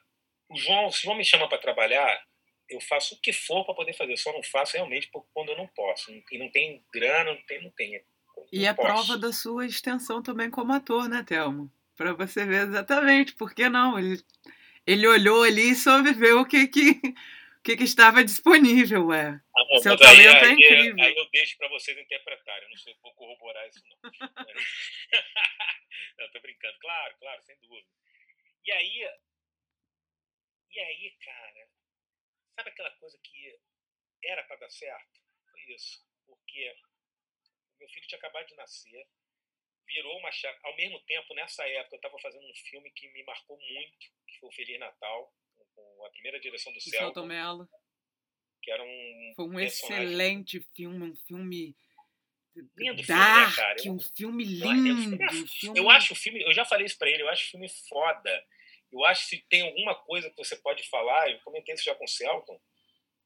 [0.50, 2.26] O João, se o João me chama para trabalhar,
[2.68, 5.68] eu faço o que for para poder fazer, só não faço realmente quando eu não
[5.68, 6.12] posso.
[6.12, 7.62] E não tem grana, não tem.
[7.62, 8.04] Não tem
[8.52, 11.72] e é prova da sua extensão também como ator, né, Thelmo?
[11.96, 13.98] Para você ver exatamente, por que não?
[13.98, 14.22] Ele,
[14.86, 19.40] ele olhou ali e soube ver o que, que, o que, que estava disponível, ué.
[19.56, 21.06] Ah, Seu talento aí, é incrível.
[21.06, 23.98] Aí eu deixo para vocês interpretarem, eu não sei, vou corroborar isso não.
[26.20, 27.88] não, tô brincando, claro, claro, sem dúvida.
[28.66, 29.10] E aí,
[30.72, 31.68] e aí, cara,
[32.56, 33.60] sabe aquela coisa que
[34.24, 35.20] era para dar certo?
[35.52, 36.06] Foi isso.
[36.26, 36.76] Porque
[37.82, 39.08] meu filho tinha acabado de nascer,
[39.88, 40.58] virou uma chave.
[40.64, 44.40] Ao mesmo tempo, nessa época, eu estava fazendo um filme que me marcou muito, que
[44.40, 45.34] foi o Feliz Natal,
[45.74, 46.98] com a primeira direção do Celton.
[46.98, 47.68] Celton Mello.
[48.62, 49.34] Que era um.
[49.36, 51.76] Foi um excelente filme, um filme.
[52.76, 53.92] Lindo dark, filme, né, cara?
[53.92, 55.24] um filme lindo.
[55.24, 55.80] Eu, filme...
[55.80, 58.46] eu acho o filme, eu já falei isso para ele, eu acho o filme foda.
[58.92, 61.96] Eu acho que se tem alguma coisa que você pode falar, eu comentei isso já
[61.96, 62.62] com o Celton,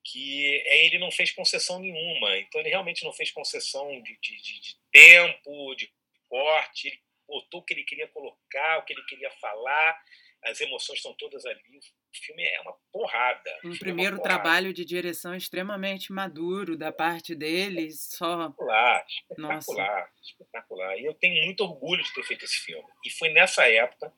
[0.06, 2.38] que é, ele não fez concessão nenhuma.
[2.38, 5.92] Então ele realmente não fez concessão de, de, de, tempo, de
[6.30, 6.88] corte.
[6.88, 10.00] Ele botou o que ele queria colocar, o que ele queria falar.
[10.44, 11.60] As emoções estão todas ali.
[11.80, 13.60] O filme é uma porrada.
[13.64, 18.10] Um é primeiro é trabalho de direção extremamente maduro da parte deles.
[18.12, 18.42] Só...
[18.42, 20.22] Espetacular, espetacular, Nossa.
[20.22, 21.00] espetacular.
[21.00, 22.88] E eu tenho muito orgulho de ter feito esse filme.
[23.04, 24.14] E foi nessa época.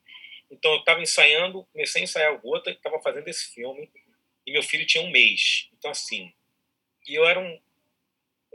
[0.51, 3.89] Então eu estava ensaiando, comecei a ensaiar o Gota, estava fazendo esse filme
[4.47, 5.69] e meu filho tinha um mês.
[5.77, 6.33] Então, assim,
[7.05, 7.61] e eu era um.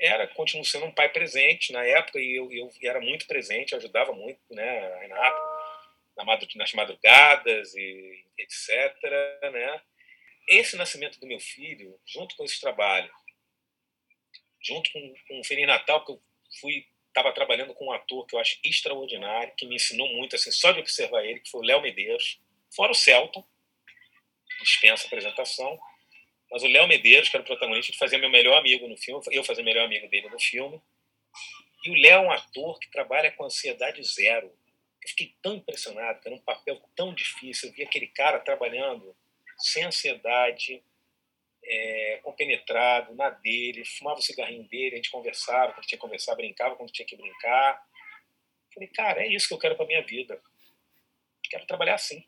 [0.01, 4.12] Era, continuo sendo um pai presente na época, e eu, eu era muito presente, ajudava
[4.12, 5.38] muito, né, a Renata,
[6.57, 8.97] nas madrugadas e etc.
[9.53, 9.80] Né?
[10.49, 13.12] Esse nascimento do meu filho, junto com esse trabalho,
[14.61, 16.22] junto com, com o Feliz Natal, que eu
[16.61, 20.51] fui estava trabalhando com um ator que eu acho extraordinário, que me ensinou muito, assim,
[20.51, 22.40] só de observar ele, que foi o Léo Medeiros,
[22.74, 23.47] fora o Celton,
[24.63, 25.79] dispensa apresentação.
[26.51, 29.23] Mas o Léo Medeiros, que era o protagonista, ele fazia meu melhor amigo no filme,
[29.31, 30.81] eu fazia o melhor amigo dele no filme.
[31.85, 34.47] E o Léo é um ator que trabalha com ansiedade zero.
[35.03, 37.69] Eu fiquei tão impressionado, era um papel tão difícil.
[37.69, 39.17] Eu vi aquele cara trabalhando
[39.59, 40.83] sem ansiedade,
[41.65, 46.35] é, compenetrado, na dele, fumava o cigarrinho dele, a gente conversava quando tinha que conversar,
[46.35, 47.83] brincava quando tinha que brincar.
[48.75, 50.41] Falei, cara, é isso que eu quero para minha vida.
[51.49, 52.25] Quero trabalhar assim.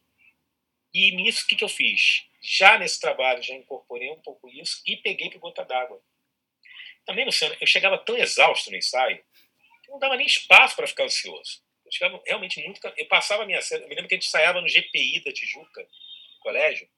[0.94, 2.24] E nisso, o que, que eu fiz?
[2.40, 6.00] Já nesse trabalho, já incorporei um pouco isso e peguei para gota d'água.
[7.04, 9.22] Também, Luciano, eu chegava tão exausto no ensaio
[9.82, 11.62] que não dava nem espaço para ficar ansioso.
[11.84, 12.80] Eu chegava realmente muito.
[12.96, 13.82] Eu passava a minha cena.
[13.82, 15.86] Eu me lembro que a gente ensaiava no GPI da Tijuca,
[16.40, 16.88] colégio.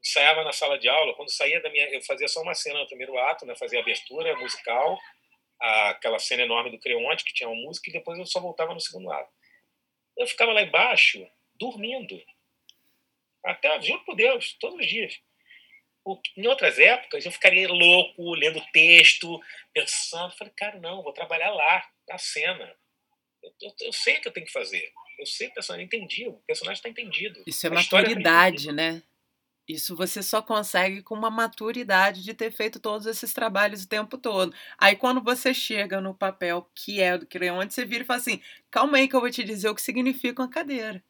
[0.00, 1.14] Ensaiava na sala de aula.
[1.14, 1.86] Quando saía da minha.
[1.90, 3.54] Eu fazia só uma cena no primeiro ato, né?
[3.56, 4.98] fazia abertura musical,
[5.60, 8.80] aquela cena enorme do Creonte, que tinha uma música, e depois eu só voltava no
[8.80, 9.30] segundo ato.
[10.16, 12.22] Eu ficava lá embaixo, dormindo
[13.44, 15.20] até, juro por Deus, todos os dias.
[16.36, 19.40] Em outras épocas, eu ficaria louco, lendo texto,
[19.72, 20.36] pensando.
[20.36, 22.74] Falei, cara, não, vou trabalhar lá, na cena.
[23.42, 24.92] Eu, eu, eu sei o que eu tenho que fazer.
[25.18, 27.42] Eu sei que o personagem entendi, o personagem está entendido.
[27.46, 29.02] Isso é a maturidade, né?
[29.66, 34.18] Isso você só consegue com uma maturidade de ter feito todos esses trabalhos o tempo
[34.18, 34.54] todo.
[34.76, 38.42] Aí quando você chega no papel que é do Creonte, você vira e fala assim:
[38.70, 41.02] calma aí que eu vou te dizer o que significa uma cadeira.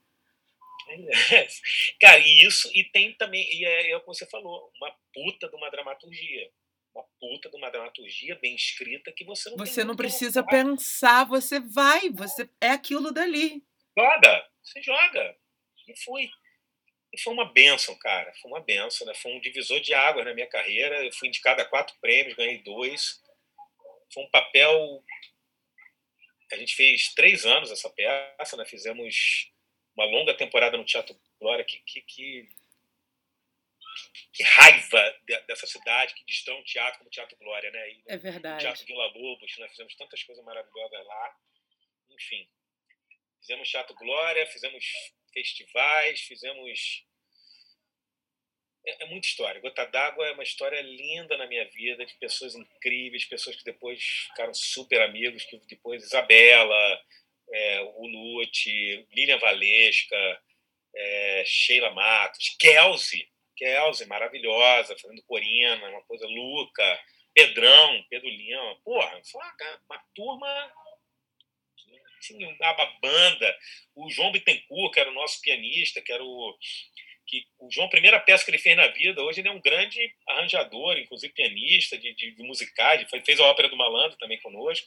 [2.01, 5.49] Cara, e isso, e tem também, e é, é o que você falou, uma puta
[5.49, 6.51] de uma dramaturgia.
[6.95, 11.59] Uma puta de uma dramaturgia bem escrita que você não Você não precisa pensar, você
[11.59, 13.65] vai, você é aquilo dali.
[13.99, 15.37] Joga, você joga.
[15.89, 16.31] E foi.
[17.13, 18.33] E foi uma benção, cara.
[18.41, 19.15] Foi uma benção, né?
[19.15, 21.05] Foi um divisor de águas na minha carreira.
[21.05, 23.21] Eu fui indicado a quatro prêmios, ganhei dois.
[24.13, 25.03] Foi um papel.
[26.53, 28.65] A gente fez três anos essa peça, né?
[28.65, 29.53] Fizemos
[29.97, 32.49] uma longa temporada no Teatro Glória, que, que, que,
[34.33, 37.91] que raiva dessa cidade, que destrói um teatro como o Teatro Glória, né?
[37.91, 38.63] E é verdade.
[38.63, 41.37] Teatro Vila Lobos, nós fizemos tantas coisas maravilhosas lá.
[42.11, 42.49] Enfim,
[43.41, 44.85] fizemos Teatro Glória, fizemos
[45.33, 47.05] festivais, fizemos.
[48.87, 49.61] É, é muita história.
[49.61, 54.03] Gota d'Água é uma história linda na minha vida, de pessoas incríveis, pessoas que depois
[54.29, 57.05] ficaram super amigos, que depois Isabela,
[57.55, 60.43] é, o Lute, Lilian Valesca,
[60.95, 67.01] é, Sheila Matos, Kelsey, Kelsey, maravilhosa, fazendo Corina, uma coisa, Luca,
[67.33, 70.73] Pedrão, Pedro Lima, porra, foi uma, uma turma
[72.21, 73.59] Tinha uma banda.
[73.95, 76.59] O João Bittencourt, que era o nosso pianista, que era o.
[77.27, 79.61] Que, o João, a primeira peça que ele fez na vida, hoje ele é um
[79.61, 84.87] grande arranjador, inclusive pianista de, de, de musicais, fez a Ópera do Malandro também conosco.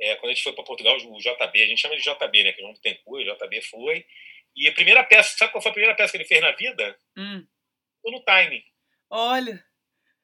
[0.00, 2.52] É, quando a gente foi para Portugal, o JB, a gente chama de JB, né?
[2.52, 4.06] Que o João Bittencourt, o JB foi.
[4.56, 6.98] E a primeira peça, sabe qual foi a primeira peça que ele fez na vida?
[7.16, 7.46] Hum.
[8.02, 8.64] Tudo no time.
[9.10, 9.62] Olha.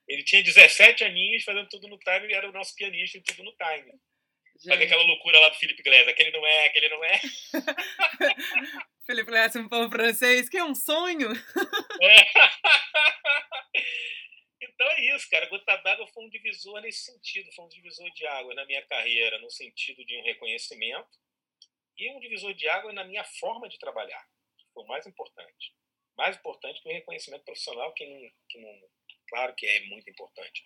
[0.08, 3.42] Ele tinha 17 aninhos fazendo tudo no time e era o nosso pianista em tudo
[3.42, 3.92] no time.
[4.58, 7.20] Sabe aquela loucura lá do Felipe Glass, aquele não é, aquele não é.
[9.06, 11.30] Felipe Glass um pão francês, que é um sonho.
[12.00, 12.26] É.
[14.68, 15.48] Então é isso, cara.
[15.48, 19.38] Gota d'água foi um divisor nesse sentido, foi um divisor de água na minha carreira,
[19.38, 21.08] no sentido de um reconhecimento,
[21.98, 24.22] e um divisor de água na minha forma de trabalhar,
[24.58, 25.74] que foi o mais importante.
[26.16, 28.80] Mais importante que o reconhecimento profissional, que não, que não
[29.28, 30.64] claro que é muito importante.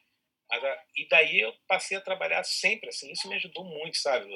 [0.48, 0.62] Mas,
[0.96, 4.26] e daí eu passei a trabalhar sempre assim, isso me ajudou muito, sabe?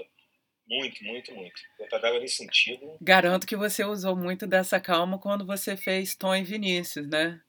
[0.67, 1.61] Muito, muito, muito.
[1.79, 2.97] Gota d'água nesse sentido.
[3.01, 7.41] Garanto que você usou muito dessa calma quando você fez Tom e Vinícius, né?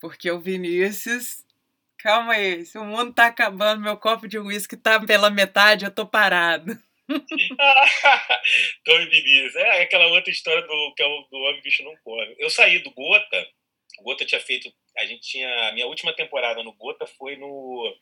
[0.00, 1.44] Porque o Vinícius.
[1.98, 5.90] Calma aí, se o mundo tá acabando, meu copo de uísque tá pela metade, eu
[5.90, 6.78] tô parado.
[8.84, 9.56] Tom e Vinícius.
[9.56, 12.36] É aquela outra história do que é o do Homem Bicho Não Come.
[12.38, 13.48] Eu saí do Gota.
[13.98, 14.72] O Gota tinha feito.
[14.96, 15.68] A gente tinha.
[15.68, 17.96] A minha última temporada no Gota foi no,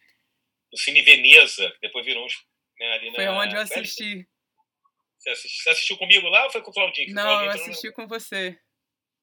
[0.73, 2.35] no Cine Veneza, depois virou uns.
[2.78, 4.28] Né, foi onde eu assisti.
[5.16, 7.14] Você, assistiu, você assistiu comigo lá ou foi com o Claudinho?
[7.14, 7.94] Não, Claudinho, eu assisti não...
[7.94, 8.59] com você.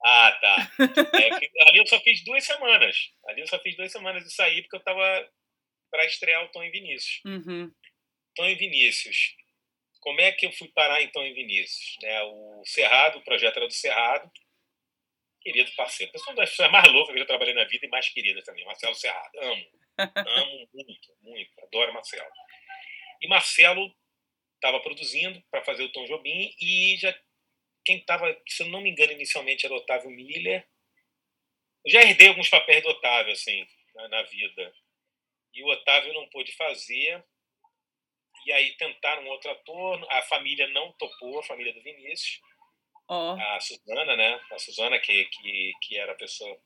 [0.04, 0.72] Ah, tá.
[1.18, 3.12] É, ali eu só fiz duas semanas.
[3.26, 5.30] Ali eu só fiz duas semanas de sair porque eu tava
[5.90, 7.22] para estrear o Tom e Vinícius.
[7.26, 7.72] Uhum.
[8.36, 9.36] Tom e Vinícius.
[10.02, 11.98] Como é que eu fui parar em Tom e Vinícius?
[12.04, 14.30] É, o Cerrado, o projeto era do Cerrado.
[15.42, 16.12] Querido parceiro.
[16.12, 18.66] Pessoa das pessoas mais loucas que eu já trabalhei na vida e mais querida também.
[18.66, 19.32] Marcelo Cerrado.
[19.40, 19.66] Amo.
[19.98, 21.52] Amo muito, muito.
[21.64, 22.30] Adoro Marcelo.
[23.22, 23.96] E Marcelo
[24.56, 27.14] estava produzindo para fazer o Tom Jobim e já
[27.84, 30.66] quem estava, se eu não me engano, inicialmente era o Otávio Miller.
[31.86, 34.74] Eu já herdei alguns papéis do Otávio, assim, na, na vida.
[35.54, 37.24] E o Otávio não pôde fazer.
[38.46, 42.42] E aí tentaram outro ator, a família não topou, a família do Vinícius.
[43.08, 43.36] Oh.
[43.40, 44.42] A Suzana, né?
[44.52, 46.58] A Suzana, que, que, que era a pessoa.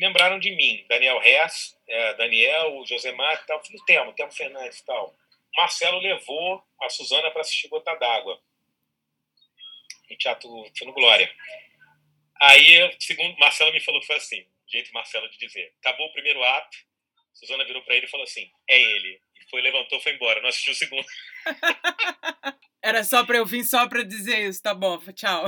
[0.00, 4.78] Lembraram de mim, Daniel Hess, é, Daniel, o Josemar e tal, filho Telmo, Telmo Fernandes
[4.78, 5.14] e tal.
[5.54, 8.42] Marcelo levou a Suzana para assistir Gota d'Água
[10.10, 10.50] no Teatro
[10.84, 11.32] no Glória.
[12.40, 16.76] Aí, segundo Marcelo me falou, foi assim, jeito Marcelo de dizer, acabou o primeiro ato,
[17.32, 19.20] Suzana virou para ele e falou assim, é ele.
[19.36, 21.06] E foi, levantou, foi embora, não assistiu o segundo.
[22.82, 25.46] Era só para eu vir só para dizer isso, tá bom, tchau.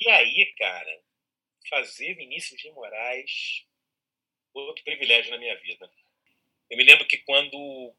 [0.00, 1.00] E aí, cara,
[1.70, 3.64] fazer Vinícius de Moraes,
[4.52, 5.90] outro privilégio na minha vida.
[6.68, 7.94] Eu me lembro que quando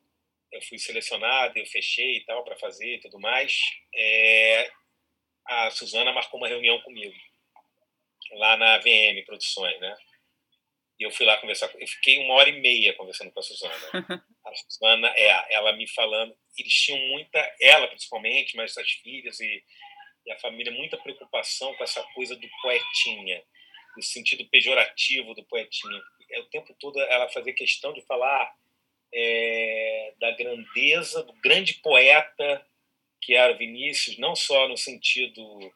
[0.51, 3.57] eu fui selecionado, eu fechei e tal para fazer e tudo mais,
[3.93, 4.71] é,
[5.45, 7.15] a Suzana marcou uma reunião comigo,
[8.33, 9.95] lá na VM Produções, né?
[10.99, 13.73] E eu fui lá conversar, eu fiquei uma hora e meia conversando com a Suzana.
[14.45, 19.63] A Suzana, é, ela me falando, eles tinham muita, ela principalmente, mas as filhas e,
[20.23, 23.43] e a família, muita preocupação com essa coisa do poetinha,
[23.97, 25.99] o sentido pejorativo do poetinha.
[26.29, 28.55] É, o tempo todo ela fazia questão de falar
[29.11, 32.65] é, da grandeza, do grande poeta
[33.25, 35.73] que era Vinícius, não só no sentido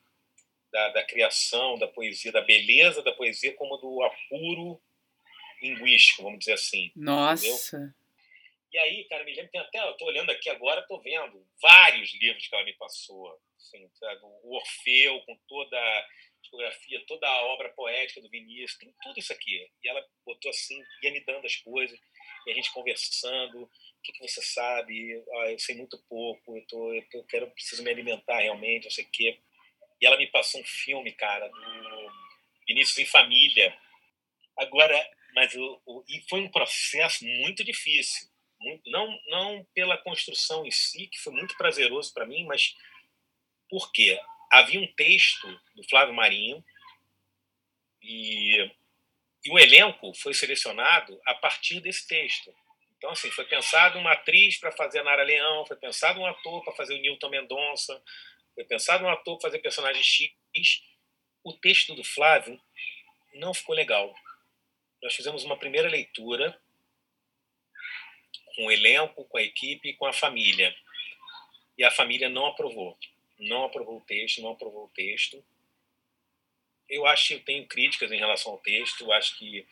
[0.71, 4.79] da, da, criação da poesia, da beleza da poesia, como do apuro
[5.59, 6.91] linguístico, vamos dizer assim.
[6.95, 7.75] Nossa!
[7.75, 7.93] Entendeu?
[8.71, 12.13] E aí, cara, me lembro, tem até, eu tô olhando aqui agora, tô vendo vários
[12.13, 13.35] livros que ela me passou.
[13.57, 13.89] Assim,
[14.43, 16.07] o Orfeu, com toda a
[16.39, 19.67] discografia, toda a obra poética do Vinícius, tem tudo isso aqui.
[19.83, 21.99] E ela botou assim, ia me dando as coisas,
[22.45, 25.23] e a gente conversando, o que, que você sabe?
[25.33, 29.03] Ah, eu sei muito pouco, eu, tô, eu, quero, preciso me alimentar realmente, não sei
[29.03, 29.39] o quê.
[30.01, 32.11] E ela me passou um filme, cara, do
[32.67, 33.77] Vinícius em Família.
[34.57, 34.95] Agora,
[35.35, 38.29] mas o, o, e foi um processo muito difícil.
[38.59, 42.75] Muito, não, não pela construção em si, que foi muito prazeroso para mim, mas
[43.69, 44.19] por quê?
[44.51, 46.63] Havia um texto do Flávio Marinho
[48.01, 48.71] e,
[49.49, 52.53] e o elenco foi selecionado a partir desse texto.
[52.95, 56.63] Então, assim, foi pensado uma atriz para fazer a Nara Leão, foi pensado um ator
[56.63, 57.99] para fazer o Newton Mendonça,
[58.53, 60.83] foi pensado um ator para fazer personagem X.
[61.43, 62.61] O texto do Flávio
[63.33, 64.13] não ficou legal.
[65.01, 66.55] Nós fizemos uma primeira leitura
[68.55, 70.75] com o elenco, com a equipe com a família.
[71.75, 72.95] E a família não aprovou.
[73.39, 75.43] Não aprovou o texto, não aprovou o texto.
[76.89, 79.03] Eu acho que eu tenho críticas em relação ao texto.
[79.03, 79.65] Eu acho que.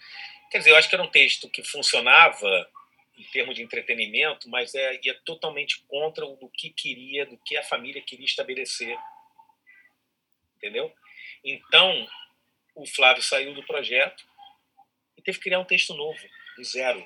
[0.52, 2.70] Quer dizer, eu acho que era um texto que funcionava
[3.18, 7.58] em termos de entretenimento, mas é, ia totalmente contra o do que queria, do que
[7.58, 8.98] a família queria estabelecer.
[10.56, 10.94] Entendeu?
[11.44, 12.08] Então,
[12.76, 14.24] o Flávio saiu do projeto
[15.18, 16.20] e teve que criar um texto novo,
[16.56, 17.06] do zero.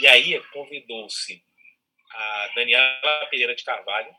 [0.00, 1.42] E aí convidou-se
[2.10, 4.14] a Daniela Pereira de Carvalho,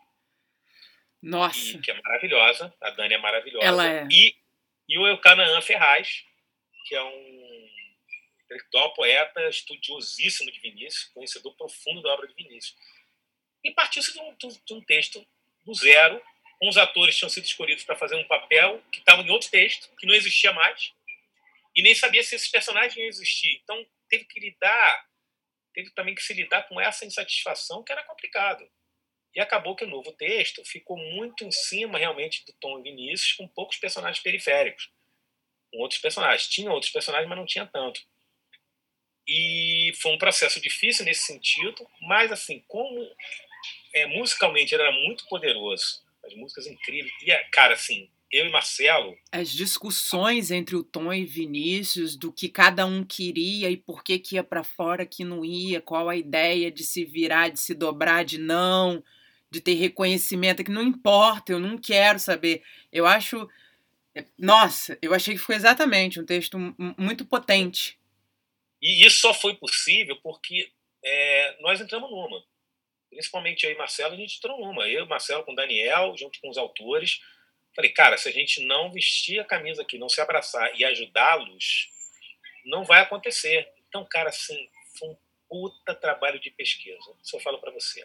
[1.21, 1.59] Nossa.
[1.59, 3.65] E, que é maravilhosa, a Dani é maravilhosa.
[3.65, 4.07] Ela é.
[4.09, 4.35] E,
[4.89, 6.25] e o Eucanaã Ferraz,
[6.85, 7.69] que é um
[8.43, 12.75] intelectual, poeta, estudiosíssimo de Vinícius, conhecedor profundo da obra de Vinícius.
[13.63, 15.23] E partiu-se de, um, de um texto
[15.63, 16.19] do zero.
[16.63, 20.07] Uns atores tinham sido escolhidos para fazer um papel que estava em outro texto, que
[20.07, 20.91] não existia mais,
[21.75, 23.61] e nem sabia se esses personagens iam existir.
[23.63, 25.05] Então, teve que lidar,
[25.73, 28.67] teve também que se lidar com essa insatisfação que era complicado.
[29.35, 33.47] E acabou que o novo texto ficou muito em cima realmente do Tom Vinícius, com
[33.47, 34.89] poucos personagens periféricos.
[35.71, 36.47] Com outros personagens.
[36.47, 38.01] Tinha outros personagens, mas não tinha tanto.
[39.27, 43.07] E foi um processo difícil nesse sentido, mas assim, como
[43.93, 47.13] é, musicalmente era muito poderoso, as músicas incríveis.
[47.21, 49.15] E, cara, assim, eu e Marcelo.
[49.31, 54.19] As discussões entre o Tom e Vinícius, do que cada um queria e por que,
[54.19, 57.73] que ia para fora, que não ia, qual a ideia de se virar, de se
[57.73, 59.03] dobrar, de não,
[59.51, 62.63] de ter reconhecimento, que não importa, eu não quero saber.
[62.91, 63.49] Eu acho.
[64.37, 66.57] Nossa, eu achei que foi exatamente um texto
[66.97, 67.97] muito potente.
[68.81, 70.71] E isso só foi possível porque
[71.03, 72.43] é, nós entramos numa.
[73.09, 74.87] Principalmente eu e Marcelo, a gente entrou numa.
[74.87, 77.19] Eu Marcelo com o Daniel, junto com os autores.
[77.75, 81.89] Falei, cara, se a gente não vestir a camisa aqui, não se abraçar e ajudá-los,
[82.65, 83.67] não vai acontecer.
[83.87, 85.17] Então, cara, assim, foi um
[85.47, 87.15] puta trabalho de pesquisa.
[87.23, 88.03] Isso eu falo para você.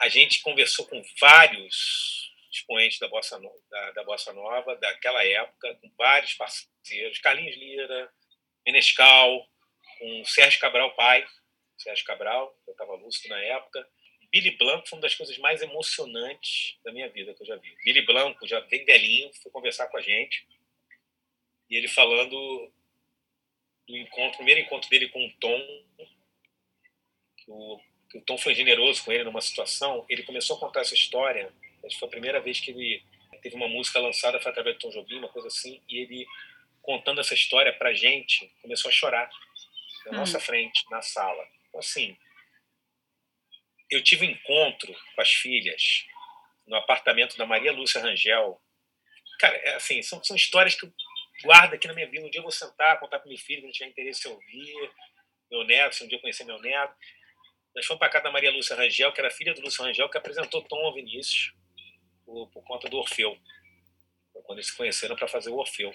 [0.00, 3.40] A gente conversou com vários expoentes da Bossa,
[3.70, 8.12] da, da Bossa Nova, daquela época, com vários parceiros, Carlinhos Lira,
[8.66, 9.48] Menescal,
[9.98, 11.26] com Sérgio Cabral pai,
[11.76, 13.86] Sérgio Cabral, eu estava lúcido na época.
[14.30, 17.74] Billy Blanco foi uma das coisas mais emocionantes da minha vida que eu já vi.
[17.84, 20.46] Billy Blanco, já bem velhinho, foi conversar com a gente.
[21.70, 22.72] E ele falando
[23.86, 25.84] do encontro, primeiro encontro dele com o Tom,
[27.36, 27.80] que o,
[28.14, 30.04] o Tom foi generoso com ele numa situação.
[30.08, 31.52] Ele começou a contar essa história.
[31.84, 33.02] Acho que foi a primeira vez que ele
[33.42, 35.82] teve uma música lançada, foi através do Tom Jobim, uma coisa assim.
[35.88, 36.26] E ele,
[36.80, 39.28] contando essa história pra gente, começou a chorar
[40.06, 40.16] na hum.
[40.16, 41.46] nossa frente, na sala.
[41.68, 42.16] Então, assim,
[43.90, 46.06] eu tive um encontro com as filhas
[46.66, 48.60] no apartamento da Maria Lúcia Rangel.
[49.38, 50.92] Cara, é assim, são, são histórias que eu
[51.42, 52.24] guardo aqui na minha vida.
[52.24, 54.90] Um dia eu vou sentar, contar para meu filho, que não tiver interesse em ouvir,
[55.50, 56.94] meu neto, se um dia eu conhecer meu neto.
[57.74, 60.18] Nós fomos para casa da Maria Lúcia Rangel, que era filha do Lúcio Rangel, que
[60.18, 61.52] apresentou Tom ao Vinícius
[62.24, 63.36] por, por conta do Orfeu.
[64.44, 65.94] Quando eles se conheceram para fazer o Orfeu.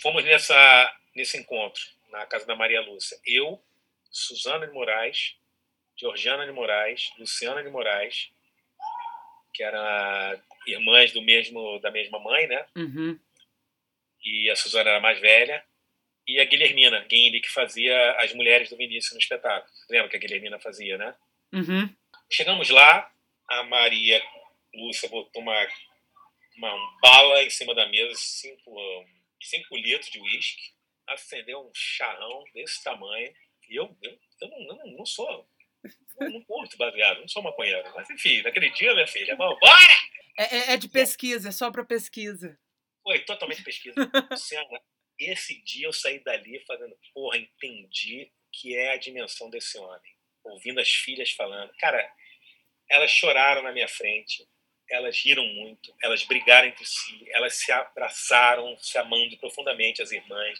[0.00, 3.18] Fomos nessa, nesse encontro, na casa da Maria Lúcia.
[3.24, 3.62] Eu,
[4.10, 5.36] Suzana de Moraes,
[5.96, 8.30] Georgiana de Moraes, Luciana de Moraes,
[9.52, 12.66] que eram irmãs do mesmo da mesma mãe, né?
[12.76, 13.18] Uhum.
[14.22, 15.64] E a Suzana era mais velha.
[16.26, 19.72] E a Guilhermina Guinle, que fazia as mulheres do Vinícius no espetáculo.
[19.88, 21.14] Lembra que a Guilhermina fazia, né?
[21.52, 21.88] Uhum.
[22.30, 23.10] Chegamos lá,
[23.48, 24.20] a Maria
[24.74, 25.68] Lúcia botou uma,
[26.56, 28.76] uma bala em cima da mesa, cinco,
[29.40, 30.72] cinco litros de uísque,
[31.06, 33.32] acendeu um charrão desse tamanho.
[33.68, 35.48] E eu, eu, eu, não, eu não sou
[36.20, 37.88] não curto baseado, não sou maconheiro.
[37.94, 39.76] Mas enfim, naquele dia, minha filha, vamos, bora!
[40.38, 42.58] É, é, é de pesquisa, é só para pesquisa.
[43.02, 43.94] Foi totalmente pesquisa.
[44.30, 44.80] Luciana,
[45.18, 50.16] esse dia eu saí dali fazendo, porra, entendi que é a dimensão desse homem.
[50.44, 51.72] Ouvindo as filhas falando.
[51.78, 52.08] Cara,
[52.88, 54.46] elas choraram na minha frente,
[54.88, 60.58] elas riram muito, elas brigaram entre si, elas se abraçaram, se amando profundamente, as irmãs.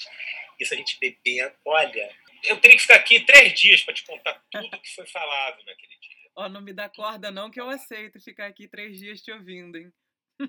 [0.59, 1.55] Isso a gente bebendo.
[1.65, 2.15] Olha,
[2.45, 5.97] eu teria que ficar aqui três dias para te contar tudo que foi falado naquele
[6.01, 6.17] dia.
[6.35, 9.31] Ó, oh, não me dá corda não que eu aceito ficar aqui três dias te
[9.31, 9.93] ouvindo, hein?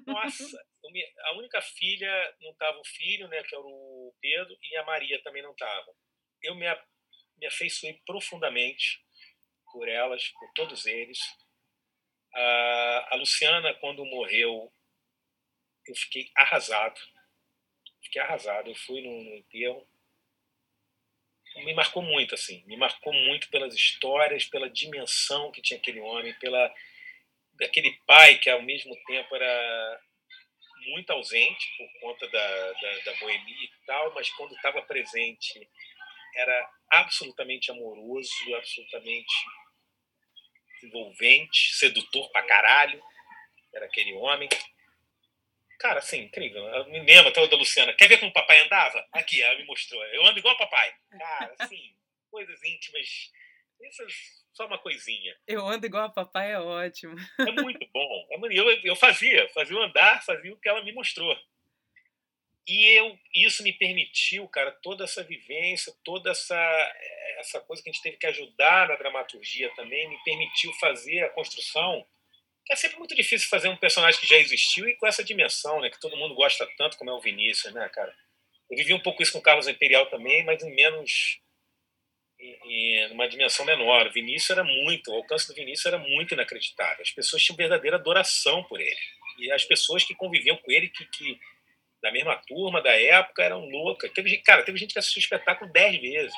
[0.06, 0.44] Nossa,
[1.26, 5.22] a única filha não estava o filho, né, que era o Pedro, e a Maria
[5.24, 5.94] também não estava.
[6.42, 6.66] Eu me,
[7.38, 9.04] me afeiçoei profundamente
[9.72, 11.20] por elas, por todos eles.
[12.34, 14.72] A, a Luciana, quando morreu,
[15.88, 17.00] eu fiquei arrasado.
[18.04, 18.70] Fiquei arrasado.
[18.70, 19.88] Eu fui no, no enterro
[21.64, 22.64] me marcou muito, assim.
[22.66, 26.74] Me marcou muito pelas histórias, pela dimensão que tinha aquele homem, pela
[27.64, 30.02] aquele pai que ao mesmo tempo era
[30.88, 35.68] muito ausente por conta da, da, da boemia e tal, mas quando estava presente
[36.36, 39.34] era absolutamente amoroso, absolutamente
[40.84, 43.02] envolvente, sedutor pra caralho.
[43.74, 44.48] Era aquele homem.
[45.80, 46.64] Cara, assim, incrível.
[46.64, 47.94] Eu me lembro até o da Luciana.
[47.94, 49.06] Quer ver como o papai andava?
[49.12, 50.04] Aqui, ela me mostrou.
[50.06, 50.94] Eu ando igual o papai.
[51.12, 51.96] Cara, assim,
[52.32, 53.32] coisas íntimas
[53.82, 53.88] é
[54.58, 55.38] só uma coisinha.
[55.48, 57.16] Eu ando igual a papai é ótimo.
[57.40, 58.28] É muito bom.
[58.32, 61.38] É, eu, eu fazia, fazia o andar, fazia o que ela me mostrou.
[62.68, 66.58] E eu, isso me permitiu, cara, toda essa vivência, toda essa,
[67.38, 71.30] essa coisa que a gente teve que ajudar na dramaturgia também, me permitiu fazer a
[71.30, 72.06] construção.
[72.70, 75.90] É sempre muito difícil fazer um personagem que já existiu e com essa dimensão, né,
[75.90, 78.14] que todo mundo gosta tanto, como é o Vinícius, né, cara?
[78.70, 81.40] Eu vivi um pouco isso com o Carlos Imperial também, mas em menos
[82.66, 84.08] em uma dimensão menor.
[84.08, 87.02] O Vinícius era muito, o alcance do Vinícius era muito inacreditável.
[87.02, 88.96] As pessoas tinham verdadeira adoração por ele.
[89.40, 91.40] E as pessoas que conviviam com ele, que, que
[92.02, 94.12] da mesma turma, da época, eram loucas.
[94.12, 96.34] Teve, cara, teve gente que assistiu o espetáculo dez vezes.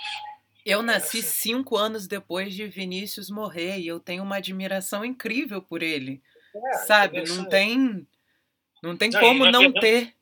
[0.65, 1.27] Eu nasci assim.
[1.27, 6.21] cinco anos depois de Vinícius morrer e eu tenho uma admiração incrível por ele.
[6.53, 7.23] É, sabe?
[7.23, 8.07] Não tem,
[8.83, 10.13] não tem não, como não ter.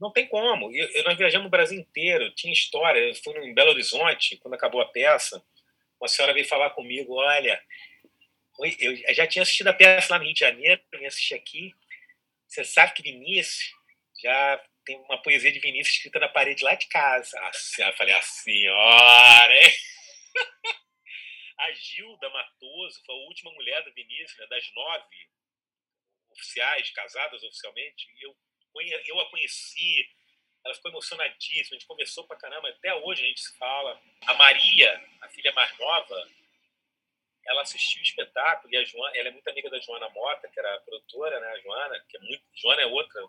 [0.00, 0.70] Não tem como.
[0.74, 2.98] Eu, nós viajamos no Brasil inteiro, tinha história.
[3.00, 5.42] Eu fui em Belo Horizonte, quando acabou a peça.
[6.00, 7.62] Uma senhora veio falar comigo: olha,
[8.78, 11.72] eu já tinha assistido a peça lá no Rio de Janeiro, vim assistir aqui.
[12.46, 13.72] Você sabe que Vinícius
[14.22, 17.38] já tem uma poesia de Vinícius escrita na parede lá de casa.
[17.78, 19.72] Eu falei: a senhora, hein?
[21.58, 25.30] A Gilda Matoso foi a última mulher do Vinícius, né, das nove
[26.30, 28.06] oficiais, casadas oficialmente.
[28.18, 28.36] E eu
[28.80, 30.08] eu a conheci,
[30.64, 34.00] ela ficou emocionadíssima, a gente conversou pra caramba, até hoje a gente se fala.
[34.26, 36.28] A Maria, a filha mais nova,
[37.46, 40.58] ela assistiu o espetáculo e a Joana, ela é muito amiga da Joana Mota, que
[40.58, 43.20] era a produtora, né, a Joana, que é muito, Joana é outra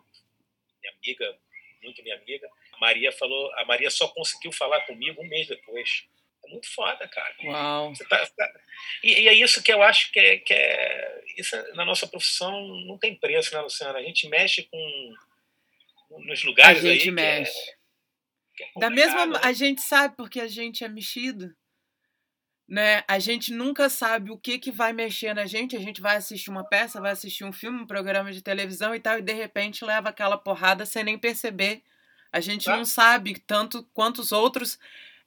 [0.80, 1.38] minha amiga,
[1.82, 2.48] muito minha amiga.
[2.72, 6.06] A Maria falou, a Maria só conseguiu falar comigo um mês depois.
[6.44, 7.34] É muito foda, cara.
[7.44, 7.92] Uau.
[8.08, 8.60] Tá, tá...
[9.02, 12.06] E, e, é isso que eu acho que é, que é isso é, na nossa
[12.06, 13.98] profissão não tem preço, né, Luciana?
[13.98, 15.14] A gente mexe com
[16.10, 17.52] nos lugares a gente aí mexe.
[18.60, 19.40] É, é da mesma né?
[19.42, 21.54] a gente sabe porque a gente é mexido
[22.68, 26.16] né a gente nunca sabe o que que vai mexer na gente a gente vai
[26.16, 29.32] assistir uma peça vai assistir um filme um programa de televisão e tal e de
[29.32, 31.82] repente leva aquela porrada sem nem perceber
[32.32, 32.76] a gente tá.
[32.76, 34.78] não sabe tanto quanto os outros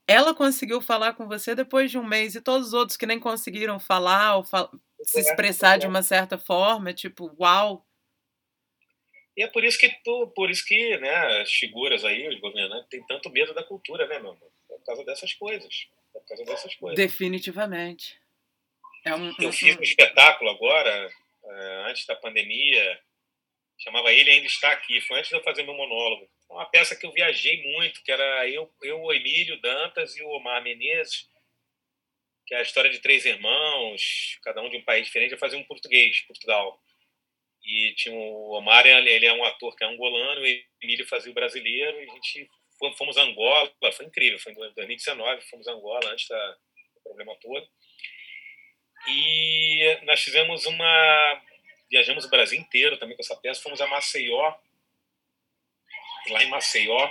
[0.08, 3.20] ela conseguiu falar com você depois de um mês e todos os outros que nem
[3.20, 4.70] conseguiram falar ou fal
[5.04, 7.86] se é, expressar de uma certa forma tipo uau
[9.36, 12.90] e é por isso que tu, por isso que, né, as figuras aí, os governantes,
[12.90, 14.52] têm tanto medo da cultura, né, meu amor?
[14.70, 15.88] É por causa dessas coisas.
[16.14, 16.98] É por causa dessas coisas.
[16.98, 18.20] Definitivamente.
[19.06, 21.10] É um, eu fiz um espetáculo agora,
[21.46, 23.00] eh, antes da pandemia,
[23.80, 25.02] chamava Ele Ainda Está Aqui.
[25.02, 26.30] Foi antes de eu fazer meu monólogo.
[26.50, 30.30] Uma peça que eu viajei muito, que era eu, eu o Emílio Dantas e o
[30.30, 31.30] Omar Menezes,
[32.46, 35.58] que é a história de três irmãos, cada um de um país diferente, eu fazia
[35.58, 36.78] um português, Portugal.
[37.72, 41.34] E tinha o Omar, ele é um ator que é angolano, e Emílio fazia o
[41.34, 42.50] brasileiro, e a gente
[42.98, 46.52] fomos a Angola, foi incrível, foi em 2019, fomos a Angola antes da,
[46.96, 47.66] do problema todo.
[49.08, 51.42] E nós fizemos uma.
[51.90, 54.54] Viajamos o Brasil inteiro também com essa peça, fomos a Maceió.
[56.28, 57.10] Lá em Maceió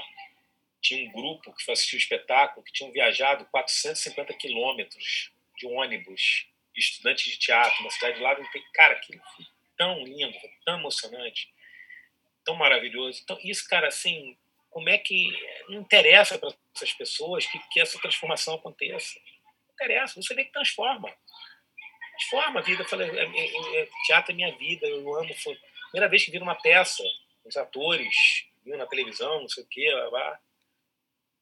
[0.82, 6.46] tinha um grupo que foi assistir o espetáculo que tinham viajado 450 quilômetros de ônibus,
[6.76, 8.36] estudantes de teatro, uma cidade lá.
[8.74, 9.22] Cara, aquilo
[9.80, 11.50] tão lindo, tão emocionante,
[12.44, 13.18] tão maravilhoso.
[13.22, 14.36] Então, isso, cara, assim,
[14.68, 15.32] como é que
[15.70, 19.18] não interessa para essas pessoas que, que essa transformação aconteça?
[19.66, 21.10] Não interessa, você vê que transforma.
[22.10, 22.82] Transforma a vida.
[22.82, 25.34] Eu falei, é, é, é, teatro é minha vida, eu amo.
[25.36, 27.02] Foi a primeira vez que vi uma peça,
[27.42, 28.14] os atores,
[28.62, 30.40] viu na televisão, não sei o quê, lá, lá.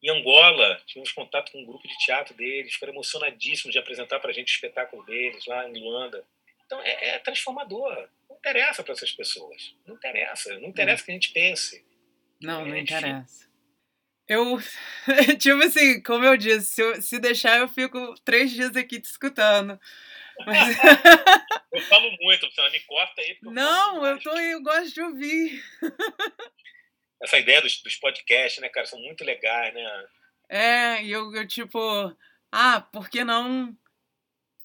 [0.01, 4.31] Em Angola, tivemos contato com um grupo de teatro deles, ficaram emocionadíssimos de apresentar para
[4.31, 6.24] a gente o espetáculo deles lá em Luanda.
[6.65, 8.09] Então, é, é transformador.
[8.39, 9.74] Não interessa para essas pessoas.
[9.85, 10.59] Não interessa.
[10.60, 11.85] Não interessa que a gente pense.
[12.40, 13.48] Não, não é interessa.
[14.28, 14.59] Eu,
[15.40, 19.06] tipo assim, como eu disse, se, eu, se deixar, eu fico três dias aqui te
[19.06, 19.78] escutando.
[20.47, 20.77] Mas...
[21.73, 23.39] eu falo muito, você me corta aí.
[23.43, 25.65] Não, eu, tô, eu gosto de ouvir.
[27.20, 30.06] Essa ideia dos, dos podcasts, né, cara, são muito legais, né?
[30.48, 31.81] É, e eu, eu tipo,
[32.52, 33.77] ah, por que não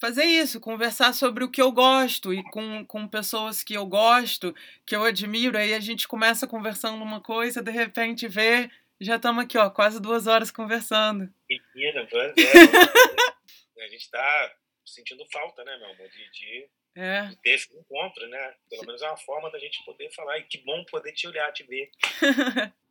[0.04, 4.54] fazer isso, conversar sobre o que eu gosto e com, com pessoas que eu gosto,
[4.86, 8.70] que eu admiro, aí a gente começa conversando uma coisa, de repente vê,
[9.00, 11.34] já estamos aqui, ó, quase duas horas conversando.
[11.74, 12.34] Menina, é,
[13.82, 14.56] a gente está
[14.86, 17.22] sentindo falta, né, meu amor, de, de, é.
[17.28, 18.56] de, ter esse encontro, né?
[18.70, 21.50] Pelo menos é uma forma da gente poder falar, e que bom poder te olhar,
[21.54, 21.90] te ver.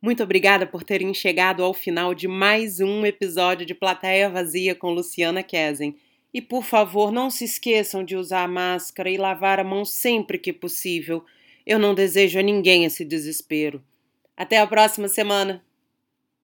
[0.00, 4.92] Muito obrigada por terem chegado ao final de mais um episódio de Plateia Vazia com
[4.92, 5.96] Luciana Kesen.
[6.32, 10.38] E por favor, não se esqueçam de usar a máscara e lavar a mão sempre
[10.38, 11.24] que possível.
[11.66, 13.82] Eu não desejo a ninguém esse desespero.
[14.36, 15.67] Até a próxima semana!